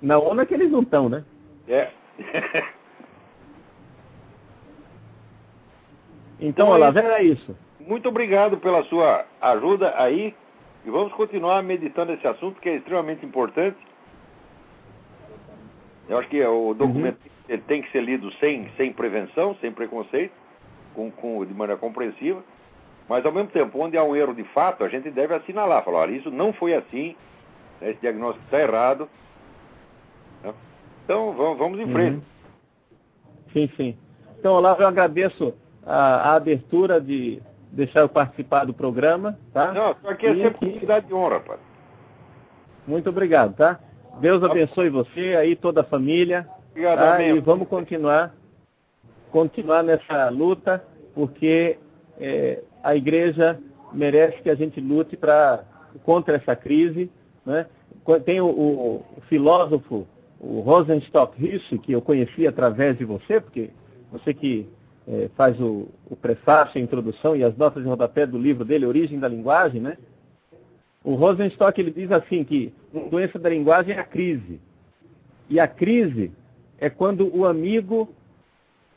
Na 0.00 0.18
ONU 0.18 0.40
é 0.40 0.46
que 0.46 0.54
eles 0.54 0.70
não 0.70 0.80
estão, 0.80 1.08
né? 1.08 1.24
É. 1.68 1.90
então, 6.40 6.68
olá, 6.68 6.92
é 6.94 7.22
isso. 7.22 7.56
Muito 7.80 8.08
obrigado 8.08 8.58
pela 8.58 8.84
sua 8.84 9.24
ajuda 9.40 9.94
aí. 9.96 10.34
E 10.84 10.90
vamos 10.90 11.12
continuar 11.14 11.62
meditando 11.62 12.12
esse 12.12 12.26
assunto 12.26 12.60
que 12.60 12.68
é 12.68 12.76
extremamente 12.76 13.24
importante. 13.26 13.78
Eu 16.08 16.18
acho 16.18 16.28
que 16.28 16.40
o 16.44 16.74
documento 16.74 17.18
uhum. 17.48 17.58
tem 17.66 17.82
que 17.82 17.90
ser 17.90 18.02
lido 18.02 18.30
sem, 18.34 18.70
sem 18.76 18.92
prevenção, 18.92 19.56
sem 19.60 19.72
preconceito 19.72 20.45
com, 20.96 21.10
com, 21.10 21.44
de 21.44 21.52
maneira 21.52 21.78
compreensiva, 21.78 22.42
mas 23.06 23.24
ao 23.24 23.30
mesmo 23.30 23.50
tempo, 23.50 23.78
onde 23.78 23.96
há 23.98 24.02
um 24.02 24.16
erro 24.16 24.34
de 24.34 24.42
fato, 24.44 24.82
a 24.82 24.88
gente 24.88 25.10
deve 25.10 25.34
assinalar, 25.34 25.84
falar, 25.84 25.98
olha, 25.98 26.16
isso 26.16 26.30
não 26.30 26.52
foi 26.54 26.74
assim, 26.74 27.14
né, 27.80 27.90
esse 27.90 28.00
diagnóstico 28.00 28.44
está 28.46 28.58
errado. 28.60 29.08
Né? 30.42 30.52
Então, 31.04 31.32
vamos, 31.34 31.58
vamos 31.58 31.78
em 31.78 31.92
frente. 31.92 32.16
Uhum. 32.16 32.22
Sim, 33.52 33.70
sim. 33.76 33.98
Então, 34.38 34.54
Olavo, 34.54 34.82
eu 34.82 34.88
agradeço 34.88 35.54
a, 35.84 36.30
a, 36.30 36.34
abertura 36.34 37.00
de 37.00 37.40
deixar 37.70 38.00
eu 38.00 38.08
participar 38.08 38.64
do 38.64 38.72
programa, 38.72 39.38
tá? 39.52 39.72
Não, 39.72 39.92
isso 39.92 40.08
aqui 40.08 40.26
é 40.26 40.32
e 40.32 40.42
sempre 40.42 40.92
aqui... 40.92 41.06
de 41.06 41.14
honra, 41.14 41.40
pai. 41.40 41.58
Muito 42.86 43.10
obrigado, 43.10 43.54
tá? 43.54 43.78
Deus 44.20 44.40
tá 44.40 44.46
abençoe 44.46 44.88
você 44.88 45.36
aí, 45.36 45.54
toda 45.54 45.82
a 45.82 45.84
família. 45.84 46.48
Obrigado, 46.70 46.98
tá? 46.98 47.22
E 47.22 47.38
vamos 47.40 47.68
continuar 47.68 48.34
continuar 49.30 49.82
nessa 49.82 50.28
luta, 50.30 50.82
porque 51.14 51.78
é, 52.18 52.62
a 52.82 52.94
igreja 52.94 53.58
merece 53.92 54.42
que 54.42 54.50
a 54.50 54.54
gente 54.54 54.80
lute 54.80 55.16
pra, 55.16 55.64
contra 56.04 56.36
essa 56.36 56.54
crise. 56.54 57.10
Né? 57.44 57.66
Tem 58.24 58.40
o, 58.40 58.46
o, 58.46 59.04
o 59.16 59.20
filósofo, 59.28 60.06
o 60.40 60.60
Rosenstock 60.60 61.42
Hirsch, 61.42 61.78
que 61.82 61.92
eu 61.92 62.02
conheci 62.02 62.46
através 62.46 62.98
de 62.98 63.04
você, 63.04 63.40
porque 63.40 63.70
você 64.12 64.32
que 64.32 64.68
é, 65.08 65.28
faz 65.36 65.58
o, 65.60 65.88
o, 66.10 66.16
prefácio, 66.16 66.80
a 66.80 66.84
introdução 66.84 67.36
e 67.36 67.44
as 67.44 67.56
notas 67.56 67.82
de 67.82 67.88
rodapé 67.88 68.26
do 68.26 68.38
livro 68.38 68.64
dele, 68.64 68.86
Origem 68.86 69.18
da 69.18 69.28
Linguagem, 69.28 69.80
né? 69.80 69.96
O 71.04 71.14
Rosenstock 71.14 71.80
ele 71.80 71.92
diz 71.92 72.10
assim 72.10 72.42
que 72.42 72.74
uma 72.92 73.08
doença 73.08 73.38
da 73.38 73.48
linguagem 73.48 73.94
é 73.94 74.00
a 74.00 74.04
crise. 74.04 74.60
E 75.48 75.60
a 75.60 75.68
crise 75.68 76.32
é 76.78 76.90
quando 76.90 77.30
o 77.32 77.46
amigo 77.46 78.08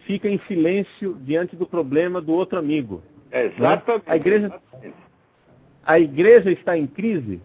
fica 0.05 0.29
em 0.29 0.39
silêncio 0.47 1.17
diante 1.21 1.55
do 1.55 1.65
problema 1.65 2.21
do 2.21 2.33
outro 2.33 2.57
amigo. 2.57 3.01
Exatamente. 3.31 4.03
A 4.07 4.15
igreja, 4.15 4.61
a 5.85 5.99
igreja 5.99 6.51
está 6.51 6.77
em 6.77 6.87
crise 6.87 7.41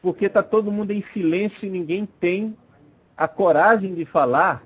porque 0.00 0.26
está 0.26 0.42
todo 0.42 0.72
mundo 0.72 0.92
em 0.92 1.02
silêncio 1.12 1.66
e 1.66 1.70
ninguém 1.70 2.06
tem 2.20 2.56
a 3.16 3.26
coragem 3.26 3.94
de 3.94 4.04
falar 4.04 4.62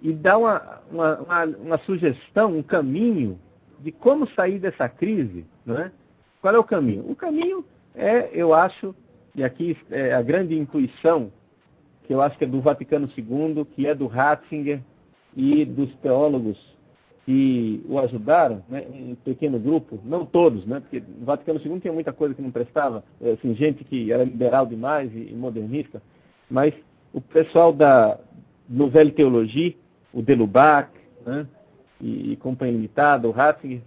e 0.00 0.12
dar 0.12 0.38
uma, 0.38 0.80
uma, 0.90 1.20
uma, 1.20 1.44
uma 1.44 1.78
sugestão, 1.78 2.56
um 2.56 2.62
caminho 2.62 3.38
de 3.80 3.90
como 3.92 4.28
sair 4.30 4.58
dessa 4.58 4.88
crise. 4.88 5.44
Não 5.64 5.78
é? 5.78 5.90
Qual 6.40 6.54
é 6.54 6.58
o 6.58 6.64
caminho? 6.64 7.04
O 7.08 7.14
caminho 7.14 7.64
é, 7.94 8.30
eu 8.32 8.52
acho, 8.52 8.94
e 9.34 9.44
aqui 9.44 9.76
é 9.90 10.12
a 10.12 10.22
grande 10.22 10.58
intuição, 10.58 11.32
que 12.04 12.12
eu 12.12 12.20
acho 12.20 12.36
que 12.36 12.44
é 12.44 12.46
do 12.46 12.60
Vaticano 12.60 13.08
II, 13.16 13.64
que 13.64 13.86
é 13.86 13.94
do 13.94 14.06
Ratzinger, 14.06 14.80
e 15.36 15.64
dos 15.64 15.94
teólogos 15.96 16.58
que 17.24 17.84
o 17.88 17.98
ajudaram, 17.98 18.62
né, 18.68 18.84
um 18.92 19.14
pequeno 19.14 19.58
grupo, 19.58 19.98
não 20.04 20.26
todos, 20.26 20.66
né, 20.66 20.80
porque 20.80 21.00
no 21.00 21.24
Vaticano 21.24 21.60
II 21.64 21.80
tinha 21.80 21.92
muita 21.92 22.12
coisa 22.12 22.34
que 22.34 22.42
não 22.42 22.50
prestava, 22.50 23.04
assim, 23.32 23.54
gente 23.54 23.84
que 23.84 24.10
era 24.10 24.24
liberal 24.24 24.66
demais 24.66 25.10
e, 25.14 25.32
modernista, 25.32 26.02
mas 26.50 26.74
o 27.12 27.20
pessoal 27.20 27.72
da 27.72 28.18
Nouvelle 28.68 29.12
Teologia, 29.12 29.74
o 30.12 30.20
Delubac, 30.20 30.90
né, 31.24 31.46
e, 32.00 32.32
e 32.32 32.36
Companhia 32.36 32.74
Limitada, 32.74 33.28
o 33.28 33.30
Ratzinger, 33.30 33.82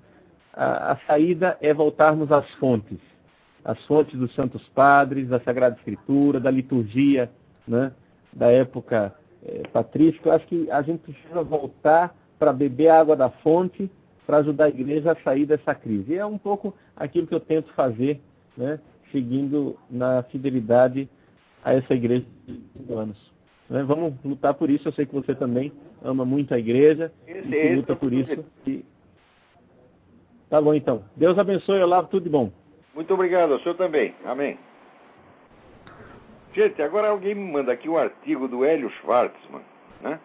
a, 0.53 0.93
a 0.93 0.97
saída 1.05 1.57
é 1.59 1.73
voltarmos 1.73 2.31
às 2.31 2.49
fontes. 2.55 2.99
as 3.65 3.83
fontes 3.85 4.17
dos 4.17 4.33
Santos 4.33 4.65
Padres, 4.69 5.27
da 5.27 5.41
Sagrada 5.41 5.75
Escritura, 5.75 6.39
da 6.39 6.49
liturgia 6.49 7.29
né, 7.67 7.91
da 8.31 8.51
época 8.51 9.13
é, 9.45 9.67
patrística. 9.67 10.29
Eu 10.29 10.33
acho 10.33 10.47
que 10.47 10.69
a 10.71 10.81
gente 10.81 10.99
precisa 10.99 11.43
voltar 11.43 12.15
para 12.37 12.51
beber 12.51 12.89
a 12.89 12.99
água 12.99 13.15
da 13.15 13.29
fonte 13.29 13.89
para 14.25 14.37
ajudar 14.37 14.65
a 14.65 14.69
igreja 14.69 15.11
a 15.11 15.23
sair 15.23 15.45
dessa 15.45 15.75
crise. 15.75 16.13
E 16.13 16.17
é 16.17 16.25
um 16.25 16.37
pouco 16.37 16.73
aquilo 16.95 17.27
que 17.27 17.35
eu 17.35 17.39
tento 17.39 17.71
fazer, 17.73 18.19
né, 18.57 18.79
seguindo 19.11 19.77
na 19.89 20.23
fidelidade 20.23 21.07
a 21.63 21.73
essa 21.73 21.93
igreja 21.93 22.25
de 22.75 22.93
anos. 22.93 23.33
Né? 23.69 23.83
Vamos 23.83 24.13
lutar 24.23 24.53
por 24.53 24.69
isso. 24.69 24.87
Eu 24.87 24.93
sei 24.93 25.05
que 25.05 25.13
você 25.13 25.33
também 25.35 25.71
ama 26.03 26.25
muito 26.25 26.53
a 26.53 26.59
igreja 26.59 27.11
esse, 27.27 27.47
e 27.47 27.75
luta 27.75 27.95
por 27.95 28.13
isso. 28.13 28.43
E... 28.65 28.83
Tá 30.49 30.61
bom, 30.61 30.73
então. 30.73 31.03
Deus 31.15 31.37
abençoe, 31.37 31.81
Olavo. 31.81 32.07
Tudo 32.07 32.23
de 32.23 32.29
bom. 32.29 32.51
Muito 32.93 33.13
obrigado. 33.13 33.55
O 33.55 33.59
senhor 33.59 33.75
também. 33.75 34.13
Amém. 34.23 34.57
Gente, 36.55 36.81
agora 36.81 37.09
alguém 37.09 37.35
me 37.35 37.51
manda 37.51 37.73
aqui 37.73 37.89
um 37.89 37.97
artigo 37.97 38.47
do 38.47 38.63
Hélio 38.63 38.89
Schwartzman, 38.89 39.61
né? 40.01 40.17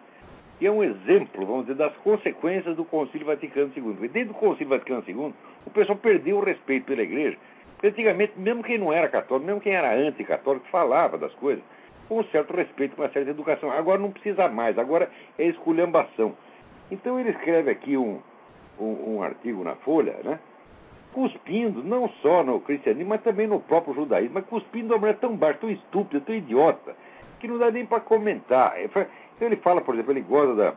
que 0.61 0.67
é 0.67 0.71
um 0.71 0.85
exemplo, 0.85 1.45
vamos 1.45 1.63
dizer, 1.63 1.75
das 1.75 1.93
consequências 1.97 2.77
do 2.77 2.85
Concílio 2.85 3.27
Vaticano 3.27 3.73
II. 3.77 4.09
Desde 4.09 4.31
o 4.31 4.35
Concílio 4.35 4.69
Vaticano 4.69 5.03
II, 5.09 5.35
o 5.67 5.71
pessoal 5.71 5.99
perdeu 5.99 6.37
o 6.37 6.45
respeito 6.45 6.85
pela 6.87 7.03
igreja. 7.03 7.37
Antigamente, 7.83 8.35
mesmo 8.37 8.63
quem 8.63 8.79
não 8.79 8.93
era 8.93 9.09
católico, 9.09 9.45
mesmo 9.45 9.61
quem 9.61 9.75
era 9.75 9.93
anticatólico, 9.93 10.69
falava 10.69 11.19
das 11.19 11.35
coisas 11.35 11.65
com 12.09 12.21
um 12.21 12.25
certo 12.25 12.55
respeito, 12.55 12.95
com 12.95 13.03
uma 13.03 13.11
certa 13.11 13.31
educação. 13.31 13.73
Agora 13.73 13.99
não 13.99 14.13
precisa 14.13 14.47
mais, 14.49 14.79
agora 14.79 15.11
é 15.37 15.47
esculhambação. 15.47 16.37
Então 16.93 17.19
ele 17.19 17.31
escreve 17.31 17.73
aqui 17.73 17.97
um, 17.97 18.21
um, 18.79 19.17
um 19.17 19.23
artigo 19.23 19.65
na 19.65 19.75
Folha, 19.77 20.17
né? 20.23 20.39
Cuspindo 21.13 21.83
não 21.83 22.09
só 22.23 22.43
no 22.43 22.61
cristianismo, 22.61 23.11
mas 23.11 23.23
também 23.23 23.47
no 23.47 23.61
próprio 23.61 23.95
judaísmo, 23.95 24.35
mas 24.35 24.47
cuspindo 24.47 24.95
uma 24.95 24.99
maneira 24.99 25.19
tão 25.19 25.37
baixa, 25.37 25.59
tão 25.59 25.71
estúpida, 25.71 26.21
tão 26.25 26.35
idiota, 26.35 26.95
que 27.39 27.49
não 27.49 27.59
dá 27.59 27.71
nem 27.71 27.87
para 27.87 28.01
comentar. 28.01 28.75
Então 28.83 29.07
ele 29.41 29.57
fala, 29.57 29.81
por 29.81 29.95
exemplo, 29.95 30.13
ele 30.13 30.21
gosta 30.21 30.55
da, 30.55 30.75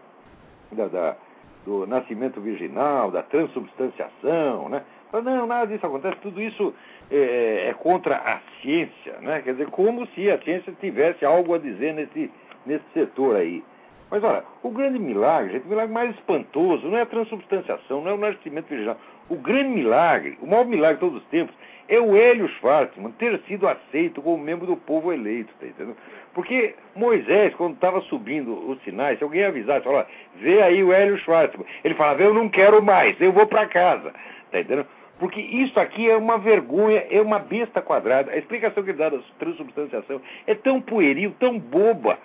da, 0.72 0.88
da, 0.88 1.18
do 1.66 1.86
nascimento 1.86 2.42
virginal, 2.42 3.12
da 3.12 3.24
transubstanciação, 3.24 4.70
né? 4.70 4.84
Fala, 5.12 5.24
não, 5.24 5.46
nada 5.46 5.68
disso 5.68 5.86
acontece, 5.86 6.18
tudo 6.22 6.42
isso 6.42 6.74
é, 7.12 7.68
é, 7.70 7.74
contra 7.74 8.16
a 8.16 8.40
ciência, 8.62 9.20
né? 9.22 9.42
Quer 9.44 9.52
dizer, 9.52 9.68
como 9.68 10.08
se 10.08 10.32
a 10.32 10.42
ciência 10.42 10.74
tivesse 10.80 11.24
algo 11.24 11.54
a 11.54 11.60
dizer 11.60 11.94
nesse, 11.94 12.32
nesse 12.66 12.86
setor 12.94 13.36
aí. 13.36 13.64
Mas 14.10 14.24
olha, 14.24 14.44
o 14.62 14.70
grande 14.70 15.00
milagre, 15.00 15.54
gente, 15.54 15.66
o 15.66 15.70
milagre 15.70 15.94
mais 15.94 16.16
espantoso 16.16 16.88
não 16.88 16.98
é 16.98 17.02
a 17.02 17.06
transubstanciação, 17.06 18.02
não 18.02 18.12
é 18.12 18.14
o 18.14 18.18
nascimento 18.18 18.68
virginal. 18.68 18.98
O 19.30 19.36
grande 19.36 19.70
milagre, 19.70 20.38
o 20.42 20.48
maior 20.48 20.66
milagre 20.66 20.96
de 20.96 21.00
todos 21.00 21.22
os 21.22 21.30
tempos, 21.30 21.56
é 21.88 22.00
o 22.00 22.16
Hélio 22.16 22.48
Schwartzman 22.60 23.12
ter 23.14 23.40
sido 23.48 23.68
aceito 23.68 24.22
como 24.22 24.44
membro 24.44 24.66
do 24.66 24.78
povo 24.78 25.12
eleito, 25.12 25.54
tá 25.60 25.68
entendendo? 25.68 25.98
Porque 26.34 26.76
Moisés, 26.96 27.54
quando 27.56 27.76
estava 27.76 28.02
subindo 28.02 28.54
os 28.70 28.82
sinais, 28.84 29.18
se 29.18 29.24
alguém 29.24 29.44
avisasse, 29.44 29.84
falava, 29.84 30.08
vê 30.36 30.62
aí 30.62 30.84
o 30.84 30.94
Hélio 30.94 31.18
Schwartzman, 31.20 31.66
ele 31.84 31.96
falava, 31.96 32.24
eu 32.24 32.34
não 32.34 32.50
quero 32.50 32.82
mais, 32.82 33.20
eu 33.20 33.32
vou 33.32 33.46
para 33.46 33.68
casa, 33.68 34.14
tá 34.52 34.60
entendendo? 34.60 34.88
Porque 35.20 35.40
isso 35.40 35.80
aqui 35.80 36.10
é 36.10 36.18
uma 36.18 36.38
vergonha, 36.38 37.06
é 37.10 37.22
uma 37.22 37.40
besta 37.40 37.82
quadrada. 37.82 38.32
A 38.32 38.38
explicação 38.38 38.84
que 38.84 38.90
ele 38.90 38.98
dá 38.98 39.10
da 39.10 39.20
transubstanciação 39.38 40.22
é 40.48 40.56
tão 40.56 40.82
pueril, 40.82 41.36
tão 41.40 41.60
boba, 41.60 42.18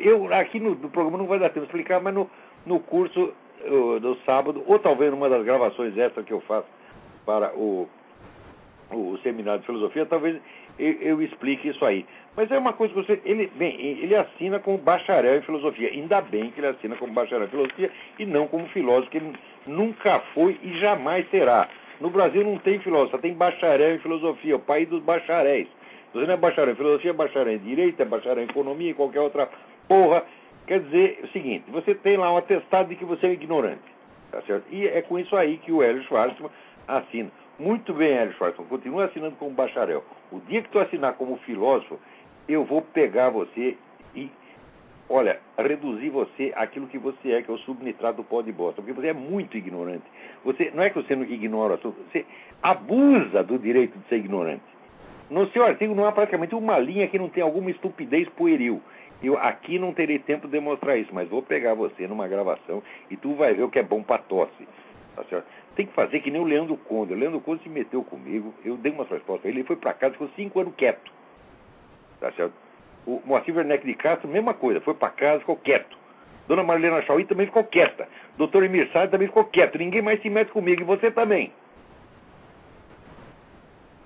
eu, 0.00 0.32
aqui 0.32 0.60
no, 0.60 0.76
no, 0.76 0.88
programa 0.88 1.18
não 1.18 1.26
vai 1.26 1.38
dar 1.38 1.48
tempo 1.48 1.60
de 1.60 1.66
explicar, 1.66 2.00
mas 2.00 2.14
no, 2.14 2.30
no 2.64 2.78
curso 2.78 3.34
do 4.00 4.16
sábado, 4.26 4.62
ou 4.66 4.78
talvez 4.78 5.10
numa 5.10 5.28
das 5.28 5.44
gravações 5.44 5.96
extras 5.96 6.24
que 6.24 6.32
eu 6.32 6.40
faço 6.42 6.66
para 7.24 7.54
o, 7.54 7.88
o 8.90 9.18
seminário 9.22 9.60
de 9.60 9.66
filosofia, 9.66 10.06
talvez 10.06 10.40
eu, 10.78 10.92
eu, 11.00 11.22
explique 11.22 11.68
isso 11.68 11.84
aí. 11.84 12.04
Mas 12.36 12.50
é 12.50 12.58
uma 12.58 12.72
coisa 12.72 12.92
que 12.92 13.00
você. 13.00 13.20
Ele, 13.24 13.50
bem, 13.54 13.80
ele 13.80 14.14
assina 14.14 14.58
como 14.58 14.76
bacharel 14.78 15.38
em 15.38 15.42
filosofia. 15.42 15.88
Ainda 15.88 16.20
bem 16.20 16.50
que 16.50 16.60
ele 16.60 16.66
assina 16.66 16.96
como 16.96 17.12
bacharel 17.12 17.46
em 17.46 17.50
filosofia 17.50 17.90
e 18.18 18.26
não 18.26 18.48
como 18.48 18.66
filósofo, 18.68 19.10
que 19.10 19.18
ele 19.18 19.32
nunca 19.66 20.20
foi 20.34 20.58
e 20.62 20.78
jamais 20.78 21.28
será. 21.30 21.68
No 22.00 22.10
Brasil 22.10 22.42
não 22.42 22.58
tem 22.58 22.80
filósofo, 22.80 23.18
tem 23.18 23.34
bacharel 23.34 23.94
em 23.94 24.00
filosofia, 24.00 24.56
o 24.56 24.60
país 24.60 24.88
dos 24.88 25.02
bacharéis. 25.02 25.68
Você 26.12 26.26
não 26.26 26.34
é 26.34 26.36
bacharel 26.36 26.74
em 26.74 26.76
filosofia, 26.76 27.10
é 27.10 27.14
bacharel 27.14 27.54
em 27.54 27.58
direito, 27.58 28.00
é 28.00 28.04
bacharel 28.04 28.42
em 28.42 28.48
economia 28.48 28.90
e 28.90 28.94
qualquer 28.94 29.20
outra 29.20 29.48
porra. 29.88 30.24
Quer 30.66 30.80
dizer 30.80 31.20
o 31.22 31.28
seguinte, 31.28 31.64
você 31.70 31.94
tem 31.94 32.16
lá 32.16 32.32
um 32.32 32.36
atestado 32.36 32.88
de 32.88 32.96
que 32.96 33.04
você 33.04 33.26
é 33.26 33.32
ignorante. 33.32 33.82
Tá 34.30 34.40
certo? 34.42 34.64
E 34.70 34.86
é 34.86 35.02
com 35.02 35.18
isso 35.18 35.36
aí 35.36 35.58
que 35.58 35.70
o 35.70 35.82
Hélio 35.82 36.02
Schwartzman 36.04 36.50
assina. 36.88 37.30
Muito 37.58 37.92
bem, 37.94 38.12
Hélio 38.12 38.34
Schwartzman, 38.34 38.66
continua 38.66 39.04
assinando 39.04 39.36
como 39.36 39.52
bacharel. 39.52 40.02
O 40.32 40.40
dia 40.40 40.62
que 40.62 40.70
tu 40.70 40.78
assinar 40.78 41.14
como 41.14 41.36
filósofo, 41.38 42.00
eu 42.48 42.64
vou 42.64 42.82
pegar 42.82 43.30
você 43.30 43.76
e, 44.14 44.30
olha, 45.08 45.38
reduzir 45.56 46.10
você 46.10 46.52
aquilo 46.56 46.88
que 46.88 46.98
você 46.98 47.32
é, 47.32 47.42
que 47.42 47.50
é 47.50 47.54
o 47.54 47.58
subnitrato 47.58 48.16
do 48.16 48.24
pó 48.24 48.42
de 48.42 48.50
bosta. 48.50 48.82
Porque 48.82 48.98
você 48.98 49.08
é 49.08 49.12
muito 49.12 49.56
ignorante. 49.56 50.04
Você, 50.44 50.72
não 50.74 50.82
é 50.82 50.90
que 50.90 50.96
você 50.96 51.14
não 51.14 51.24
ignora, 51.24 51.76
você 51.76 52.26
abusa 52.62 53.42
do 53.44 53.58
direito 53.58 53.96
de 53.98 54.08
ser 54.08 54.16
ignorante. 54.16 54.64
No 55.30 55.48
seu 55.50 55.64
artigo 55.64 55.94
não 55.94 56.06
há 56.06 56.12
praticamente 56.12 56.54
uma 56.54 56.78
linha 56.78 57.06
que 57.06 57.18
não 57.18 57.28
tem 57.28 57.42
alguma 57.42 57.70
estupidez 57.70 58.28
pueril. 58.30 58.82
Eu 59.22 59.38
aqui 59.38 59.78
não 59.78 59.92
terei 59.92 60.18
tempo 60.18 60.46
de 60.46 60.52
demonstrar 60.52 60.98
isso, 60.98 61.14
mas 61.14 61.28
vou 61.28 61.42
pegar 61.42 61.74
você 61.74 62.06
numa 62.06 62.28
gravação 62.28 62.82
e 63.10 63.16
tu 63.16 63.34
vai 63.34 63.54
ver 63.54 63.62
o 63.62 63.70
que 63.70 63.78
é 63.78 63.82
bom 63.82 64.02
para 64.02 64.22
tosse. 64.22 64.68
Tá 65.16 65.24
certo? 65.24 65.46
Tem 65.76 65.86
que 65.86 65.92
fazer 65.92 66.20
que 66.20 66.30
nem 66.30 66.40
o 66.40 66.44
Leandro 66.44 66.76
Conde. 66.76 67.14
O 67.14 67.16
Leandro 67.16 67.40
Conde 67.40 67.62
se 67.62 67.68
meteu 67.68 68.02
comigo, 68.02 68.52
eu 68.64 68.76
dei 68.76 68.92
uma 68.92 69.04
resposta 69.04 69.46
a 69.46 69.50
ele, 69.50 69.60
ele 69.60 69.66
foi 69.66 69.76
para 69.76 69.94
casa 69.94 70.14
e 70.14 70.18
ficou 70.18 70.28
cinco 70.36 70.60
anos 70.60 70.74
quieto. 70.76 71.10
Tá 72.20 72.30
certo? 72.32 72.52
O 73.06 73.22
Moacir 73.24 73.56
Werneck 73.56 73.86
de 73.86 73.94
Castro, 73.94 74.28
mesma 74.28 74.54
coisa, 74.54 74.80
foi 74.80 74.94
para 74.94 75.10
casa 75.10 75.40
ficou 75.40 75.56
quieto. 75.56 75.96
Dona 76.46 76.62
Marlena 76.62 77.02
Chauí 77.02 77.24
também 77.24 77.46
ficou 77.46 77.64
quieta. 77.64 78.08
Doutor 78.36 78.64
Emir 78.64 78.90
Sade 78.92 79.10
também 79.10 79.28
ficou 79.28 79.44
quieto. 79.44 79.78
Ninguém 79.78 80.02
mais 80.02 80.20
se 80.20 80.28
mete 80.28 80.50
comigo 80.50 80.82
e 80.82 80.84
você 80.84 81.10
também. 81.10 81.52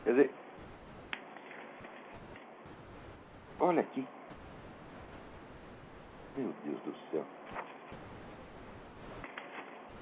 Quer 0.05 0.11
dizer, 0.11 0.31
Olha 3.61 3.81
aqui. 3.81 4.05
Meu 6.39 6.55
Deus 6.64 6.78
do 6.82 6.95
céu. 7.11 7.24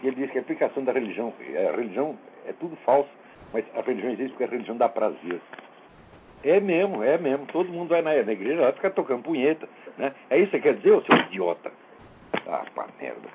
Ele 0.02 0.16
diz 0.16 0.30
que 0.30 0.36
a 0.36 0.42
aplicação 0.42 0.84
da 0.84 0.92
religião, 0.92 1.32
a 1.40 1.76
religião 1.76 2.18
é 2.46 2.52
tudo 2.52 2.76
falso, 2.84 3.08
mas 3.54 3.64
a 3.74 3.80
religião 3.80 4.12
existe 4.12 4.32
porque 4.32 4.44
a 4.44 4.48
religião 4.48 4.76
dá 4.76 4.86
prazer. 4.86 5.40
É 6.44 6.60
mesmo, 6.60 7.02
é 7.02 7.16
mesmo. 7.16 7.46
Todo 7.46 7.72
mundo 7.72 7.88
vai 7.88 8.02
na, 8.02 8.22
na 8.22 8.32
igreja 8.32 8.60
vai 8.60 8.72
ficar 8.72 8.90
tocando 8.90 9.22
punheta. 9.22 9.66
Né? 9.96 10.14
É 10.28 10.38
isso 10.38 10.50
que 10.50 10.60
quer 10.60 10.74
dizer, 10.74 10.92
ô 10.92 11.00
seu 11.02 11.16
idiota? 11.16 11.72
Ah, 12.46 12.66
pá, 12.74 12.86
merda. 13.00 13.28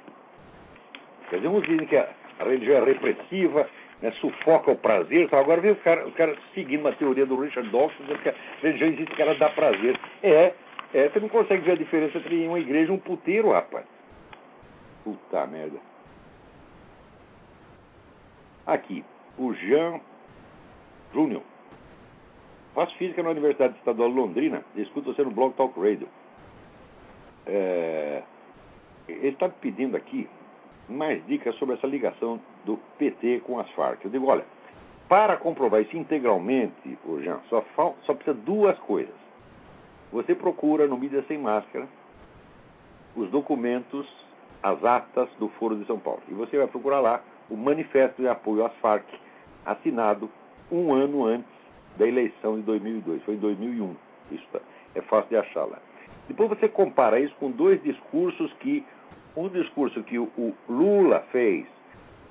Quer 1.32 1.38
dizer, 1.38 1.48
uns 1.48 1.64
dizem 1.64 1.88
que 1.88 1.98
a, 1.98 2.08
a 2.40 2.44
religião 2.44 2.78
é 2.78 2.86
repressiva, 2.86 3.68
né, 4.00 4.12
sufoca 4.22 4.70
o 4.70 4.78
prazer. 4.78 5.24
Então 5.24 5.40
agora 5.40 5.60
vem 5.60 5.72
os 5.72 5.82
caras 5.82 6.14
cara 6.14 6.36
seguindo 6.54 6.82
uma 6.82 6.92
teoria 6.94 7.26
do 7.26 7.36
Richard 7.36 7.68
Dawkins, 7.72 7.98
dizendo 8.02 8.22
que 8.22 8.30
a 8.30 8.36
religião 8.62 8.90
existe 8.90 9.16
que 9.16 9.22
ela 9.22 9.34
dá 9.34 9.50
prazer. 9.50 10.00
É, 10.22 10.54
é, 10.94 11.10
você 11.10 11.20
não 11.20 11.30
consegue 11.30 11.64
ver 11.64 11.74
a 11.74 11.76
diferença 11.76 12.18
entre 12.18 12.48
uma 12.48 12.60
igreja 12.60 12.92
e 12.92 12.96
um 12.96 13.00
puteiro, 13.00 13.52
rapaz. 13.52 13.86
Puta 15.04 15.46
merda. 15.48 15.80
Aqui, 18.66 19.04
o 19.38 19.54
Jean 19.54 20.00
Júnior. 21.14 21.42
Faço 22.74 22.96
física 22.98 23.22
na 23.22 23.32
Universidade 23.32 23.78
Estadual 23.78 24.10
de 24.10 24.16
Londrina. 24.16 24.64
Escuto 24.76 25.14
você 25.14 25.24
no 25.24 25.32
Blog 25.32 25.54
Talk 25.56 25.78
Radio. 25.80 26.08
É, 27.46 28.24
ele 29.08 29.30
está 29.30 29.50
pedindo 29.50 29.98
aqui 29.98 30.30
mais 30.88 31.26
dicas 31.26 31.56
sobre 31.56 31.76
essa 31.76 31.88
ligação 31.88 32.40
do 32.66 32.78
PT 32.98 33.42
com 33.46 33.60
as 33.60 33.70
Farc. 33.72 34.04
Eu 34.04 34.12
digo, 34.12 34.28
olha, 34.28 34.46
para 35.10 35.38
comprovar 35.38 35.82
isso 35.82 35.98
integralmente, 35.98 36.98
Jean, 37.22 37.40
só, 37.50 37.66
só 38.04 38.14
precisa 38.14 38.34
duas 38.34 38.78
coisas. 38.80 39.21
Você 40.12 40.36
procura 40.36 40.88
no 40.88 40.98
Mídia 40.98 41.24
Sem 41.28 41.38
Máscara 41.38 41.88
os 43.16 43.30
documentos, 43.30 44.08
as 44.62 44.84
atas 44.84 45.30
do 45.40 45.48
Foro 45.50 45.76
de 45.76 45.86
São 45.86 46.00
Paulo. 46.00 46.22
E 46.28 46.34
você 46.34 46.58
vai 46.58 46.68
procurar 46.68 47.00
lá 47.00 47.22
o 47.50 47.56
manifesto 47.56 48.22
de 48.22 48.28
apoio 48.28 48.66
às 48.66 48.74
Farc, 48.76 49.06
assinado 49.66 50.30
um 50.72 50.94
ano 50.94 51.26
antes 51.26 51.52
da 51.98 52.08
eleição 52.08 52.58
de 52.58 52.64
2002. 52.64 53.24
Foi 53.24 53.36
em 53.36 53.40
2001. 53.40 53.96
Isso 54.32 54.46
tá, 54.52 54.60
é 54.96 55.02
fácil 55.02 55.30
de 55.30 55.38
achar 55.38 55.66
lá. 55.66 55.78
Depois 56.28 56.50
você 56.50 56.68
compara 56.68 57.20
isso 57.20 57.36
com 57.40 57.52
dois 57.52 57.82
discursos 57.84 58.52
que 58.60 58.86
um 59.36 59.48
discurso 59.48 60.04
que 60.04 60.20
o 60.20 60.54
Lula 60.68 61.22
fez 61.32 61.66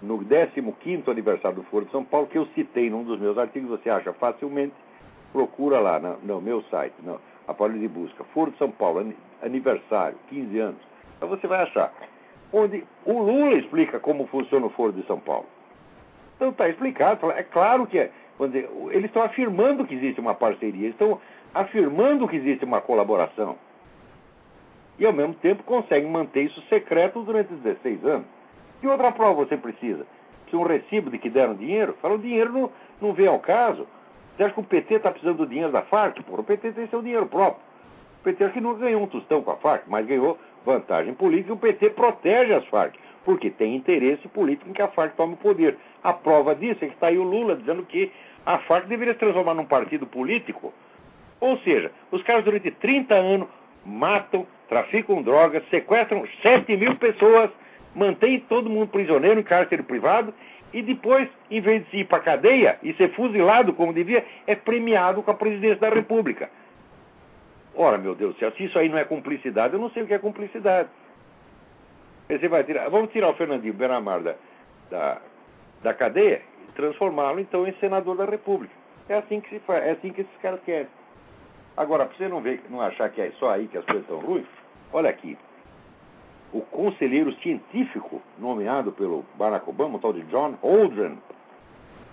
no 0.03 0.19
15º 0.19 1.09
aniversário 1.09 1.59
do 1.59 1.63
Foro 1.65 1.85
de 1.85 1.91
São 1.91 2.05
Paulo, 2.05 2.27
que 2.27 2.39
eu 2.39 2.47
citei 2.55 2.91
num 2.91 3.05
dos 3.05 3.19
meus 3.19 3.37
artigos, 3.37 3.71
você 3.71 3.91
acha 3.91 4.13
facilmente, 4.15 4.75
procura 5.33 5.81
lá 5.81 5.99
no, 5.99 6.41
meu 6.41 6.63
site, 6.65 6.95
no 7.03 7.21
aparelho 7.51 7.81
de 7.81 7.89
busca, 7.89 8.25
Foro 8.33 8.51
de 8.51 8.59
São 8.59 8.71
Paulo, 8.71 9.13
aniversário, 9.43 10.17
15 10.29 10.59
anos, 10.59 10.81
então 11.17 11.29
você 11.29 11.47
vai 11.47 11.63
achar. 11.63 11.93
Onde 12.53 12.85
o 13.05 13.13
Lula 13.13 13.55
explica 13.55 14.01
como 14.01 14.27
funciona 14.27 14.67
o 14.67 14.71
Foro 14.71 14.93
de 14.93 15.07
São 15.07 15.21
Paulo. 15.21 15.47
Então 16.37 16.49
está 16.51 16.69
explicado, 16.69 17.31
é 17.31 17.43
claro 17.43 17.87
que 17.87 17.99
é, 17.99 18.11
Dizer, 18.47 18.71
eles 18.91 19.07
estão 19.07 19.23
afirmando 19.23 19.85
que 19.85 19.95
existe 19.95 20.21
uma 20.21 20.35
parceria, 20.35 20.85
eles 20.85 20.95
estão 20.95 21.21
afirmando 21.55 22.27
que 22.27 22.37
existe 22.37 22.65
uma 22.65 22.81
colaboração. 22.81 23.57
E, 24.99 25.07
ao 25.07 25.13
mesmo 25.13 25.35
tempo, 25.35 25.63
conseguem 25.63 26.11
manter 26.11 26.45
isso 26.45 26.61
secreto 26.69 27.23
durante 27.23 27.53
16 27.53 28.05
anos. 28.05 28.27
Que 28.81 28.87
outra 28.87 29.13
prova 29.13 29.45
você 29.45 29.57
precisa? 29.57 30.07
Se 30.49 30.57
um 30.57 30.63
recibo 30.63 31.11
de 31.11 31.19
que 31.19 31.31
deram 31.31 31.55
dinheiro? 31.55 31.97
Fala, 32.01 32.15
o 32.15 32.19
dinheiro 32.19 32.53
não, 32.53 32.71
não 33.01 33.13
vem 33.13 33.27
ao 33.27 33.39
caso. 33.39 33.87
Você 34.37 34.45
acha 34.45 34.55
que 34.55 34.61
o 34.61 34.65
PT 34.65 34.95
está 34.95 35.11
precisando 35.11 35.39
do 35.39 35.47
dinheiro 35.47 35.73
da 35.73 35.83
Farc? 35.83 36.23
Pô, 36.23 36.41
o 36.41 36.45
PT 36.45 36.73
tem 36.73 36.87
seu 36.89 37.03
dinheiro 37.03 37.27
próprio. 37.27 37.63
O 38.21 38.25
PT 38.25 38.45
acho 38.45 38.55
que 38.55 38.61
não 38.61 38.75
ganhou 38.75 39.03
um 39.03 39.07
tostão 39.07 39.43
com 39.43 39.51
a 39.51 39.57
Farc, 39.57 39.85
mas 39.87 40.07
ganhou 40.07 40.39
vantagem 40.65 41.15
política 41.15 41.51
e 41.51 41.53
o 41.53 41.57
PT 41.57 41.91
protege 41.91 42.53
as 42.53 42.67
Farc, 42.67 42.95
porque 43.25 43.51
tem 43.51 43.75
interesse 43.77 44.29
político 44.29 44.69
em 44.69 44.73
que 44.73 44.83
a 44.83 44.89
Farc 44.89 45.17
tome 45.17 45.35
o 45.35 45.37
poder. 45.39 45.77
A 46.03 46.13
prova 46.13 46.55
disso 46.55 46.85
é 46.85 46.89
que 46.89 46.95
está 46.95 47.09
aí 47.09 47.19
o 47.19 47.23
Lula 47.23 47.57
dizendo 47.57 47.83
que 47.83 48.13
a 48.45 48.59
Farc 48.59 48.87
deveria 48.87 49.15
se 49.15 49.21
transformar 49.21 49.55
num 49.55 49.65
partido 49.65 50.07
político. 50.07 50.73
Ou 51.41 51.59
seja, 51.59 51.91
os 52.11 52.23
caras 52.23 52.45
durante 52.45 52.71
30 52.71 53.15
anos 53.15 53.49
matam, 53.85 54.47
traficam 54.69 55.23
drogas, 55.23 55.63
sequestram 55.71 56.27
7 56.43 56.77
mil 56.77 56.97
pessoas, 56.97 57.51
mantêm 57.95 58.41
todo 58.41 58.71
mundo 58.71 58.89
prisioneiro 58.89 59.41
em 59.41 59.43
cárcere 59.43 59.83
privado 59.83 60.33
e 60.73 60.83
depois, 60.83 61.29
em 61.51 61.61
vez 61.61 61.89
de 61.91 61.99
ir 61.99 62.05
para 62.05 62.19
a 62.19 62.23
cadeia 62.23 62.79
e 62.83 62.93
ser 62.95 63.13
fuzilado 63.15 63.73
como 63.73 63.93
devia, 63.93 64.25
é 64.47 64.55
premiado 64.55 65.23
com 65.23 65.31
a 65.31 65.35
presidência 65.35 65.81
da 65.81 65.89
República. 65.89 66.49
Ora, 67.75 67.99
meu 67.99 68.15
Deus 68.15 68.35
do 68.35 68.39
céu, 68.39 68.53
se 68.53 68.65
isso 68.65 68.79
aí 68.79 68.89
não 68.89 68.99
é 68.99 69.05
cumplicidade, 69.05 69.75
eu 69.75 69.81
não 69.81 69.91
sei 69.91 70.03
o 70.03 70.07
que 70.07 70.15
é 70.15 70.19
cumplicidade. 70.19 70.89
Você 72.29 72.49
vai 72.49 72.63
tirar, 72.63 72.89
vamos 72.89 73.11
tirar 73.11 73.31
o 73.31 73.35
Fernandinho 73.35 73.75
Benamar 73.75 74.21
da, 74.21 74.35
da, 74.91 75.21
da 75.83 75.95
cadeia 75.95 76.43
e 76.69 76.73
transformá-lo 76.73 77.41
então 77.41 77.67
em 77.67 77.73
senador 77.75 78.17
da 78.17 78.25
República. 78.25 78.75
É 79.09 79.17
assim 79.17 79.41
que 79.41 79.49
se 79.49 79.59
faz, 79.61 79.85
é 79.85 79.91
assim 79.93 80.13
que 80.13 80.21
esses 80.21 80.37
caras 80.41 80.61
querem. 80.65 80.87
Agora, 81.77 82.07
para 82.07 82.17
você 82.17 82.29
não 82.29 82.41
ver, 82.41 82.63
não 82.69 82.81
achar 82.81 83.09
que 83.11 83.21
é 83.21 83.33
só 83.39 83.51
aí 83.51 83.67
que 83.67 83.79
as 83.79 83.85
coisas 83.85 84.03
estão 84.03 84.21
ruins, 84.21 84.47
olha 84.93 85.11
aqui. 85.11 85.37
O 86.53 86.61
conselheiro 86.63 87.33
científico 87.37 88.21
nomeado 88.39 88.91
pelo 88.93 89.25
Barack 89.37 89.69
Obama, 89.69 89.97
o 89.97 90.01
tal 90.01 90.13
de 90.13 90.23
John 90.25 90.55
Holdren, 90.61 91.19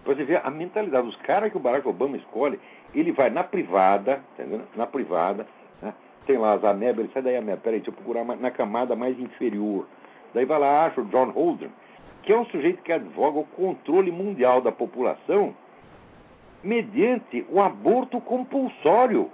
você 0.06 0.24
vê 0.24 0.38
a 0.38 0.50
mentalidade 0.50 1.06
dos 1.06 1.16
caras 1.18 1.52
que 1.52 1.58
o 1.58 1.60
Barack 1.60 1.88
Obama 1.88 2.16
escolhe, 2.18 2.60
ele 2.94 3.12
vai 3.12 3.30
na 3.30 3.44
privada, 3.44 4.22
entendeu? 4.34 4.62
na 4.76 4.88
privada, 4.88 5.46
né? 5.82 5.94
tem 6.26 6.38
lá 6.38 6.54
as 6.54 6.64
amebas, 6.64 7.00
ele 7.00 7.14
sai 7.14 7.22
daí 7.22 7.36
ameba, 7.36 7.58
peraí, 7.58 7.80
deixa 7.80 7.90
eu 7.90 7.96
procurar 7.96 8.24
na 8.24 8.52
camada 8.52 8.96
mais 8.96 9.20
inferior. 9.20 9.88
Daí 10.34 10.46
vai 10.46 10.60
lá, 10.60 10.86
acha 10.86 11.02
o 11.02 11.06
John 11.06 11.32
Holdren, 11.32 11.72
que 12.24 12.32
é 12.32 12.38
um 12.38 12.46
sujeito 12.46 12.84
que 12.84 12.92
advoga 12.92 13.40
o 13.40 13.46
controle 13.46 14.12
mundial 14.12 14.62
da 14.62 14.72
população 14.72 15.56
mediante 16.64 17.46
o 17.50 17.62
aborto 17.62 18.20
compulsório. 18.20 19.32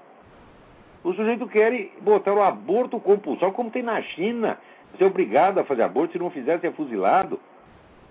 O 1.04 1.14
sujeito 1.14 1.47
quer 1.47 1.89
botar 2.01 2.34
o 2.34 2.41
aborto 2.41 2.99
compulsório, 2.99 3.54
como 3.54 3.72
tem 3.72 3.84
na 3.84 4.01
China. 4.01 4.58
Ser 4.98 5.06
obrigado 5.06 5.60
a 5.60 5.64
fazer 5.64 5.84
aborto, 5.84 6.14
se 6.14 6.20
não 6.20 6.30
fizer, 6.30 6.60
ser 6.60 6.74
fuzilado. 6.74 7.39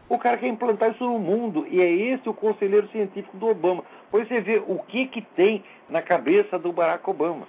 O 0.09 0.19
cara 0.19 0.37
quer 0.37 0.49
implantar 0.49 0.91
isso 0.91 1.05
no 1.05 1.19
mundo 1.19 1.67
e 1.69 1.81
é 1.81 1.91
esse 1.91 2.29
o 2.29 2.35
conselheiro 2.35 2.89
científico 2.89 3.37
do 3.37 3.49
Obama. 3.49 3.85
Pois 4.11 4.29
você 4.29 4.41
vê 4.41 4.63
o 4.67 4.79
que, 4.81 5.07
que 5.07 5.23
tem 5.23 5.65
na 5.89 6.03
cabeça 6.03 6.59
do 6.59 6.73
Barack 6.73 7.09
Obama. 7.09 7.47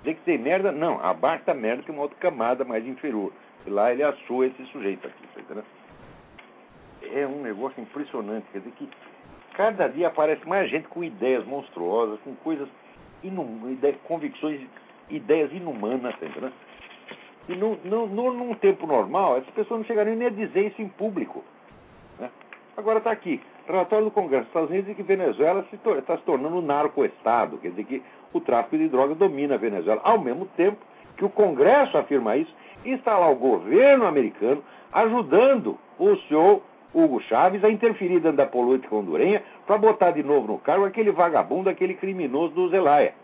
Dizer 0.00 0.16
que 0.16 0.22
tem 0.22 0.38
merda? 0.38 0.70
Não, 0.70 1.02
abaixo 1.02 1.44
da 1.44 1.54
merda 1.54 1.82
tem 1.82 1.94
uma 1.94 2.02
outra 2.02 2.18
camada 2.18 2.64
mais 2.64 2.86
inferior. 2.86 3.32
E 3.66 3.70
lá 3.70 3.90
ele 3.90 4.02
achou 4.02 4.44
esse 4.44 4.64
sujeito 4.66 5.06
aqui, 5.06 5.44
tá? 5.48 5.62
É 7.14 7.26
um 7.26 7.42
negócio 7.42 7.80
impressionante, 7.80 8.46
quer 8.52 8.58
dizer 8.58 8.72
que 8.72 8.88
cada 9.54 9.88
dia 9.88 10.08
aparece 10.08 10.46
mais 10.46 10.68
gente 10.70 10.86
com 10.88 11.02
ideias 11.02 11.44
monstruosas, 11.46 12.20
com 12.20 12.34
coisas, 12.36 12.68
inum, 13.22 13.70
ideias, 13.70 13.96
convicções, 14.04 14.60
ideias 15.08 15.50
inumanas, 15.52 16.14
tá 16.18 16.26
entendeu? 16.26 16.52
E 17.48 17.54
no, 17.54 17.76
no, 17.84 18.06
no, 18.06 18.32
num 18.32 18.54
tempo 18.54 18.86
normal, 18.86 19.38
essas 19.38 19.50
pessoas 19.50 19.80
não 19.80 19.86
chegariam 19.86 20.16
nem 20.16 20.28
a 20.28 20.30
dizer 20.30 20.66
isso 20.66 20.82
em 20.82 20.88
público. 20.88 21.44
Né? 22.18 22.30
Agora 22.76 22.98
está 22.98 23.10
aqui, 23.10 23.40
relatório 23.66 24.06
do 24.06 24.10
Congresso 24.10 24.44
dos 24.44 24.48
Estados 24.48 24.70
Unidos 24.70 24.86
diz 24.88 24.96
que 24.96 25.02
Venezuela 25.02 25.66
está 25.72 25.94
se, 25.94 26.02
tá 26.02 26.16
se 26.16 26.22
tornando 26.24 26.56
um 26.56 26.62
narco-estado, 26.62 27.58
quer 27.58 27.70
dizer 27.70 27.84
que 27.84 28.02
o 28.32 28.40
tráfico 28.40 28.78
de 28.78 28.88
drogas 28.88 29.16
domina 29.16 29.54
a 29.54 29.58
Venezuela, 29.58 30.00
ao 30.04 30.18
mesmo 30.20 30.46
tempo 30.56 30.78
que 31.16 31.24
o 31.24 31.30
Congresso 31.30 31.96
afirma 31.96 32.36
isso, 32.36 32.54
está 32.84 33.18
lá 33.18 33.28
o 33.28 33.36
governo 33.36 34.06
americano 34.06 34.62
ajudando 34.92 35.78
o 35.98 36.16
senhor 36.28 36.62
Hugo 36.94 37.20
Chávez 37.22 37.62
a 37.64 37.70
interferir 37.70 38.20
dentro 38.20 38.36
da 38.36 38.46
política 38.46 38.94
hondurenha 38.94 39.42
para 39.66 39.76
botar 39.76 40.12
de 40.12 40.22
novo 40.22 40.46
no 40.46 40.58
cargo 40.58 40.84
aquele 40.84 41.10
vagabundo, 41.10 41.68
aquele 41.68 41.94
criminoso 41.94 42.54
do 42.54 42.68
Zelaya. 42.68 43.14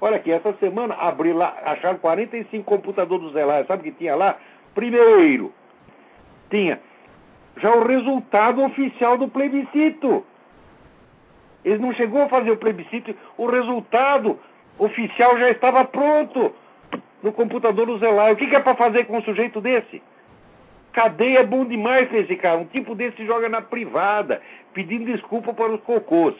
Olha 0.00 0.16
aqui, 0.16 0.30
essa 0.30 0.52
semana 0.54 0.94
abri 0.94 1.32
lá, 1.32 1.56
acharam 1.64 1.98
45 1.98 2.64
computadores 2.64 3.24
do 3.24 3.32
Zelaya. 3.32 3.64
Sabe 3.66 3.80
o 3.80 3.84
que 3.84 3.98
tinha 3.98 4.14
lá? 4.14 4.36
Primeiro, 4.74 5.52
tinha 6.50 6.80
já 7.56 7.74
o 7.74 7.86
resultado 7.86 8.62
oficial 8.62 9.16
do 9.16 9.28
plebiscito. 9.28 10.24
Ele 11.64 11.78
não 11.78 11.92
chegou 11.94 12.22
a 12.22 12.28
fazer 12.28 12.50
o 12.50 12.56
plebiscito, 12.56 13.14
o 13.36 13.46
resultado 13.46 14.38
oficial 14.78 15.38
já 15.38 15.50
estava 15.50 15.84
pronto 15.84 16.54
no 17.22 17.32
computador 17.32 17.86
do 17.86 17.98
Zelaya. 17.98 18.34
O 18.34 18.36
que, 18.36 18.46
que 18.46 18.54
é 18.54 18.60
para 18.60 18.76
fazer 18.76 19.04
com 19.06 19.16
um 19.16 19.22
sujeito 19.22 19.60
desse? 19.60 20.02
Cadeia 20.92 21.40
é 21.40 21.44
bom 21.44 21.64
demais 21.64 22.08
para 22.08 22.18
esse 22.18 22.36
cara. 22.36 22.58
Um 22.58 22.66
tipo 22.66 22.94
desse 22.94 23.24
joga 23.26 23.48
na 23.48 23.60
privada, 23.60 24.40
pedindo 24.72 25.06
desculpa 25.06 25.52
para 25.52 25.72
os 25.72 25.80
cocôs. 25.82 26.34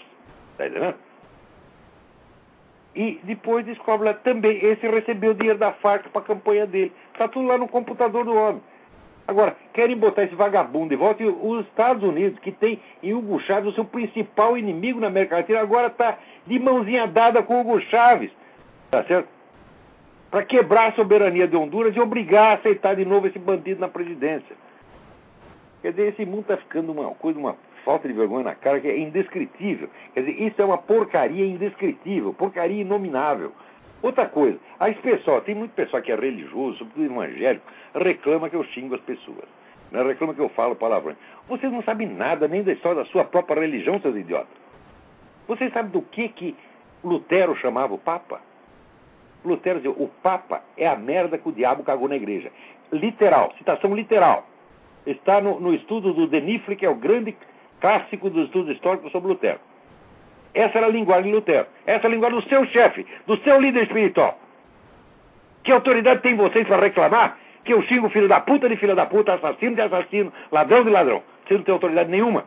Tá 0.57 0.67
entendendo? 0.67 0.95
E 2.97 3.21
depois 3.25 3.67
descobre 3.67 4.11
também, 4.25 4.57
esse 4.65 4.89
recebeu 4.89 5.35
dinheiro 5.35 5.59
da 5.59 5.71
Farc 5.71 6.09
para 6.09 6.23
a 6.23 6.25
campanha 6.25 6.67
dele. 6.67 6.91
Está 7.13 7.29
tudo 7.29 7.47
lá 7.47 7.59
no 7.59 7.69
computador 7.69 8.25
do 8.25 8.35
homem. 8.35 8.63
Agora, 9.29 9.55
querem 9.75 9.95
botar 9.99 10.23
esse 10.23 10.35
vagabundo 10.35 10.89
de 10.89 10.97
volta 10.97 11.23
e 11.23 11.27
os 11.27 11.67
Estados 11.67 12.03
Unidos, 12.03 12.39
que 12.39 12.51
tem 12.51 12.81
em 13.03 13.13
Hugo 13.13 13.39
Chávez 13.41 13.73
o 13.73 13.75
seu 13.75 13.85
principal 13.85 14.57
inimigo 14.57 14.99
na 14.99 15.09
América 15.09 15.37
Latina, 15.37 15.61
agora 15.61 15.89
está 15.89 16.17
de 16.47 16.59
mãozinha 16.59 17.07
dada 17.07 17.43
com 17.43 17.61
Hugo 17.61 17.79
Chávez. 17.83 18.31
Tá 18.91 19.05
certo? 19.05 19.29
Para 20.31 20.45
quebrar 20.45 20.89
a 20.89 20.93
soberania 20.93 21.47
de 21.47 21.55
Honduras 21.55 21.95
e 21.95 22.01
obrigar 22.01 22.53
a 22.53 22.55
aceitar 22.55 22.97
de 22.97 23.05
novo 23.05 23.27
esse 23.27 23.39
bandido 23.39 23.79
na 23.79 23.89
presidência. 23.89 24.57
Quer 25.83 25.91
dizer, 25.91 26.09
esse 26.09 26.25
mundo 26.25 26.43
está 26.43 26.57
ficando 26.57 26.93
uma 26.93 27.11
coisa, 27.17 27.39
uma 27.39 27.57
falta 27.87 28.09
de 28.09 28.15
vergonha 28.15 28.43
na 28.43 28.55
cara 28.57 28.81
que 28.81 28.89
é 28.89 28.99
indescritível. 28.99 29.89
Quer 30.13 30.25
dizer, 30.25 30.43
isso 30.43 30.61
é 30.61 30.65
uma 30.65 30.77
porcaria 30.77 31.47
indescritível, 31.47 32.35
porcaria 32.35 32.83
inominável. 32.83 33.53
Outra 34.03 34.27
coisa, 34.27 34.59
as 34.81 34.97
pessoas, 34.97 35.45
tem 35.45 35.55
muito 35.55 35.71
pessoal 35.71 36.03
que 36.03 36.11
é 36.11 36.17
religioso, 36.17 36.79
sobretudo 36.79 37.07
evangélico, 37.07 37.65
reclama 37.95 38.51
que 38.51 38.57
eu 38.57 38.65
xingo 38.65 38.97
as 38.97 39.01
pessoas. 39.03 39.49
Né? 39.93 40.03
Reclama 40.03 40.35
que 40.35 40.41
eu 40.41 40.49
falo 40.49 40.75
palavrões. 40.75 41.17
Vocês 41.49 41.73
não 41.73 41.83
sabem 41.85 42.09
nada 42.09 42.49
nem 42.49 42.65
da 42.65 42.73
história 42.73 43.05
da 43.05 43.09
sua 43.09 43.25
própria 43.25 43.61
religião, 43.61 44.01
seus 44.01 44.17
idiotas. 44.17 44.49
Vocês 45.47 45.73
sabem 45.73 45.93
do 45.93 46.03
que, 46.03 46.29
que 46.29 46.57
Lutero 47.05 47.57
chamava 47.57 47.95
o 47.95 47.99
Papa? 47.99 48.41
Lutero 49.45 49.79
dizia, 49.79 49.93
o 49.93 50.11
Papa 50.25 50.61
é 50.77 50.89
a 50.89 50.97
merda 50.97 51.39
que 51.39 51.49
o 51.49 51.53
diabo 51.53 51.85
cagou 51.85 52.09
na 52.09 52.17
igreja. 52.17 52.51
Literal, 52.91 53.55
citação 53.57 53.95
literal. 53.95 54.45
Está 55.07 55.41
no, 55.41 55.61
no 55.61 55.73
estudo 55.73 56.13
do 56.13 56.27
Denifle, 56.27 56.75
que 56.75 56.85
é 56.85 56.91
o 56.91 56.97
grande 56.97 57.37
clássico 57.81 58.31
dos 58.31 58.47
estudos 58.47 58.75
históricos 58.75 59.13
sobre 59.13 59.29
Lutero. 59.29 59.61
Essa 60.55 60.79
era 60.79 60.87
a 60.87 60.91
linguagem 60.91 61.31
de 61.31 61.33
Lutero. 61.33 61.67
Essa 61.87 62.07
é 62.07 62.09
a 62.09 62.11
linguagem 62.11 62.41
do 62.41 62.49
seu 62.49 62.65
chefe, 62.67 63.07
do 63.27 63.37
seu 63.39 63.61
líder 63.61 63.83
espiritual. 63.85 64.39
Que 65.63 65.73
autoridade 65.73 66.23
tem 66.23 66.37
vocês 66.37 66.67
para 66.67 66.81
reclamar 66.81 67.39
que 67.65 67.75
eu 67.75 67.83
xingo 67.83 68.09
filho 68.09 68.29
da 68.29 68.41
puta 68.41 68.69
de 68.69 68.77
filho 68.77 68.95
da 68.95 69.05
puta, 69.05 69.35
assassino 69.35 69.75
de 69.75 69.83
assassino, 69.83 70.33
ladrão 70.51 70.85
de 70.85 70.91
ladrão? 70.91 71.23
Você 71.47 71.55
não 71.55 71.63
tem 71.63 71.73
autoridade 71.73 72.11
nenhuma. 72.11 72.45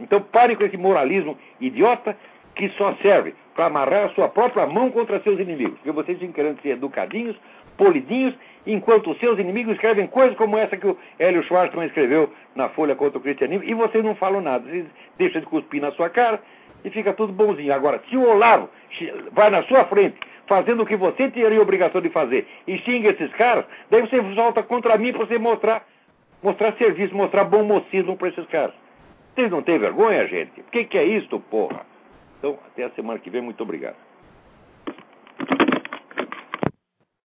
Então 0.00 0.20
parem 0.20 0.56
com 0.56 0.64
esse 0.64 0.76
moralismo 0.76 1.38
idiota 1.60 2.16
que 2.54 2.68
só 2.70 2.94
serve 3.02 3.34
para 3.54 3.66
amarrar 3.66 4.06
a 4.06 4.08
sua 4.10 4.28
própria 4.28 4.66
mão 4.66 4.90
contra 4.90 5.20
seus 5.20 5.38
inimigos. 5.38 5.74
Porque 5.74 5.92
vocês 5.92 6.18
ficam 6.18 6.32
querendo 6.32 6.60
ser 6.62 6.70
educadinhos, 6.70 7.36
polidinhos, 7.80 8.34
enquanto 8.66 9.10
os 9.10 9.18
seus 9.18 9.38
inimigos 9.38 9.72
escrevem 9.72 10.06
coisas 10.06 10.36
como 10.36 10.58
essa 10.58 10.76
que 10.76 10.86
o 10.86 10.98
Hélio 11.18 11.42
Schwartzman 11.44 11.86
escreveu 11.86 12.30
na 12.54 12.68
Folha 12.68 12.94
contra 12.94 13.18
o 13.18 13.22
Cristianismo, 13.22 13.64
e 13.64 13.72
vocês 13.72 14.04
não 14.04 14.14
falam 14.14 14.42
nada. 14.42 14.68
Vocês 14.68 14.84
deixam 15.16 15.40
de 15.40 15.46
cuspir 15.46 15.80
na 15.80 15.90
sua 15.92 16.10
cara 16.10 16.38
e 16.84 16.90
fica 16.90 17.14
tudo 17.14 17.32
bonzinho. 17.32 17.72
Agora, 17.72 18.02
se 18.10 18.16
o 18.18 18.28
Olavo 18.28 18.68
vai 19.32 19.48
na 19.48 19.62
sua 19.62 19.86
frente, 19.86 20.18
fazendo 20.46 20.82
o 20.82 20.86
que 20.86 20.94
você 20.94 21.30
teria 21.30 21.62
obrigação 21.62 22.02
de 22.02 22.10
fazer, 22.10 22.46
e 22.66 22.76
xinga 22.78 23.10
esses 23.10 23.32
caras, 23.32 23.64
daí 23.90 24.02
você 24.02 24.20
volta 24.20 24.62
contra 24.62 24.98
mim 24.98 25.12
para 25.12 25.24
você 25.26 25.38
mostrar, 25.38 25.86
mostrar 26.42 26.72
serviço, 26.74 27.14
mostrar 27.14 27.44
bom 27.44 27.64
mocismo 27.64 28.14
para 28.14 28.28
esses 28.28 28.46
caras. 28.48 28.74
Vocês 29.34 29.50
não 29.50 29.62
têm 29.62 29.78
vergonha, 29.78 30.26
gente? 30.26 30.60
O 30.60 30.64
que, 30.64 30.84
que 30.84 30.98
é 30.98 31.04
isso, 31.04 31.40
porra? 31.50 31.80
Então, 32.38 32.58
até 32.66 32.84
a 32.84 32.90
semana 32.90 33.18
que 33.18 33.30
vem. 33.30 33.40
Muito 33.40 33.62
obrigado. 33.62 34.09